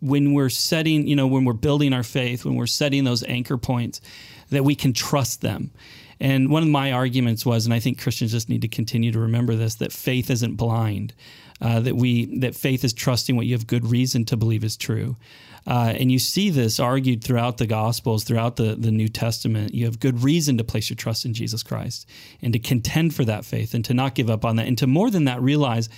when 0.00 0.32
we're 0.32 0.48
setting, 0.48 1.06
you 1.06 1.14
know, 1.14 1.26
when 1.26 1.44
we're 1.44 1.52
building 1.52 1.92
our 1.92 2.02
faith, 2.02 2.44
when 2.44 2.54
we're 2.56 2.66
setting 2.66 3.04
those 3.04 3.22
anchor 3.24 3.56
points, 3.56 4.00
that 4.50 4.64
we 4.64 4.74
can 4.74 4.92
trust 4.92 5.42
them. 5.42 5.70
And 6.18 6.50
one 6.50 6.62
of 6.62 6.68
my 6.68 6.92
arguments 6.92 7.46
was, 7.46 7.64
and 7.64 7.72
I 7.72 7.80
think 7.80 8.00
Christians 8.00 8.32
just 8.32 8.48
need 8.48 8.62
to 8.62 8.68
continue 8.68 9.10
to 9.12 9.18
remember 9.18 9.54
this, 9.54 9.76
that 9.76 9.92
faith 9.92 10.30
isn't 10.30 10.56
blind, 10.56 11.14
uh, 11.62 11.80
that 11.80 11.96
we 11.96 12.38
that 12.40 12.54
faith 12.54 12.84
is 12.84 12.92
trusting 12.92 13.36
what 13.36 13.46
you 13.46 13.54
have 13.54 13.66
good 13.66 13.86
reason 13.86 14.24
to 14.26 14.36
believe 14.36 14.64
is 14.64 14.76
true. 14.76 15.16
Uh, 15.66 15.92
and 15.96 16.10
you 16.10 16.18
see 16.18 16.50
this 16.50 16.80
argued 16.80 17.22
throughout 17.22 17.58
the 17.58 17.66
Gospels, 17.66 18.24
throughout 18.24 18.56
the, 18.56 18.74
the 18.74 18.90
New 18.90 19.08
Testament. 19.08 19.74
You 19.74 19.84
have 19.84 20.00
good 20.00 20.22
reason 20.22 20.58
to 20.58 20.64
place 20.64 20.90
your 20.90 20.96
trust 20.96 21.24
in 21.24 21.34
Jesus 21.34 21.62
Christ 21.62 22.08
and 22.40 22.52
to 22.52 22.58
contend 22.58 23.14
for 23.14 23.24
that 23.24 23.44
faith 23.44 23.74
and 23.74 23.84
to 23.84 23.94
not 23.94 24.14
give 24.14 24.30
up 24.30 24.44
on 24.44 24.56
that. 24.56 24.66
And 24.66 24.78
to 24.78 24.86
more 24.86 25.10
than 25.10 25.24
that, 25.24 25.40
realize 25.42 25.88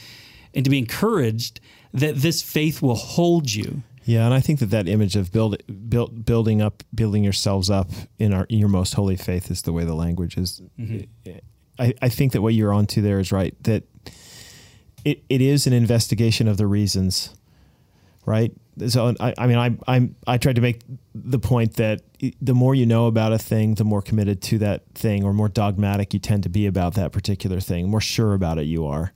and 0.55 0.65
to 0.65 0.71
be 0.71 0.79
encouraged 0.79 1.61
that 1.93 2.17
this 2.17 2.43
faith 2.43 2.83
will 2.83 2.97
hold 2.97 3.53
you. 3.55 3.83
Yeah, 4.05 4.25
and 4.25 4.35
I 4.35 4.41
think 4.41 4.59
that 4.59 4.71
that 4.71 4.89
image 4.89 5.15
of 5.15 5.31
build, 5.31 5.57
build, 5.89 6.25
building 6.25 6.61
up, 6.61 6.83
building 6.93 7.23
yourselves 7.23 7.71
up 7.71 7.89
in 8.19 8.33
our 8.33 8.47
in 8.49 8.59
your 8.59 8.69
most 8.69 8.95
holy 8.95 9.17
faith 9.17 9.51
is 9.51 9.63
the 9.63 9.73
way 9.73 9.85
the 9.85 9.95
language 9.95 10.37
is. 10.37 10.61
I, 11.79 11.95
I 12.03 12.09
think 12.09 12.33
that 12.33 12.43
what 12.43 12.55
you're 12.55 12.73
onto 12.73 13.01
there 13.01 13.21
is 13.21 13.31
right. 13.31 13.55
That 13.63 13.85
it, 15.05 15.23
it 15.29 15.41
is 15.41 15.67
an 15.67 15.73
investigation 15.73 16.49
of 16.49 16.57
the 16.57 16.67
reasons, 16.67 17.35
right? 18.25 18.53
So 18.89 19.15
I, 19.21 19.35
I 19.37 19.47
mean, 19.47 19.59
I 19.59 19.77
I'm 19.87 20.17
I 20.27 20.39
tried 20.39 20.57
to 20.57 20.63
make 20.63 20.81
the 21.15 21.39
point 21.39 21.75
that 21.75 22.01
the 22.41 22.55
more 22.55 22.75
you 22.75 22.87
know 22.87 23.07
about 23.07 23.33
a 23.33 23.39
thing, 23.39 23.75
the 23.75 23.85
more 23.85 24.01
committed 24.01 24.41
to 24.43 24.59
that 24.59 24.87
thing, 24.95 25.25
or 25.25 25.33
more 25.33 25.49
dogmatic 25.49 26.15
you 26.15 26.21
tend 26.21 26.43
to 26.45 26.49
be 26.49 26.67
about 26.67 26.95
that 26.95 27.13
particular 27.13 27.61
thing. 27.61 27.91
More 27.91 28.01
sure 28.01 28.33
about 28.33 28.59
it 28.59 28.63
you 28.63 28.87
are, 28.87 29.13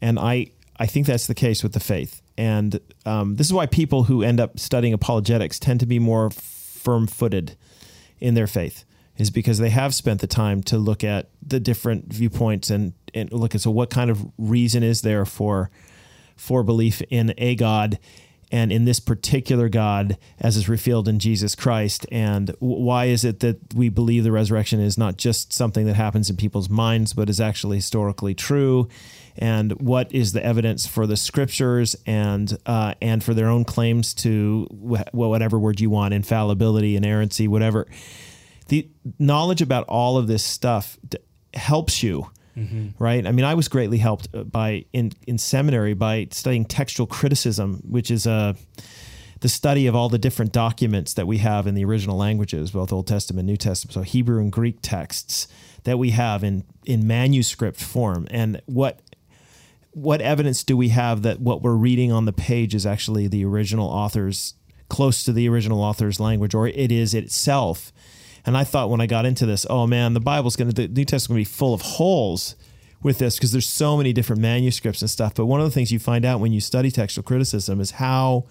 and 0.00 0.18
I 0.18 0.52
I 0.78 0.86
think 0.86 1.06
that's 1.06 1.26
the 1.26 1.34
case 1.34 1.62
with 1.62 1.72
the 1.72 1.80
faith. 1.80 2.22
And 2.38 2.80
um, 3.04 3.36
this 3.36 3.48
is 3.48 3.52
why 3.52 3.66
people 3.66 4.04
who 4.04 4.22
end 4.22 4.40
up 4.40 4.58
studying 4.58 4.94
apologetics 4.94 5.58
tend 5.58 5.80
to 5.80 5.86
be 5.86 5.98
more 5.98 6.30
firm 6.30 7.06
footed 7.08 7.56
in 8.20 8.34
their 8.34 8.46
faith, 8.46 8.84
is 9.16 9.30
because 9.30 9.58
they 9.58 9.70
have 9.70 9.94
spent 9.94 10.20
the 10.20 10.26
time 10.26 10.62
to 10.62 10.78
look 10.78 11.02
at 11.02 11.28
the 11.42 11.60
different 11.60 12.12
viewpoints 12.12 12.70
and, 12.70 12.94
and 13.12 13.32
look 13.32 13.54
at 13.54 13.60
so 13.60 13.70
what 13.70 13.90
kind 13.90 14.08
of 14.08 14.24
reason 14.38 14.82
is 14.82 15.02
there 15.02 15.26
for 15.26 15.70
for 16.36 16.62
belief 16.62 17.02
in 17.10 17.34
a 17.36 17.56
God 17.56 17.98
and 18.50 18.72
in 18.72 18.84
this 18.84 19.00
particular 19.00 19.68
God 19.68 20.16
as 20.38 20.56
is 20.56 20.68
revealed 20.68 21.08
in 21.08 21.18
Jesus 21.18 21.54
Christ. 21.54 22.06
And 22.10 22.54
why 22.58 23.06
is 23.06 23.24
it 23.24 23.40
that 23.40 23.74
we 23.74 23.88
believe 23.88 24.24
the 24.24 24.32
resurrection 24.32 24.80
is 24.80 24.96
not 24.96 25.16
just 25.16 25.52
something 25.52 25.86
that 25.86 25.94
happens 25.94 26.30
in 26.30 26.36
people's 26.36 26.70
minds, 26.70 27.12
but 27.12 27.28
is 27.28 27.40
actually 27.40 27.76
historically 27.76 28.34
true? 28.34 28.88
And 29.36 29.72
what 29.80 30.12
is 30.12 30.32
the 30.32 30.44
evidence 30.44 30.86
for 30.86 31.06
the 31.06 31.16
scriptures 31.16 31.96
and 32.06 32.58
uh, 32.66 32.94
and 33.00 33.22
for 33.22 33.34
their 33.34 33.48
own 33.48 33.64
claims 33.64 34.12
to 34.14 34.66
wh- 34.70 35.14
whatever 35.14 35.58
word 35.58 35.80
you 35.80 35.90
want, 35.90 36.12
infallibility, 36.14 36.96
inerrancy, 36.96 37.46
whatever. 37.46 37.86
The 38.66 38.88
knowledge 39.18 39.62
about 39.62 39.84
all 39.88 40.18
of 40.18 40.26
this 40.26 40.44
stuff 40.44 40.98
d- 41.08 41.18
helps 41.54 42.02
you 42.02 42.30
right? 42.98 43.26
I 43.26 43.32
mean, 43.32 43.44
I 43.44 43.54
was 43.54 43.68
greatly 43.68 43.98
helped 43.98 44.28
uh, 44.34 44.44
by 44.44 44.84
in 44.92 45.12
in 45.26 45.38
seminary 45.38 45.94
by 45.94 46.28
studying 46.30 46.64
textual 46.64 47.06
criticism, 47.06 47.82
which 47.88 48.10
is 48.10 48.26
a 48.26 48.56
the 49.40 49.48
study 49.48 49.86
of 49.86 49.94
all 49.94 50.08
the 50.08 50.18
different 50.18 50.52
documents 50.52 51.14
that 51.14 51.26
we 51.26 51.38
have 51.38 51.66
in 51.66 51.74
the 51.74 51.84
original 51.84 52.16
languages, 52.16 52.72
both 52.72 52.92
Old 52.92 53.06
Testament, 53.06 53.40
and 53.40 53.46
New 53.46 53.56
Testament, 53.56 53.94
so 53.94 54.02
Hebrew 54.02 54.40
and 54.40 54.50
Greek 54.50 54.78
texts 54.82 55.46
that 55.84 55.98
we 55.98 56.10
have 56.10 56.42
in 56.42 56.64
in 56.84 57.06
manuscript 57.06 57.80
form, 57.80 58.26
and 58.30 58.60
what 58.66 59.00
what 59.92 60.20
evidence 60.20 60.62
do 60.64 60.76
we 60.76 60.90
have 60.90 61.22
that 61.22 61.40
what 61.40 61.62
we're 61.62 61.74
reading 61.74 62.12
on 62.12 62.24
the 62.24 62.32
page 62.32 62.74
is 62.74 62.86
actually 62.86 63.26
the 63.26 63.44
original 63.44 63.88
author's 63.88 64.54
close 64.88 65.24
to 65.24 65.32
the 65.32 65.48
original 65.48 65.82
author's 65.82 66.20
language, 66.20 66.54
or 66.54 66.68
it 66.68 66.92
is 66.92 67.14
itself? 67.14 67.92
And 68.46 68.56
I 68.56 68.64
thought 68.64 68.90
when 68.90 69.00
I 69.00 69.06
got 69.06 69.26
into 69.26 69.46
this, 69.46 69.66
oh 69.68 69.86
man, 69.86 70.14
the 70.14 70.20
Bible's 70.20 70.56
going 70.56 70.70
to, 70.70 70.74
the 70.74 70.88
New 70.88 71.04
Testament's 71.04 71.26
going 71.28 71.44
to 71.44 71.50
be 71.50 71.56
full 71.56 71.74
of 71.74 71.82
holes 71.82 72.56
with 73.02 73.18
this 73.18 73.36
because 73.36 73.52
there's 73.52 73.68
so 73.68 73.96
many 73.96 74.12
different 74.12 74.42
manuscripts 74.42 75.02
and 75.02 75.10
stuff. 75.10 75.34
But 75.34 75.46
one 75.46 75.60
of 75.60 75.66
the 75.66 75.70
things 75.70 75.92
you 75.92 75.98
find 75.98 76.24
out 76.24 76.40
when 76.40 76.52
you 76.52 76.60
study 76.60 76.90
textual 76.90 77.22
criticism 77.22 77.80
is 77.80 77.92
how 77.92 78.44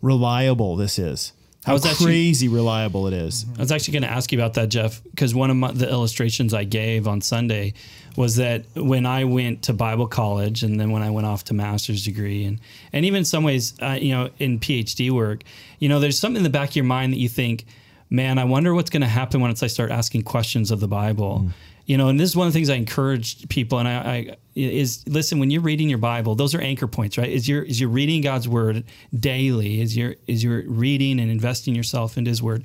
reliable 0.00 0.76
this 0.76 0.98
is. 0.98 1.32
How 1.64 1.72
was 1.72 1.86
actually- 1.86 2.06
crazy 2.06 2.48
reliable 2.48 3.06
it 3.06 3.14
is. 3.14 3.46
I 3.56 3.60
was 3.60 3.72
actually 3.72 3.92
going 3.92 4.02
to 4.02 4.10
ask 4.10 4.30
you 4.32 4.38
about 4.38 4.54
that, 4.54 4.68
Jeff, 4.68 5.02
because 5.02 5.34
one 5.34 5.50
of 5.50 5.56
my, 5.56 5.72
the 5.72 5.88
illustrations 5.88 6.52
I 6.52 6.64
gave 6.64 7.08
on 7.08 7.22
Sunday 7.22 7.72
was 8.16 8.36
that 8.36 8.64
when 8.76 9.06
I 9.06 9.24
went 9.24 9.62
to 9.62 9.72
Bible 9.72 10.06
college 10.06 10.62
and 10.62 10.78
then 10.78 10.90
when 10.90 11.02
I 11.02 11.10
went 11.10 11.26
off 11.26 11.44
to 11.44 11.54
master's 11.54 12.04
degree 12.04 12.44
and 12.44 12.60
and 12.92 13.04
even 13.06 13.18
in 13.18 13.24
some 13.24 13.44
ways, 13.44 13.74
uh, 13.80 13.98
you 14.00 14.12
know, 14.12 14.28
in 14.38 14.60
PhD 14.60 15.10
work, 15.10 15.42
you 15.78 15.88
know, 15.88 16.00
there's 16.00 16.18
something 16.18 16.36
in 16.36 16.42
the 16.42 16.50
back 16.50 16.70
of 16.70 16.76
your 16.76 16.84
mind 16.84 17.14
that 17.14 17.18
you 17.18 17.30
think, 17.30 17.64
man, 18.10 18.38
I 18.38 18.44
wonder 18.44 18.74
what's 18.74 18.90
going 18.90 19.02
to 19.02 19.08
happen 19.08 19.40
once 19.40 19.62
I 19.62 19.66
start 19.66 19.90
asking 19.90 20.22
questions 20.22 20.70
of 20.70 20.80
the 20.80 20.88
Bible. 20.88 21.42
Mm. 21.44 21.50
You 21.86 21.98
know, 21.98 22.08
and 22.08 22.18
this 22.18 22.30
is 22.30 22.36
one 22.36 22.46
of 22.46 22.52
the 22.52 22.56
things 22.56 22.70
I 22.70 22.76
encourage 22.76 23.46
people, 23.48 23.78
and 23.78 23.86
I, 23.86 23.92
I 23.94 24.36
is 24.54 25.06
listen 25.06 25.38
when 25.38 25.50
you're 25.50 25.60
reading 25.60 25.90
your 25.90 25.98
Bible, 25.98 26.34
those 26.34 26.54
are 26.54 26.60
anchor 26.60 26.86
points, 26.86 27.18
right? 27.18 27.28
Is 27.28 27.46
you're 27.46 27.62
is 27.62 27.78
you're 27.78 27.90
reading 27.90 28.22
God's 28.22 28.48
word 28.48 28.84
daily, 29.14 29.82
is 29.82 29.94
you're 29.94 30.14
is 30.26 30.42
you're 30.42 30.62
reading 30.66 31.20
and 31.20 31.30
investing 31.30 31.74
yourself 31.74 32.16
into 32.16 32.30
His 32.30 32.42
word, 32.42 32.64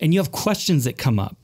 and 0.00 0.12
you 0.12 0.18
have 0.18 0.32
questions 0.32 0.84
that 0.84 0.98
come 0.98 1.20
up 1.20 1.36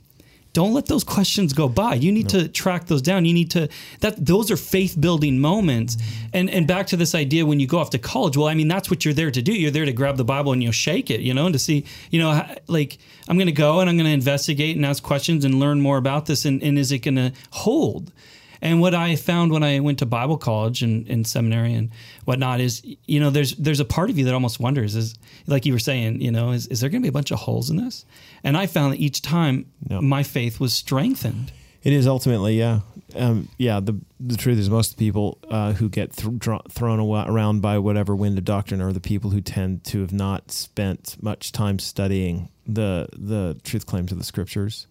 don't 0.55 0.73
let 0.73 0.87
those 0.87 1.05
questions 1.05 1.53
go 1.53 1.69
by. 1.69 1.95
You 1.97 2.13
need 2.13 2.29
to 2.31 2.49
track 2.49 2.87
those 2.87 3.03
down. 3.03 3.25
You 3.27 3.35
need 3.35 3.51
to 3.51 3.69
that 4.01 4.25
those 4.25 4.51
are 4.51 4.57
faith 4.57 4.99
building 4.99 5.39
moments. 5.39 5.97
Mm-hmm. 5.97 6.27
And 6.33 6.51
and 6.51 6.67
back 6.67 6.87
to 6.89 6.97
this 6.97 7.15
idea 7.15 7.45
when 7.45 7.61
you 7.61 7.67
go 7.67 7.79
off 7.79 7.91
to 7.91 7.99
college, 7.99 8.37
well, 8.37 8.47
I 8.47 8.55
mean 8.55 8.69
that's 8.69 8.89
what 8.89 9.05
you're 9.05 9.15
there 9.15 9.33
to 9.33 9.43
do. 9.43 9.53
You're 9.53 9.73
there 9.73 9.85
to 9.85 9.93
grab 9.93 10.17
the 10.17 10.25
Bible 10.25 10.53
and 10.53 10.63
you 10.63 10.69
know 10.69 10.73
shake 10.73 11.11
it, 11.11 11.21
you 11.21 11.35
know, 11.35 11.47
and 11.47 11.53
to 11.53 11.59
see, 11.59 11.85
you 12.11 12.21
know, 12.21 12.31
how- 12.31 12.55
like 12.69 12.99
I'm 13.29 13.37
going 13.37 13.47
to 13.47 13.53
go 13.53 13.81
and 13.81 13.91
I'm 13.91 13.97
going 13.97 14.07
to 14.07 14.13
investigate 14.13 14.77
and 14.77 14.87
ask 14.87 15.03
questions 15.03 15.45
and 15.45 15.59
learn 15.59 15.81
more 15.81 15.99
about 15.99 16.27
this 16.27 16.45
and, 16.45 16.63
and 16.63 16.79
is 16.79 16.93
it 16.93 17.01
going 17.01 17.17
to 17.17 17.33
hold? 17.51 18.13
And 18.65 18.81
what 18.81 18.95
I 18.95 19.15
found 19.15 19.53
when 19.53 19.63
I 19.63 19.81
went 19.81 19.99
to 19.99 20.07
Bible 20.07 20.39
college 20.39 20.83
and, 20.83 21.07
and 21.07 21.27
seminary 21.27 21.75
and 21.75 21.91
whatnot 22.25 22.61
is, 22.61 22.83
you 23.07 23.21
know, 23.21 23.29
there's 23.29 23.55
there's 23.57 23.79
a 23.79 23.85
part 23.85 24.09
of 24.09 24.19
you 24.19 24.25
that 24.25 24.33
almost 24.33 24.59
wonders 24.59 24.97
is 24.97 25.15
like 25.47 25.67
you 25.67 25.75
were 25.75 25.79
saying, 25.79 26.23
you 26.23 26.33
know, 26.33 26.51
is, 26.51 26.67
is 26.69 26.81
there 26.81 26.89
going 26.89 27.03
to 27.03 27.05
be 27.05 27.11
a 27.11 27.13
bunch 27.13 27.31
of 27.31 27.41
holes 27.41 27.69
in 27.69 27.77
this? 27.77 28.07
And 28.43 28.57
I 28.57 28.67
found 28.67 28.95
that 28.95 29.01
each 29.01 29.21
time 29.21 29.67
my 29.89 30.23
faith 30.23 30.59
was 30.59 30.73
strengthened. 30.73 31.53
It 31.83 31.93
is 31.93 32.07
ultimately, 32.07 32.59
yeah, 32.59 32.81
um, 33.15 33.49
yeah. 33.59 33.79
The 33.81 34.01
the 34.19 34.39
truth 34.39 34.59
is, 34.59 34.71
most 34.71 34.97
people 34.97 35.37
uh, 35.51 35.75
who 35.75 35.91
get 35.91 36.17
th- 36.17 36.39
dro- 36.39 36.63
thrown 36.71 36.99
around 36.99 37.61
by 37.61 37.77
whatever 37.77 38.17
wind 38.17 38.39
of 38.39 38.45
doctrine 38.47 38.81
are 38.81 38.95
the 38.95 39.01
people 39.01 39.29
who 39.29 39.43
tend 39.43 39.85
to 39.85 40.01
have 40.01 40.13
not 40.13 40.51
spent 40.51 41.19
much 41.21 41.53
time 41.53 41.79
studying 41.79 42.49
the 42.67 43.09
the 43.13 43.61
truth 43.65 43.85
claims 43.85 44.11
of 44.13 44.17
the 44.17 44.25
scriptures, 44.25 44.87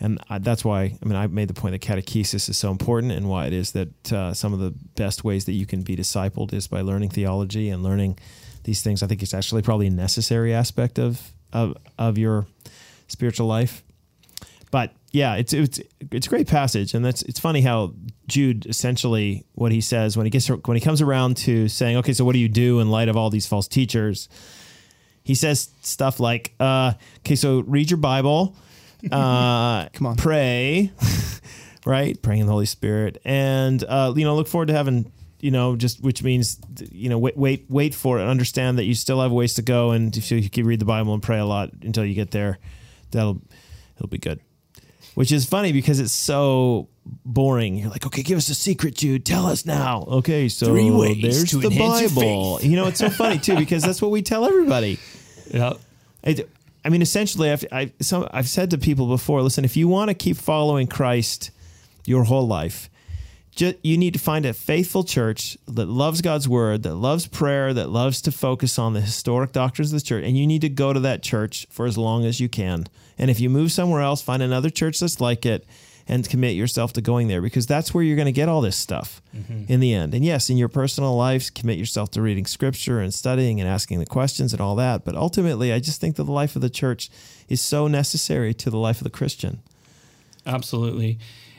and 0.00 0.18
I, 0.28 0.38
that's 0.38 0.64
why. 0.64 0.82
I 0.82 1.06
mean, 1.06 1.16
I 1.16 1.26
made 1.26 1.48
the 1.48 1.54
point 1.54 1.72
that 1.72 1.82
catechesis 1.82 2.48
is 2.48 2.56
so 2.56 2.70
important, 2.70 3.12
and 3.12 3.28
why 3.28 3.46
it 3.46 3.52
is 3.52 3.72
that 3.72 4.12
uh, 4.12 4.34
some 4.34 4.52
of 4.52 4.60
the 4.60 4.74
best 4.96 5.24
ways 5.24 5.44
that 5.44 5.52
you 5.52 5.66
can 5.66 5.82
be 5.82 5.96
discipled 5.96 6.52
is 6.52 6.66
by 6.66 6.80
learning 6.80 7.10
theology 7.10 7.68
and 7.68 7.82
learning 7.82 8.18
these 8.64 8.82
things. 8.82 9.02
I 9.02 9.06
think 9.06 9.22
it's 9.22 9.34
actually 9.34 9.62
probably 9.62 9.86
a 9.86 9.90
necessary 9.90 10.54
aspect 10.54 10.98
of 10.98 11.30
of 11.52 11.76
of 11.98 12.18
your 12.18 12.46
spiritual 13.08 13.46
life 13.46 13.82
but 14.70 14.92
yeah, 15.10 15.34
it's 15.34 15.52
it's 15.52 15.80
it's 16.12 16.26
a 16.26 16.30
great 16.30 16.46
passage, 16.46 16.94
and 16.94 17.04
that's 17.04 17.22
it's 17.22 17.40
funny 17.40 17.60
how 17.60 17.94
Jude 18.28 18.66
essentially 18.66 19.44
what 19.54 19.72
he 19.72 19.80
says 19.80 20.16
when 20.16 20.26
he 20.26 20.30
gets 20.30 20.48
when 20.48 20.76
he 20.76 20.80
comes 20.80 21.02
around 21.02 21.36
to 21.38 21.68
saying, 21.68 21.96
okay, 21.98 22.12
so 22.12 22.24
what 22.24 22.32
do 22.32 22.38
you 22.38 22.48
do 22.48 22.78
in 22.78 22.90
light 22.90 23.08
of 23.08 23.16
all 23.16 23.30
these 23.30 23.46
false 23.46 23.66
teachers? 23.66 24.28
He 25.24 25.34
says 25.34 25.70
stuff 25.82 26.20
like, 26.20 26.54
uh, 26.60 26.92
okay, 27.18 27.34
so 27.34 27.60
read 27.60 27.90
your 27.90 27.98
Bible, 27.98 28.56
uh, 29.12 29.88
Come 29.92 30.06
on. 30.06 30.16
pray, 30.16 30.92
right, 31.86 32.20
praying 32.20 32.42
in 32.42 32.46
the 32.46 32.52
Holy 32.52 32.66
Spirit, 32.66 33.20
and 33.24 33.82
uh, 33.84 34.12
you 34.16 34.24
know, 34.24 34.34
look 34.36 34.48
forward 34.48 34.68
to 34.68 34.74
having. 34.74 35.12
You 35.42 35.50
know, 35.50 35.74
just 35.74 36.02
which 36.02 36.22
means, 36.22 36.60
you 36.92 37.08
know, 37.08 37.18
wait, 37.18 37.34
wait, 37.34 37.64
wait 37.70 37.94
for 37.94 38.18
it. 38.18 38.22
Understand 38.24 38.76
that 38.76 38.84
you 38.84 38.94
still 38.94 39.22
have 39.22 39.32
ways 39.32 39.54
to 39.54 39.62
go, 39.62 39.92
and 39.92 40.14
if 40.14 40.30
you 40.30 40.50
can 40.50 40.66
read 40.66 40.80
the 40.80 40.84
Bible 40.84 41.14
and 41.14 41.22
pray 41.22 41.38
a 41.38 41.46
lot 41.46 41.70
until 41.80 42.04
you 42.04 42.12
get 42.14 42.30
there, 42.30 42.58
that'll 43.10 43.40
it'll 43.96 44.08
be 44.08 44.18
good 44.18 44.40
which 45.14 45.32
is 45.32 45.44
funny 45.44 45.72
because 45.72 46.00
it's 46.00 46.12
so 46.12 46.88
boring. 47.24 47.76
You're 47.76 47.90
like, 47.90 48.06
okay, 48.06 48.22
give 48.22 48.38
us 48.38 48.48
a 48.48 48.54
secret, 48.54 48.94
Jude. 48.94 49.24
Tell 49.24 49.46
us 49.46 49.66
now. 49.66 50.04
Okay, 50.08 50.48
so 50.48 50.66
Three 50.66 50.90
ways 50.90 51.20
there's 51.20 51.50
to 51.50 51.58
the 51.58 51.66
enhance 51.66 52.00
your 52.00 52.10
Bible. 52.10 52.58
You 52.62 52.76
know, 52.76 52.86
it's 52.86 53.00
so 53.00 53.10
funny 53.10 53.38
too 53.38 53.56
because 53.56 53.82
that's 53.82 54.00
what 54.00 54.10
we 54.10 54.22
tell 54.22 54.46
everybody. 54.46 54.98
Yeah. 55.52 55.72
It, 56.22 56.48
I 56.84 56.88
mean, 56.88 57.02
essentially, 57.02 57.50
I've 57.50 57.64
I've, 57.70 57.92
some, 58.00 58.28
I've 58.30 58.48
said 58.48 58.70
to 58.70 58.78
people 58.78 59.06
before, 59.06 59.42
listen, 59.42 59.64
if 59.64 59.76
you 59.76 59.88
want 59.88 60.08
to 60.08 60.14
keep 60.14 60.36
following 60.36 60.86
Christ 60.86 61.50
your 62.06 62.24
whole 62.24 62.46
life, 62.46 62.88
just, 63.50 63.76
you 63.82 63.98
need 63.98 64.14
to 64.14 64.20
find 64.20 64.46
a 64.46 64.52
faithful 64.52 65.04
church 65.04 65.58
that 65.66 65.86
loves 65.86 66.22
God's 66.22 66.48
word, 66.48 66.82
that 66.84 66.94
loves 66.94 67.26
prayer, 67.26 67.74
that 67.74 67.90
loves 67.90 68.22
to 68.22 68.32
focus 68.32 68.78
on 68.78 68.94
the 68.94 69.00
historic 69.00 69.52
doctrines 69.52 69.92
of 69.92 70.00
the 70.00 70.06
church, 70.06 70.24
and 70.24 70.38
you 70.38 70.46
need 70.46 70.62
to 70.62 70.68
go 70.68 70.92
to 70.92 71.00
that 71.00 71.22
church 71.22 71.66
for 71.70 71.86
as 71.86 71.98
long 71.98 72.24
as 72.24 72.40
you 72.40 72.48
can. 72.48 72.86
And 73.18 73.30
if 73.30 73.40
you 73.40 73.50
move 73.50 73.72
somewhere 73.72 74.00
else, 74.00 74.22
find 74.22 74.42
another 74.42 74.70
church 74.70 75.00
that's 75.00 75.20
like 75.20 75.44
it 75.44 75.66
and 76.08 76.28
commit 76.28 76.56
yourself 76.56 76.92
to 76.94 77.00
going 77.00 77.28
there 77.28 77.40
because 77.40 77.66
that's 77.66 77.94
where 77.94 78.02
you're 78.02 78.16
going 78.16 78.26
to 78.26 78.32
get 78.32 78.48
all 78.48 78.60
this 78.60 78.76
stuff 78.76 79.22
mm-hmm. 79.34 79.64
in 79.68 79.80
the 79.80 79.94
end. 79.94 80.14
And 80.14 80.24
yes, 80.24 80.50
in 80.50 80.56
your 80.56 80.68
personal 80.68 81.16
life, 81.16 81.52
commit 81.54 81.78
yourself 81.78 82.10
to 82.12 82.22
reading 82.22 82.46
scripture 82.46 83.00
and 83.00 83.12
studying 83.12 83.60
and 83.60 83.68
asking 83.68 83.98
the 83.98 84.06
questions 84.06 84.52
and 84.52 84.60
all 84.60 84.74
that. 84.76 85.04
But 85.04 85.14
ultimately, 85.14 85.72
I 85.72 85.78
just 85.78 86.00
think 86.00 86.16
that 86.16 86.24
the 86.24 86.32
life 86.32 86.56
of 86.56 86.62
the 86.62 86.70
church 86.70 87.10
is 87.48 87.60
so 87.60 87.86
necessary 87.86 88.54
to 88.54 88.70
the 88.70 88.78
life 88.78 88.98
of 88.98 89.04
the 89.04 89.10
Christian. 89.10 89.60
Absolutely. 90.46 91.18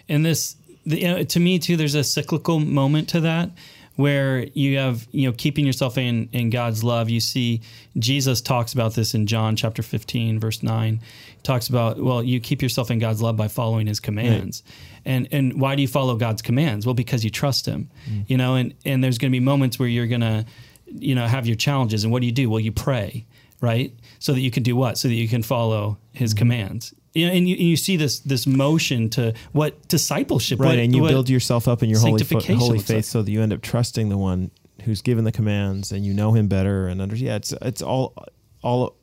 And 0.10 0.26
this, 0.26 0.56
the, 0.86 1.00
you 1.02 1.08
know, 1.08 1.24
to 1.24 1.40
me 1.40 1.60
too, 1.60 1.78
there's 1.78 1.96
a 1.96 2.04
cyclical 2.04 2.60
moment 2.60 3.10
to 3.10 3.22
that 3.22 3.52
where 3.96 4.46
you 4.54 4.78
have, 4.78 5.08
you 5.12 5.28
know, 5.28 5.36
keeping 5.38 5.66
yourself 5.66 5.98
in, 5.98 6.30
in 6.32 6.50
God's 6.50 6.84
love. 6.84 7.10
You 7.10 7.20
see, 7.20 7.62
Jesus 7.98 8.42
talks 8.42 8.74
about 8.74 8.94
this 8.96 9.14
in 9.14 9.28
John 9.28 9.56
chapter 9.56 9.84
15, 9.84 10.40
verse 10.40 10.64
9. 10.64 11.00
He 11.36 11.42
talks 11.44 11.68
about, 11.68 12.02
well, 12.02 12.24
you 12.24 12.40
keep 12.40 12.62
yourself 12.62 12.90
in 12.90 13.00
God's 13.00 13.22
love 13.22 13.36
by 13.36 13.48
following 13.48 13.88
his 13.88 14.00
commands. 14.00 14.64
And, 15.06 15.28
and 15.32 15.60
why 15.60 15.76
do 15.76 15.82
you 15.82 15.88
follow 15.88 16.16
God's 16.16 16.42
commands? 16.42 16.86
Well, 16.86 16.96
because 16.96 17.24
you 17.24 17.30
trust 17.30 17.66
him, 17.66 17.90
mm. 18.10 18.24
you 18.28 18.38
know, 18.38 18.56
and, 18.56 18.74
and 18.86 19.04
there's 19.04 19.18
going 19.18 19.32
to 19.32 19.36
be 19.36 19.44
moments 19.44 19.80
where 19.80 19.90
you're 19.90 20.08
going 20.08 20.22
to, 20.22 20.46
you 20.86 21.16
know, 21.16 21.26
have 21.28 21.48
your 21.48 21.56
challenges. 21.56 22.04
And 22.04 22.14
what 22.14 22.22
do 22.22 22.28
you 22.28 22.32
do? 22.32 22.50
Well, 22.50 22.60
you 22.60 22.72
pray, 22.72 23.26
right? 23.60 23.94
So 24.20 24.34
that 24.34 24.42
you 24.42 24.52
can 24.52 24.64
do 24.64 24.76
what? 24.76 24.98
So 24.98 25.08
that 25.08 25.16
you 25.16 25.28
can 25.28 25.44
follow 25.44 25.98
his 26.14 26.34
mm. 26.34 26.38
commands. 26.38 26.94
You 27.14 27.28
know, 27.28 27.34
and 27.34 27.48
you, 27.50 27.56
and 27.56 27.64
you 27.68 27.76
see 27.76 27.98
this 27.98 28.20
this 28.20 28.48
motion 28.48 29.10
to 29.12 29.34
what 29.52 29.88
discipleship, 29.90 30.60
Right, 30.60 30.68
what- 30.70 30.80
and 30.80 30.96
you 30.96 31.02
build 31.08 31.30
yourself 31.30 31.68
up 31.68 31.84
in 31.84 31.90
your 31.90 32.00
holy, 32.00 32.24
fo- 32.24 32.40
holy 32.40 32.80
faith 32.80 32.96
like. 32.98 33.04
so 33.06 33.22
that 33.22 33.30
you 33.32 33.42
end 33.42 33.52
up 33.52 33.62
trusting 33.62 34.08
the 34.10 34.18
one 34.18 34.50
who's 34.84 35.02
given 35.02 35.26
the 35.26 35.32
commands 35.32 35.92
and 35.92 36.06
you 36.06 36.14
know 36.14 36.32
him 36.34 36.48
better 36.48 36.88
and 36.88 37.02
under 37.02 37.16
yeah 37.16 37.36
it's 37.36 37.54
it's 37.62 37.82
all 37.82 38.16
all 38.64 38.96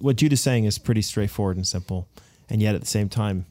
what 0.00 0.16
Jude 0.16 0.32
is 0.32 0.40
saying 0.40 0.64
is 0.64 0.78
pretty 0.78 1.02
straightforward 1.02 1.56
and 1.56 1.66
simple 1.66 2.06
and 2.48 2.62
yet 2.62 2.74
at 2.74 2.80
the 2.82 2.86
same 2.86 3.08
time 3.08 3.46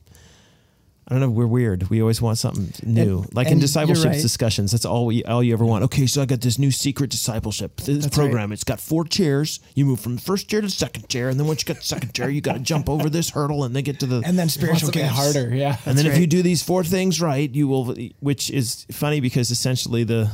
I 1.07 1.13
don't 1.13 1.19
know 1.19 1.29
we're 1.29 1.47
weird 1.47 1.89
we 1.89 2.01
always 2.01 2.21
want 2.21 2.37
something 2.37 2.73
new 2.83 3.25
like 3.33 3.47
in 3.47 3.53
and 3.53 3.61
you're 3.61 3.67
discipleship 3.67 4.11
right. 4.11 4.21
discussions 4.21 4.71
that's 4.71 4.85
all 4.85 5.05
we 5.05 5.23
all 5.25 5.43
you 5.43 5.53
ever 5.53 5.65
want 5.65 5.83
okay 5.85 6.07
so 6.07 6.21
I 6.21 6.25
got 6.25 6.41
this 6.41 6.57
new 6.57 6.71
secret 6.71 7.09
discipleship 7.09 7.77
this 7.77 8.05
That's 8.05 8.15
program 8.15 8.51
it's 8.51 8.63
got 8.63 8.79
four 8.79 9.03
chairs 9.03 9.59
you 9.75 9.85
move 9.85 9.99
from 9.99 10.15
the 10.15 10.21
first 10.21 10.49
chair 10.49 10.61
to 10.61 10.67
the 10.67 10.71
second 10.71 11.09
chair 11.09 11.29
and 11.29 11.39
then 11.39 11.47
once 11.47 11.61
you 11.61 11.65
get 11.65 11.77
the 11.77 11.85
second 11.85 12.13
chair 12.13 12.29
you 12.29 12.41
got 12.41 12.53
to 12.53 12.59
jump 12.59 12.89
over 12.89 13.09
this 13.09 13.29
hurdle 13.31 13.63
and 13.63 13.75
then 13.75 13.83
get 13.83 13.99
to 13.99 14.05
the 14.05 14.23
And 14.25 14.37
then 14.37 14.49
spiritual 14.49 14.91
get 14.91 15.11
harder. 15.11 15.53
Yeah. 15.53 15.77
and 15.85 15.97
then 15.97 16.05
if 16.05 16.17
you 16.17 16.27
do 16.27 16.41
these 16.41 16.63
four 16.63 16.83
things 16.83 17.21
right, 17.21 17.49
you 17.53 17.67
will. 17.67 17.95
Which 18.19 18.49
is 18.49 18.85
funny 18.91 19.19
because 19.19 19.51
essentially 19.51 20.03
the 20.03 20.31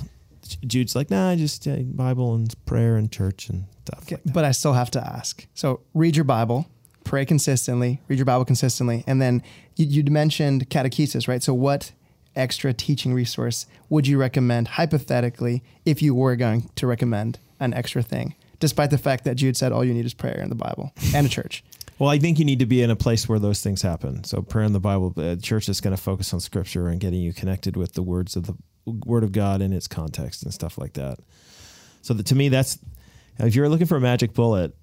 Jude's 0.66 0.96
like, 0.96 1.10
nah, 1.10 1.36
just 1.36 1.68
uh, 1.68 1.78
Bible 1.78 2.36
and 2.36 2.54
prayer 2.66 2.96
and 2.96 3.12
church 3.12 3.50
and 3.50 3.66
stuff. 3.86 4.04
Okay, 4.04 4.16
like 4.26 4.34
but 4.34 4.46
I 4.46 4.52
still 4.52 4.74
have 4.74 4.92
to 4.92 5.06
ask. 5.06 5.46
So 5.54 5.82
read 5.94 6.16
your 6.16 6.26
Bible, 6.26 6.68
pray 7.10 7.26
consistently, 7.26 8.00
read 8.08 8.20
your 8.20 8.26
Bible 8.26 8.46
consistently, 8.46 9.04
and 9.08 9.20
then 9.20 9.42
you, 9.76 9.88
you'd 9.88 10.12
mentioned 10.12 10.70
catechesis, 10.70 11.28
right? 11.28 11.42
So 11.42 11.56
what 11.56 11.92
extra 12.36 12.72
teaching 12.72 13.16
resource 13.16 13.66
would 13.90 14.06
you 14.06 14.20
recommend 14.20 14.68
hypothetically 14.68 15.64
if 15.86 16.04
you 16.04 16.14
were 16.14 16.36
going 16.36 16.70
to 16.76 16.86
recommend 16.86 17.40
an 17.60 17.74
extra 17.74 18.04
thing, 18.04 18.36
despite 18.60 18.92
the 18.92 18.98
fact 19.00 19.24
that 19.24 19.38
Jude 19.38 19.58
said 19.58 19.72
all 19.72 19.84
you 19.84 19.92
need 19.92 20.06
is 20.06 20.14
prayer 20.14 20.40
and 20.40 20.52
the 20.52 20.56
Bible 20.56 20.94
and 21.16 21.26
a 21.26 21.30
church? 21.30 21.64
Well, 21.98 22.12
I 22.12 22.20
think 22.20 22.38
you 22.38 22.46
need 22.46 22.60
to 22.60 22.68
be 22.68 22.84
in 22.84 22.92
a 22.92 22.96
place 22.96 23.28
where 23.28 23.40
those 23.40 23.60
things 23.60 23.82
happen. 23.82 24.24
So 24.24 24.44
prayer 24.44 24.66
in 24.66 24.74
the 24.74 24.80
Bible, 24.80 25.12
uh, 25.18 25.36
church 25.38 25.68
is 25.68 25.82
going 25.82 25.96
to 25.96 26.02
focus 26.02 26.32
on 26.32 26.40
Scripture 26.40 26.90
and 26.90 27.00
getting 27.00 27.22
you 27.22 27.34
connected 27.34 27.76
with 27.76 27.94
the 27.94 28.04
words 28.04 28.36
of 28.36 28.46
the 28.46 28.56
Word 28.86 29.24
of 29.24 29.32
God 29.32 29.64
in 29.64 29.74
its 29.74 29.88
context 29.88 30.44
and 30.44 30.54
stuff 30.54 30.78
like 30.78 30.94
that. 30.94 31.18
So 32.04 32.14
to 32.14 32.36
me, 32.36 32.50
that's 32.50 32.78
if 33.40 33.56
you're 33.56 33.68
looking 33.68 33.88
for 33.88 33.98
a 33.98 34.02
magic 34.02 34.36
bullet. 34.36 34.76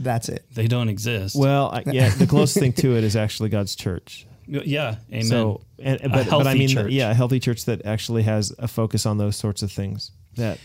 That's 0.00 0.28
it. 0.28 0.44
they 0.52 0.66
don't 0.66 0.88
exist. 0.88 1.36
Well, 1.36 1.70
I, 1.72 1.82
yeah, 1.86 2.08
the 2.10 2.26
closest 2.26 2.58
thing 2.58 2.72
to 2.74 2.96
it 2.96 3.04
is 3.04 3.14
actually 3.16 3.48
God's 3.48 3.76
church. 3.76 4.26
yeah, 4.48 4.96
amen. 5.10 5.24
So, 5.24 5.60
and, 5.78 6.00
A 6.00 6.08
but, 6.08 6.10
but 6.10 6.18
I 6.20 6.22
healthy 6.24 6.58
mean, 6.58 6.68
church. 6.68 6.90
yeah, 6.92 7.10
a 7.10 7.14
healthy 7.14 7.40
church 7.40 7.64
that 7.66 7.84
actually 7.86 8.22
has 8.24 8.52
a 8.58 8.68
focus 8.68 9.06
on 9.06 9.18
those 9.18 9.36
sorts 9.36 9.62
of 9.62 9.70
things. 9.72 10.10
That 10.36 10.58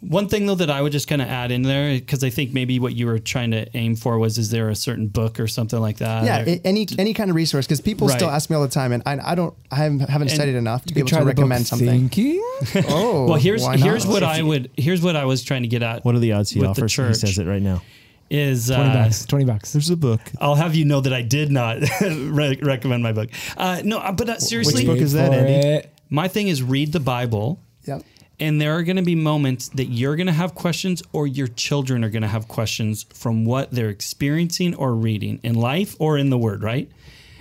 One 0.00 0.28
thing 0.28 0.46
though 0.46 0.54
that 0.54 0.70
I 0.70 0.80
would 0.80 0.92
just 0.92 1.08
kind 1.08 1.20
of 1.20 1.28
add 1.28 1.50
in 1.50 1.62
there 1.62 1.92
because 1.98 2.24
I 2.24 2.30
think 2.30 2.52
maybe 2.54 2.78
what 2.80 2.94
you 2.94 3.06
were 3.06 3.18
trying 3.18 3.50
to 3.50 3.66
aim 3.76 3.96
for 3.96 4.18
was 4.18 4.38
is 4.38 4.50
there 4.50 4.68
a 4.70 4.74
certain 4.76 5.08
book 5.08 5.38
or 5.40 5.46
something 5.46 5.78
like 5.80 5.98
that? 5.98 6.24
yeah, 6.24 6.54
or- 6.54 6.60
any 6.64 6.86
any 6.98 7.12
kind 7.14 7.30
of 7.30 7.36
resource 7.36 7.66
because 7.66 7.80
people 7.80 8.08
Right. 8.08 8.16
still 8.16 8.30
ask 8.30 8.48
me 8.48 8.56
all 8.56 8.62
the 8.62 8.68
time, 8.68 8.92
and 8.92 9.02
I, 9.06 9.32
I 9.32 9.34
don't 9.34 9.54
I 9.70 9.76
haven't, 9.76 10.00
haven't 10.08 10.28
And 10.28 10.36
studied 10.36 10.54
enough 10.54 10.84
to 10.86 10.94
be 10.94 11.00
able 11.00 11.10
to 11.10 11.24
recommend 11.24 11.66
something. 11.66 12.08
Thinking? 12.08 12.42
Oh, 12.88 13.26
well, 13.26 13.38
here's 13.38 13.64
here's 13.76 14.06
what 14.06 14.22
If 14.22 14.28
I 14.28 14.36
you- 14.38 14.46
would 14.46 14.70
here's 14.76 15.02
what 15.02 15.14
I 15.16 15.24
was 15.26 15.42
trying 15.44 15.62
to 15.62 15.68
get 15.68 15.82
at. 15.82 16.04
what 16.04 16.14
are 16.14 16.18
the 16.20 16.32
odds 16.32 16.50
he 16.50 16.58
With 16.60 16.66
the 16.74 16.82
offers? 16.82 16.92
He 16.92 16.96
church. 16.96 17.16
says 17.16 17.38
it 17.38 17.46
right 17.46 17.62
now. 17.62 17.82
Is 18.30 18.66
Twenty 18.68 18.90
uh, 18.90 19.04
bucks. 19.04 19.26
Twenty 19.26 19.44
bucks. 19.44 19.72
There's 19.72 19.90
a 19.90 19.96
book. 19.96 20.20
I'll 20.40 20.54
have 20.54 20.74
you 20.74 20.84
know 20.84 21.00
that 21.00 21.12
I 21.12 21.22
did 21.22 21.50
not 21.50 21.78
re- 22.00 22.58
recommend 22.62 23.02
my 23.02 23.12
book. 23.12 23.30
Uh, 23.56 23.82
no, 23.84 23.98
uh, 23.98 24.12
but 24.12 24.28
uh, 24.28 24.38
seriously, 24.38 24.84
book 24.84 24.98
is 24.98 25.12
that, 25.14 25.28
For 25.32 25.38
Andy? 25.38 25.68
it. 25.68 25.92
my 26.10 26.28
thing 26.28 26.48
is 26.48 26.62
read 26.62 26.92
the 26.92 27.00
Bible 27.00 27.60
Yep. 27.88 28.02
And 28.40 28.60
there 28.60 28.76
are 28.76 28.84
going 28.84 28.96
to 28.96 29.02
be 29.02 29.16
moments 29.16 29.68
that 29.70 29.86
you're 29.86 30.14
going 30.14 30.28
to 30.28 30.32
have 30.32 30.54
questions 30.54 31.02
or 31.12 31.26
your 31.26 31.48
children 31.48 32.04
are 32.04 32.10
going 32.10 32.22
to 32.22 32.28
have 32.28 32.46
questions 32.46 33.04
from 33.12 33.44
what 33.44 33.72
they're 33.72 33.88
experiencing 33.88 34.76
or 34.76 34.94
reading 34.94 35.40
in 35.42 35.54
life 35.54 35.96
or 35.98 36.16
in 36.18 36.30
the 36.30 36.38
word, 36.38 36.62
right? 36.62 36.88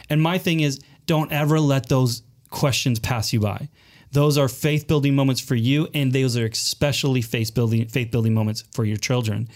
And 0.10 0.22
my 0.22 0.40
thing 0.40 0.62
is 0.62 0.80
don't 1.06 1.32
ever 1.32 1.60
let 1.60 1.90
those 1.90 2.24
questions 2.50 2.98
pass 2.98 3.32
you 3.32 3.40
by. 3.42 3.70
Those 4.12 4.38
are 4.38 4.47
faith 4.47 4.88
building 4.88 5.16
moments 5.16 5.41
for 5.41 5.55
you, 5.55 5.88
and 5.93 6.14
those 6.14 6.38
are 6.38 6.45
especially 6.45 7.22
faith 7.22 7.53
building 7.53 7.88
faith 7.88 8.12
building 8.12 8.34
moments 8.34 8.64
for 8.72 8.86
your 8.86 8.97
children. 8.97 9.49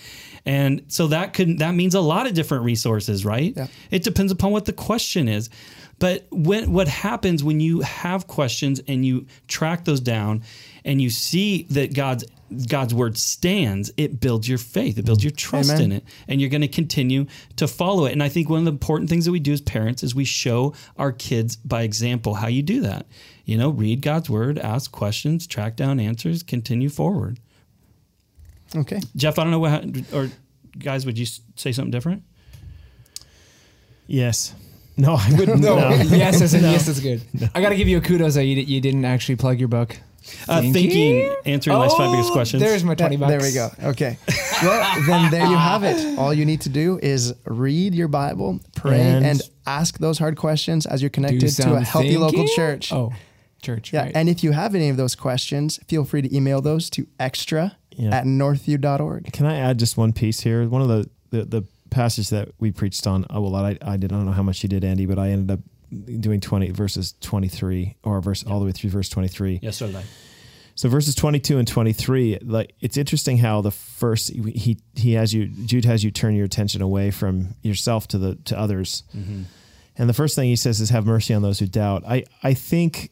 And 0.45 0.83
so 0.87 1.07
that 1.07 1.33
could 1.33 1.59
that 1.59 1.75
means 1.75 1.95
a 1.95 2.01
lot 2.01 2.27
of 2.27 2.33
different 2.33 2.63
resources, 2.63 3.23
right? 3.23 3.53
Yeah. 3.55 3.67
It 3.91 4.03
depends 4.03 4.31
upon 4.31 4.51
what 4.51 4.65
the 4.65 4.73
question 4.73 5.27
is. 5.27 5.49
But 6.01 6.25
when 6.31 6.73
what 6.73 6.87
happens 6.87 7.43
when 7.43 7.59
you 7.59 7.81
have 7.81 8.25
questions 8.25 8.81
and 8.87 9.05
you 9.05 9.27
track 9.47 9.85
those 9.85 9.99
down 9.99 10.41
and 10.83 10.99
you 10.99 11.11
see 11.11 11.67
that 11.69 11.93
God's 11.93 12.25
God's 12.67 12.91
word 12.91 13.19
stands, 13.19 13.91
it 13.97 14.19
builds 14.19 14.49
your 14.49 14.57
faith, 14.57 14.97
it 14.97 15.05
builds 15.05 15.23
your 15.23 15.31
trust 15.31 15.69
Amen. 15.69 15.83
in 15.83 15.91
it, 15.91 16.03
and 16.27 16.41
you're 16.41 16.49
going 16.49 16.61
to 16.61 16.67
continue 16.67 17.27
to 17.57 17.67
follow 17.67 18.07
it. 18.07 18.13
And 18.13 18.23
I 18.23 18.29
think 18.29 18.49
one 18.49 18.57
of 18.57 18.65
the 18.65 18.71
important 18.71 19.11
things 19.11 19.25
that 19.25 19.31
we 19.31 19.39
do 19.39 19.53
as 19.53 19.61
parents 19.61 20.01
is 20.01 20.15
we 20.15 20.25
show 20.25 20.73
our 20.97 21.11
kids 21.11 21.55
by 21.55 21.83
example 21.83 22.33
how 22.33 22.47
you 22.47 22.63
do 22.63 22.81
that. 22.81 23.05
You 23.45 23.59
know, 23.59 23.69
read 23.69 24.01
God's 24.01 24.27
word, 24.27 24.57
ask 24.57 24.91
questions, 24.91 25.45
track 25.45 25.75
down 25.75 25.99
answers, 25.99 26.41
continue 26.41 26.89
forward. 26.89 27.39
Okay. 28.75 29.01
Jeff, 29.15 29.37
I 29.37 29.43
don't 29.43 29.51
know 29.51 29.59
what, 29.59 29.85
or 30.11 30.31
guys, 30.79 31.05
would 31.05 31.19
you 31.19 31.27
say 31.55 31.71
something 31.71 31.91
different? 31.91 32.23
Yes. 34.07 34.55
No, 35.01 35.15
I 35.15 35.29
wouldn't. 35.37 35.61
No, 35.61 35.77
no. 35.79 35.89
yes, 35.89 36.41
as 36.41 36.53
in 36.53 36.63
yes, 36.63 36.85
that's 36.85 36.99
good. 36.99 37.21
I 37.55 37.61
got 37.61 37.69
to 37.69 37.75
give 37.75 37.87
you 37.87 37.97
a 37.97 38.01
kudos 38.01 38.35
that 38.35 38.45
you, 38.45 38.55
di- 38.55 38.71
you 38.73 38.81
didn't 38.81 39.05
actually 39.05 39.35
plug 39.35 39.59
your 39.59 39.67
book. 39.67 39.97
Uh, 40.47 40.61
thinking, 40.61 41.33
answering 41.45 41.77
last 41.77 41.97
five 41.97 42.11
biggest 42.11 42.29
Oh, 42.29 42.33
questions. 42.33 42.61
There's 42.61 42.83
my 42.83 42.93
That- 42.93 43.07
20 43.07 43.17
bucks. 43.17 43.29
there 43.31 43.41
we 43.41 43.53
go. 43.53 43.89
Okay. 43.89 44.17
Well, 44.61 45.01
then 45.07 45.31
there 45.31 45.45
you 45.47 45.55
have 45.57 45.83
it. 45.83 46.17
All 46.19 46.31
you 46.33 46.45
need 46.45 46.61
to 46.61 46.69
do 46.69 46.99
is 47.01 47.33
read 47.45 47.95
your 47.95 48.07
Bible, 48.07 48.59
pray, 48.75 49.01
And- 49.01 49.25
and, 49.25 49.41
ask 49.67 49.97
those 49.99 50.17
hard 50.19 50.37
questions 50.37 50.85
as 50.85 51.01
you're 51.01 51.09
Do 51.09 51.13
connected 51.15 51.41
to 51.41 51.49
some 51.51 51.73
a 51.73 51.81
healthy 51.81 52.17
local 52.17 52.39
thinking. 52.39 52.55
church. 52.55 52.91
Oh, 52.93 53.13
church. 53.61 53.93
Yeah, 53.93 54.03
right. 54.03 54.11
and 54.15 54.27
if 54.29 54.43
you 54.43 54.51
have 54.53 54.73
any 54.75 54.89
of 54.89 54.97
those 54.97 55.15
questions, 55.15 55.79
feel 55.87 56.03
free 56.03 56.21
to 56.23 56.35
email 56.35 56.61
those 56.61 56.89
to 56.91 57.07
extra 57.19 57.77
Yeah. 57.95 58.09
at 58.15 58.25
northview.org. 58.25 59.31
Can 59.33 59.45
I 59.45 59.57
add 59.57 59.77
just 59.79 59.97
one 59.97 60.13
piece 60.13 60.41
here? 60.41 60.67
One 60.67 60.81
of 60.81 60.87
the 60.87 61.09
the, 61.31 61.45
the 61.45 61.63
passage 61.91 62.29
that 62.29 62.49
we 62.59 62.71
preached 62.71 63.05
on. 63.05 63.25
Oh, 63.29 63.41
well, 63.41 63.55
I 63.55 63.77
I 63.81 63.97
did. 63.97 64.11
I 64.11 64.15
don't 64.15 64.25
know 64.25 64.31
how 64.31 64.43
much 64.43 64.63
you 64.63 64.69
did, 64.69 64.83
Andy, 64.83 65.05
but 65.05 65.19
I 65.19 65.29
ended 65.29 65.51
up 65.51 65.59
doing 66.19 66.39
twenty 66.39 66.71
verses 66.71 67.13
twenty 67.21 67.47
three 67.47 67.97
or 68.03 68.19
verse 68.21 68.43
all 68.43 68.59
the 68.59 68.65
way 68.65 68.71
through 68.71 68.89
verse 68.89 69.09
twenty 69.09 69.27
three. 69.27 69.59
yes, 69.61 69.77
sir. 69.77 69.91
So 70.73 70.89
verses 70.89 71.15
22 71.15 71.59
and 71.59 71.67
23, 71.67 72.39
like 72.43 72.73
it's 72.79 72.97
interesting 72.97 73.37
how 73.37 73.61
the 73.61 73.71
first 73.71 74.31
he 74.31 74.79
he 74.95 75.13
has 75.13 75.33
you 75.33 75.47
Jude 75.47 75.85
has 75.85 76.03
you 76.03 76.11
turn 76.11 76.33
your 76.33 76.45
attention 76.45 76.81
away 76.81 77.11
from 77.11 77.55
yourself 77.61 78.07
to 78.07 78.17
the 78.17 78.35
to 78.45 78.57
others. 78.57 79.03
Mm-hmm. 79.15 79.43
And 79.97 80.09
the 80.09 80.13
first 80.13 80.35
thing 80.35 80.47
he 80.47 80.55
says 80.55 80.79
is 80.79 80.89
have 80.89 81.05
mercy 81.05 81.33
on 81.33 81.41
those 81.41 81.59
who 81.59 81.67
doubt. 81.67 82.03
I 82.07 82.23
I 82.41 82.53
think 82.53 83.11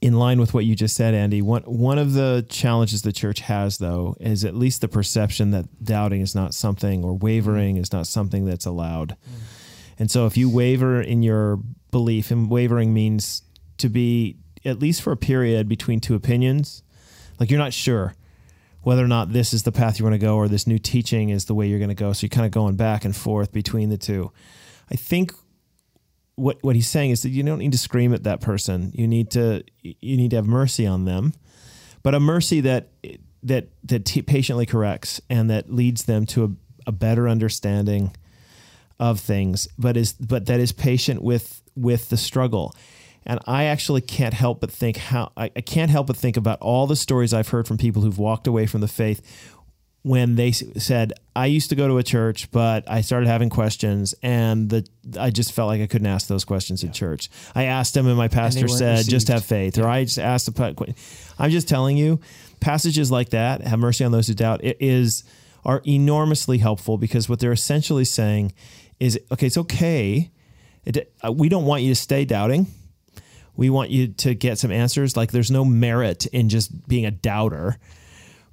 in 0.00 0.14
line 0.14 0.40
with 0.40 0.54
what 0.54 0.64
you 0.64 0.74
just 0.74 0.96
said 0.96 1.14
Andy, 1.14 1.42
one 1.42 1.62
one 1.62 1.98
of 1.98 2.12
the 2.12 2.46
challenges 2.48 3.02
the 3.02 3.12
church 3.12 3.40
has 3.40 3.78
though 3.78 4.16
is 4.20 4.44
at 4.44 4.54
least 4.54 4.80
the 4.80 4.88
perception 4.88 5.50
that 5.50 5.84
doubting 5.84 6.20
is 6.20 6.34
not 6.34 6.54
something 6.54 7.04
or 7.04 7.14
wavering 7.14 7.76
mm. 7.76 7.80
is 7.80 7.92
not 7.92 8.06
something 8.06 8.44
that's 8.44 8.66
allowed. 8.66 9.10
Mm. 9.10 9.40
And 10.00 10.10
so 10.10 10.26
if 10.26 10.36
you 10.36 10.48
waver 10.48 11.00
in 11.00 11.22
your 11.22 11.58
belief, 11.90 12.30
and 12.30 12.50
wavering 12.50 12.94
means 12.94 13.42
to 13.78 13.88
be 13.88 14.36
at 14.64 14.78
least 14.78 15.02
for 15.02 15.12
a 15.12 15.16
period 15.16 15.68
between 15.68 16.00
two 16.00 16.14
opinions, 16.14 16.82
like 17.40 17.50
you're 17.50 17.58
not 17.58 17.72
sure 17.72 18.14
whether 18.82 19.04
or 19.04 19.08
not 19.08 19.32
this 19.32 19.52
is 19.52 19.64
the 19.64 19.72
path 19.72 19.98
you 19.98 20.04
want 20.04 20.14
to 20.14 20.18
go 20.18 20.36
or 20.36 20.48
this 20.48 20.66
new 20.66 20.78
teaching 20.78 21.30
is 21.30 21.46
the 21.46 21.54
way 21.54 21.66
you're 21.66 21.78
going 21.78 21.88
to 21.88 21.94
go. 21.94 22.12
So 22.12 22.24
you're 22.24 22.30
kind 22.30 22.46
of 22.46 22.52
going 22.52 22.76
back 22.76 23.04
and 23.04 23.14
forth 23.14 23.52
between 23.52 23.90
the 23.90 23.98
two. 23.98 24.32
I 24.90 24.94
think 24.96 25.32
what 26.38 26.58
what 26.62 26.76
he's 26.76 26.88
saying 26.88 27.10
is 27.10 27.22
that 27.22 27.30
you 27.30 27.42
don't 27.42 27.58
need 27.58 27.72
to 27.72 27.78
scream 27.78 28.14
at 28.14 28.24
that 28.24 28.40
person. 28.40 28.92
You 28.94 29.06
need 29.06 29.30
to 29.32 29.64
you 29.82 30.16
need 30.16 30.30
to 30.30 30.36
have 30.36 30.46
mercy 30.46 30.86
on 30.86 31.04
them, 31.04 31.34
but 32.02 32.14
a 32.14 32.20
mercy 32.20 32.60
that 32.60 32.90
that 33.42 33.68
that 33.84 34.04
t- 34.04 34.22
patiently 34.22 34.66
corrects 34.66 35.20
and 35.28 35.50
that 35.50 35.72
leads 35.72 36.04
them 36.04 36.26
to 36.26 36.44
a, 36.44 36.50
a 36.88 36.92
better 36.92 37.28
understanding 37.28 38.14
of 39.00 39.20
things, 39.20 39.68
but 39.78 39.96
is 39.96 40.12
but 40.14 40.46
that 40.46 40.60
is 40.60 40.72
patient 40.72 41.22
with 41.22 41.62
with 41.74 42.08
the 42.08 42.16
struggle. 42.16 42.74
And 43.26 43.40
I 43.46 43.64
actually 43.64 44.00
can't 44.00 44.32
help 44.32 44.60
but 44.60 44.70
think 44.70 44.96
how 44.96 45.32
I, 45.36 45.50
I 45.54 45.60
can't 45.60 45.90
help 45.90 46.06
but 46.06 46.16
think 46.16 46.36
about 46.36 46.60
all 46.60 46.86
the 46.86 46.96
stories 46.96 47.34
I've 47.34 47.48
heard 47.48 47.66
from 47.66 47.76
people 47.76 48.02
who've 48.02 48.18
walked 48.18 48.46
away 48.46 48.66
from 48.66 48.80
the 48.80 48.88
faith 48.88 49.56
when 50.02 50.36
they 50.36 50.52
said, 50.52 51.12
"I 51.34 51.46
used 51.46 51.70
to 51.70 51.76
go 51.76 51.88
to 51.88 51.98
a 51.98 52.02
church, 52.02 52.50
but 52.50 52.88
I 52.88 53.00
started 53.00 53.28
having 53.28 53.50
questions, 53.50 54.14
and 54.22 54.70
the 54.70 54.86
I 55.18 55.30
just 55.30 55.52
felt 55.52 55.68
like 55.68 55.80
I 55.80 55.86
couldn't 55.86 56.06
ask 56.06 56.28
those 56.28 56.44
questions 56.44 56.82
in 56.82 56.92
church. 56.92 57.28
I 57.54 57.64
asked 57.64 57.94
them, 57.94 58.06
and 58.06 58.16
my 58.16 58.28
pastor 58.28 58.66
weren't 58.66 58.78
said, 58.78 59.08
just 59.08 59.28
have 59.28 59.44
faith, 59.44 59.78
or 59.78 59.86
I 59.88 60.04
just 60.04 60.18
asked 60.18 60.46
the. 60.46 60.94
I'm 61.38 61.50
just 61.50 61.68
telling 61.68 61.96
you, 61.96 62.20
passages 62.60 63.10
like 63.10 63.30
that, 63.30 63.62
have 63.62 63.78
mercy 63.78 64.04
on 64.04 64.12
those 64.12 64.26
who 64.28 64.34
doubt. 64.34 64.62
It 64.64 64.76
is 64.80 65.24
are 65.64 65.82
enormously 65.86 66.58
helpful 66.58 66.96
because 66.96 67.28
what 67.28 67.40
they're 67.40 67.52
essentially 67.52 68.04
saying 68.04 68.52
is, 69.00 69.18
okay, 69.30 69.46
it's 69.46 69.58
okay. 69.58 70.30
It, 70.84 71.12
uh, 71.22 71.32
we 71.32 71.48
don't 71.48 71.66
want 71.66 71.82
you 71.82 71.90
to 71.90 71.94
stay 71.94 72.24
doubting. 72.24 72.66
We 73.54 73.70
want 73.70 73.90
you 73.90 74.08
to 74.08 74.34
get 74.34 74.58
some 74.58 74.70
answers. 74.70 75.16
Like 75.16 75.32
there's 75.32 75.50
no 75.50 75.64
merit 75.64 76.26
in 76.26 76.48
just 76.48 76.88
being 76.88 77.04
a 77.04 77.10
doubter, 77.10 77.78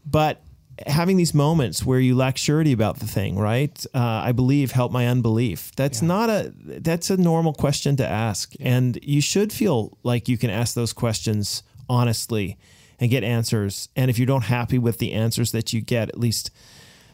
but 0.06 0.42
having 0.88 1.18
these 1.18 1.34
moments 1.34 1.86
where 1.86 2.00
you 2.00 2.16
lack 2.16 2.38
surety 2.38 2.72
about 2.72 3.00
the 3.00 3.08
thing, 3.08 3.38
right? 3.38 3.86
Uh, 3.94 4.00
I 4.00 4.32
believe, 4.32 4.72
help 4.72 4.92
my 4.92 5.08
unbelief. 5.08 5.72
That's 5.76 6.02
not 6.02 6.30
a 6.30 6.54
that's 6.56 7.10
a 7.10 7.18
normal 7.18 7.54
question 7.54 7.96
to 7.98 8.08
ask, 8.08 8.54
and 8.60 9.00
you 9.02 9.22
should 9.22 9.54
feel 9.54 9.98
like 10.04 10.28
you 10.28 10.38
can 10.38 10.50
ask 10.50 10.76
those 10.76 10.94
questions 10.94 11.64
honestly 11.90 12.58
and 13.00 13.10
get 13.10 13.24
answers. 13.24 13.90
And 13.96 14.10
if 14.10 14.20
you 14.20 14.26
don't 14.26 14.44
happy 14.44 14.78
with 14.78 15.00
the 15.00 15.14
answers 15.14 15.52
that 15.52 15.74
you 15.74 15.82
get, 15.82 16.10
at 16.10 16.20
least 16.20 16.52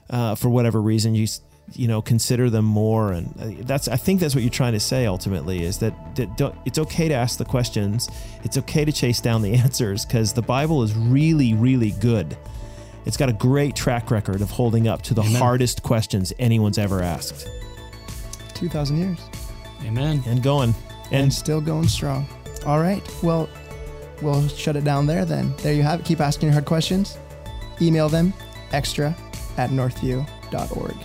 uh, 0.09 0.35
for 0.35 0.49
whatever 0.49 0.81
reason, 0.81 1.15
you 1.15 1.27
you 1.73 1.87
know 1.87 2.01
consider 2.01 2.49
them 2.49 2.65
more. 2.65 3.11
And 3.11 3.27
uh, 3.39 3.63
that's 3.63 3.87
I 3.87 3.95
think 3.95 4.19
that's 4.19 4.35
what 4.35 4.43
you're 4.43 4.51
trying 4.51 4.73
to 4.73 4.79
say 4.79 5.05
ultimately 5.05 5.63
is 5.63 5.79
that, 5.79 6.15
that 6.15 6.35
don't, 6.37 6.55
it's 6.65 6.79
okay 6.79 7.07
to 7.07 7.13
ask 7.13 7.37
the 7.37 7.45
questions. 7.45 8.09
It's 8.43 8.57
okay 8.57 8.85
to 8.85 8.91
chase 8.91 9.21
down 9.21 9.41
the 9.41 9.53
answers 9.65 10.05
because 10.05 10.33
the 10.33 10.41
Bible 10.41 10.83
is 10.83 10.95
really 10.95 11.53
really 11.53 11.91
good. 11.91 12.37
It's 13.05 13.17
got 13.17 13.29
a 13.29 13.33
great 13.33 13.75
track 13.75 14.11
record 14.11 14.41
of 14.41 14.49
holding 14.51 14.87
up 14.87 15.01
to 15.03 15.13
the 15.13 15.23
hardest 15.23 15.81
questions 15.83 16.31
anyone's 16.39 16.77
ever 16.77 17.01
asked 17.01 17.47
2,000 18.53 18.97
years 18.97 19.19
Amen. 19.83 20.23
and 20.27 20.43
going. 20.43 20.75
and, 21.11 21.23
And 21.23 21.33
still 21.33 21.61
going 21.61 21.87
strong. 21.87 22.27
All 22.65 22.79
right. 22.79 23.01
Well, 23.23 23.49
we'll 24.21 24.47
shut 24.49 24.75
it 24.75 24.83
down 24.83 25.07
there 25.07 25.25
then. 25.25 25.55
There 25.57 25.73
you 25.73 25.81
have 25.81 25.99
it. 26.01 26.05
Keep 26.05 26.19
asking 26.21 26.47
your 26.47 26.53
hard 26.53 26.65
questions. 26.65 27.17
Email 27.81 28.07
them 28.07 28.33
extra 28.71 29.15
at 29.57 29.71
northview.org. 29.71 30.95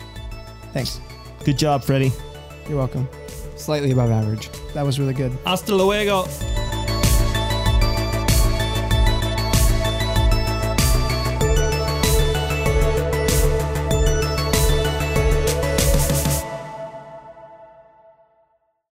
Thanks. 0.74 1.00
good 1.44 1.56
job, 1.56 1.82
Freddie. 1.82 2.12
You're 2.68 2.76
welcome. 2.76 3.08
Slightly 3.56 3.90
above 3.92 4.10
average. 4.10 4.50
That 4.74 4.84
was 4.84 5.00
really 5.00 5.14
good. 5.14 5.32
Hasta 5.46 5.74
luego. 5.74 6.26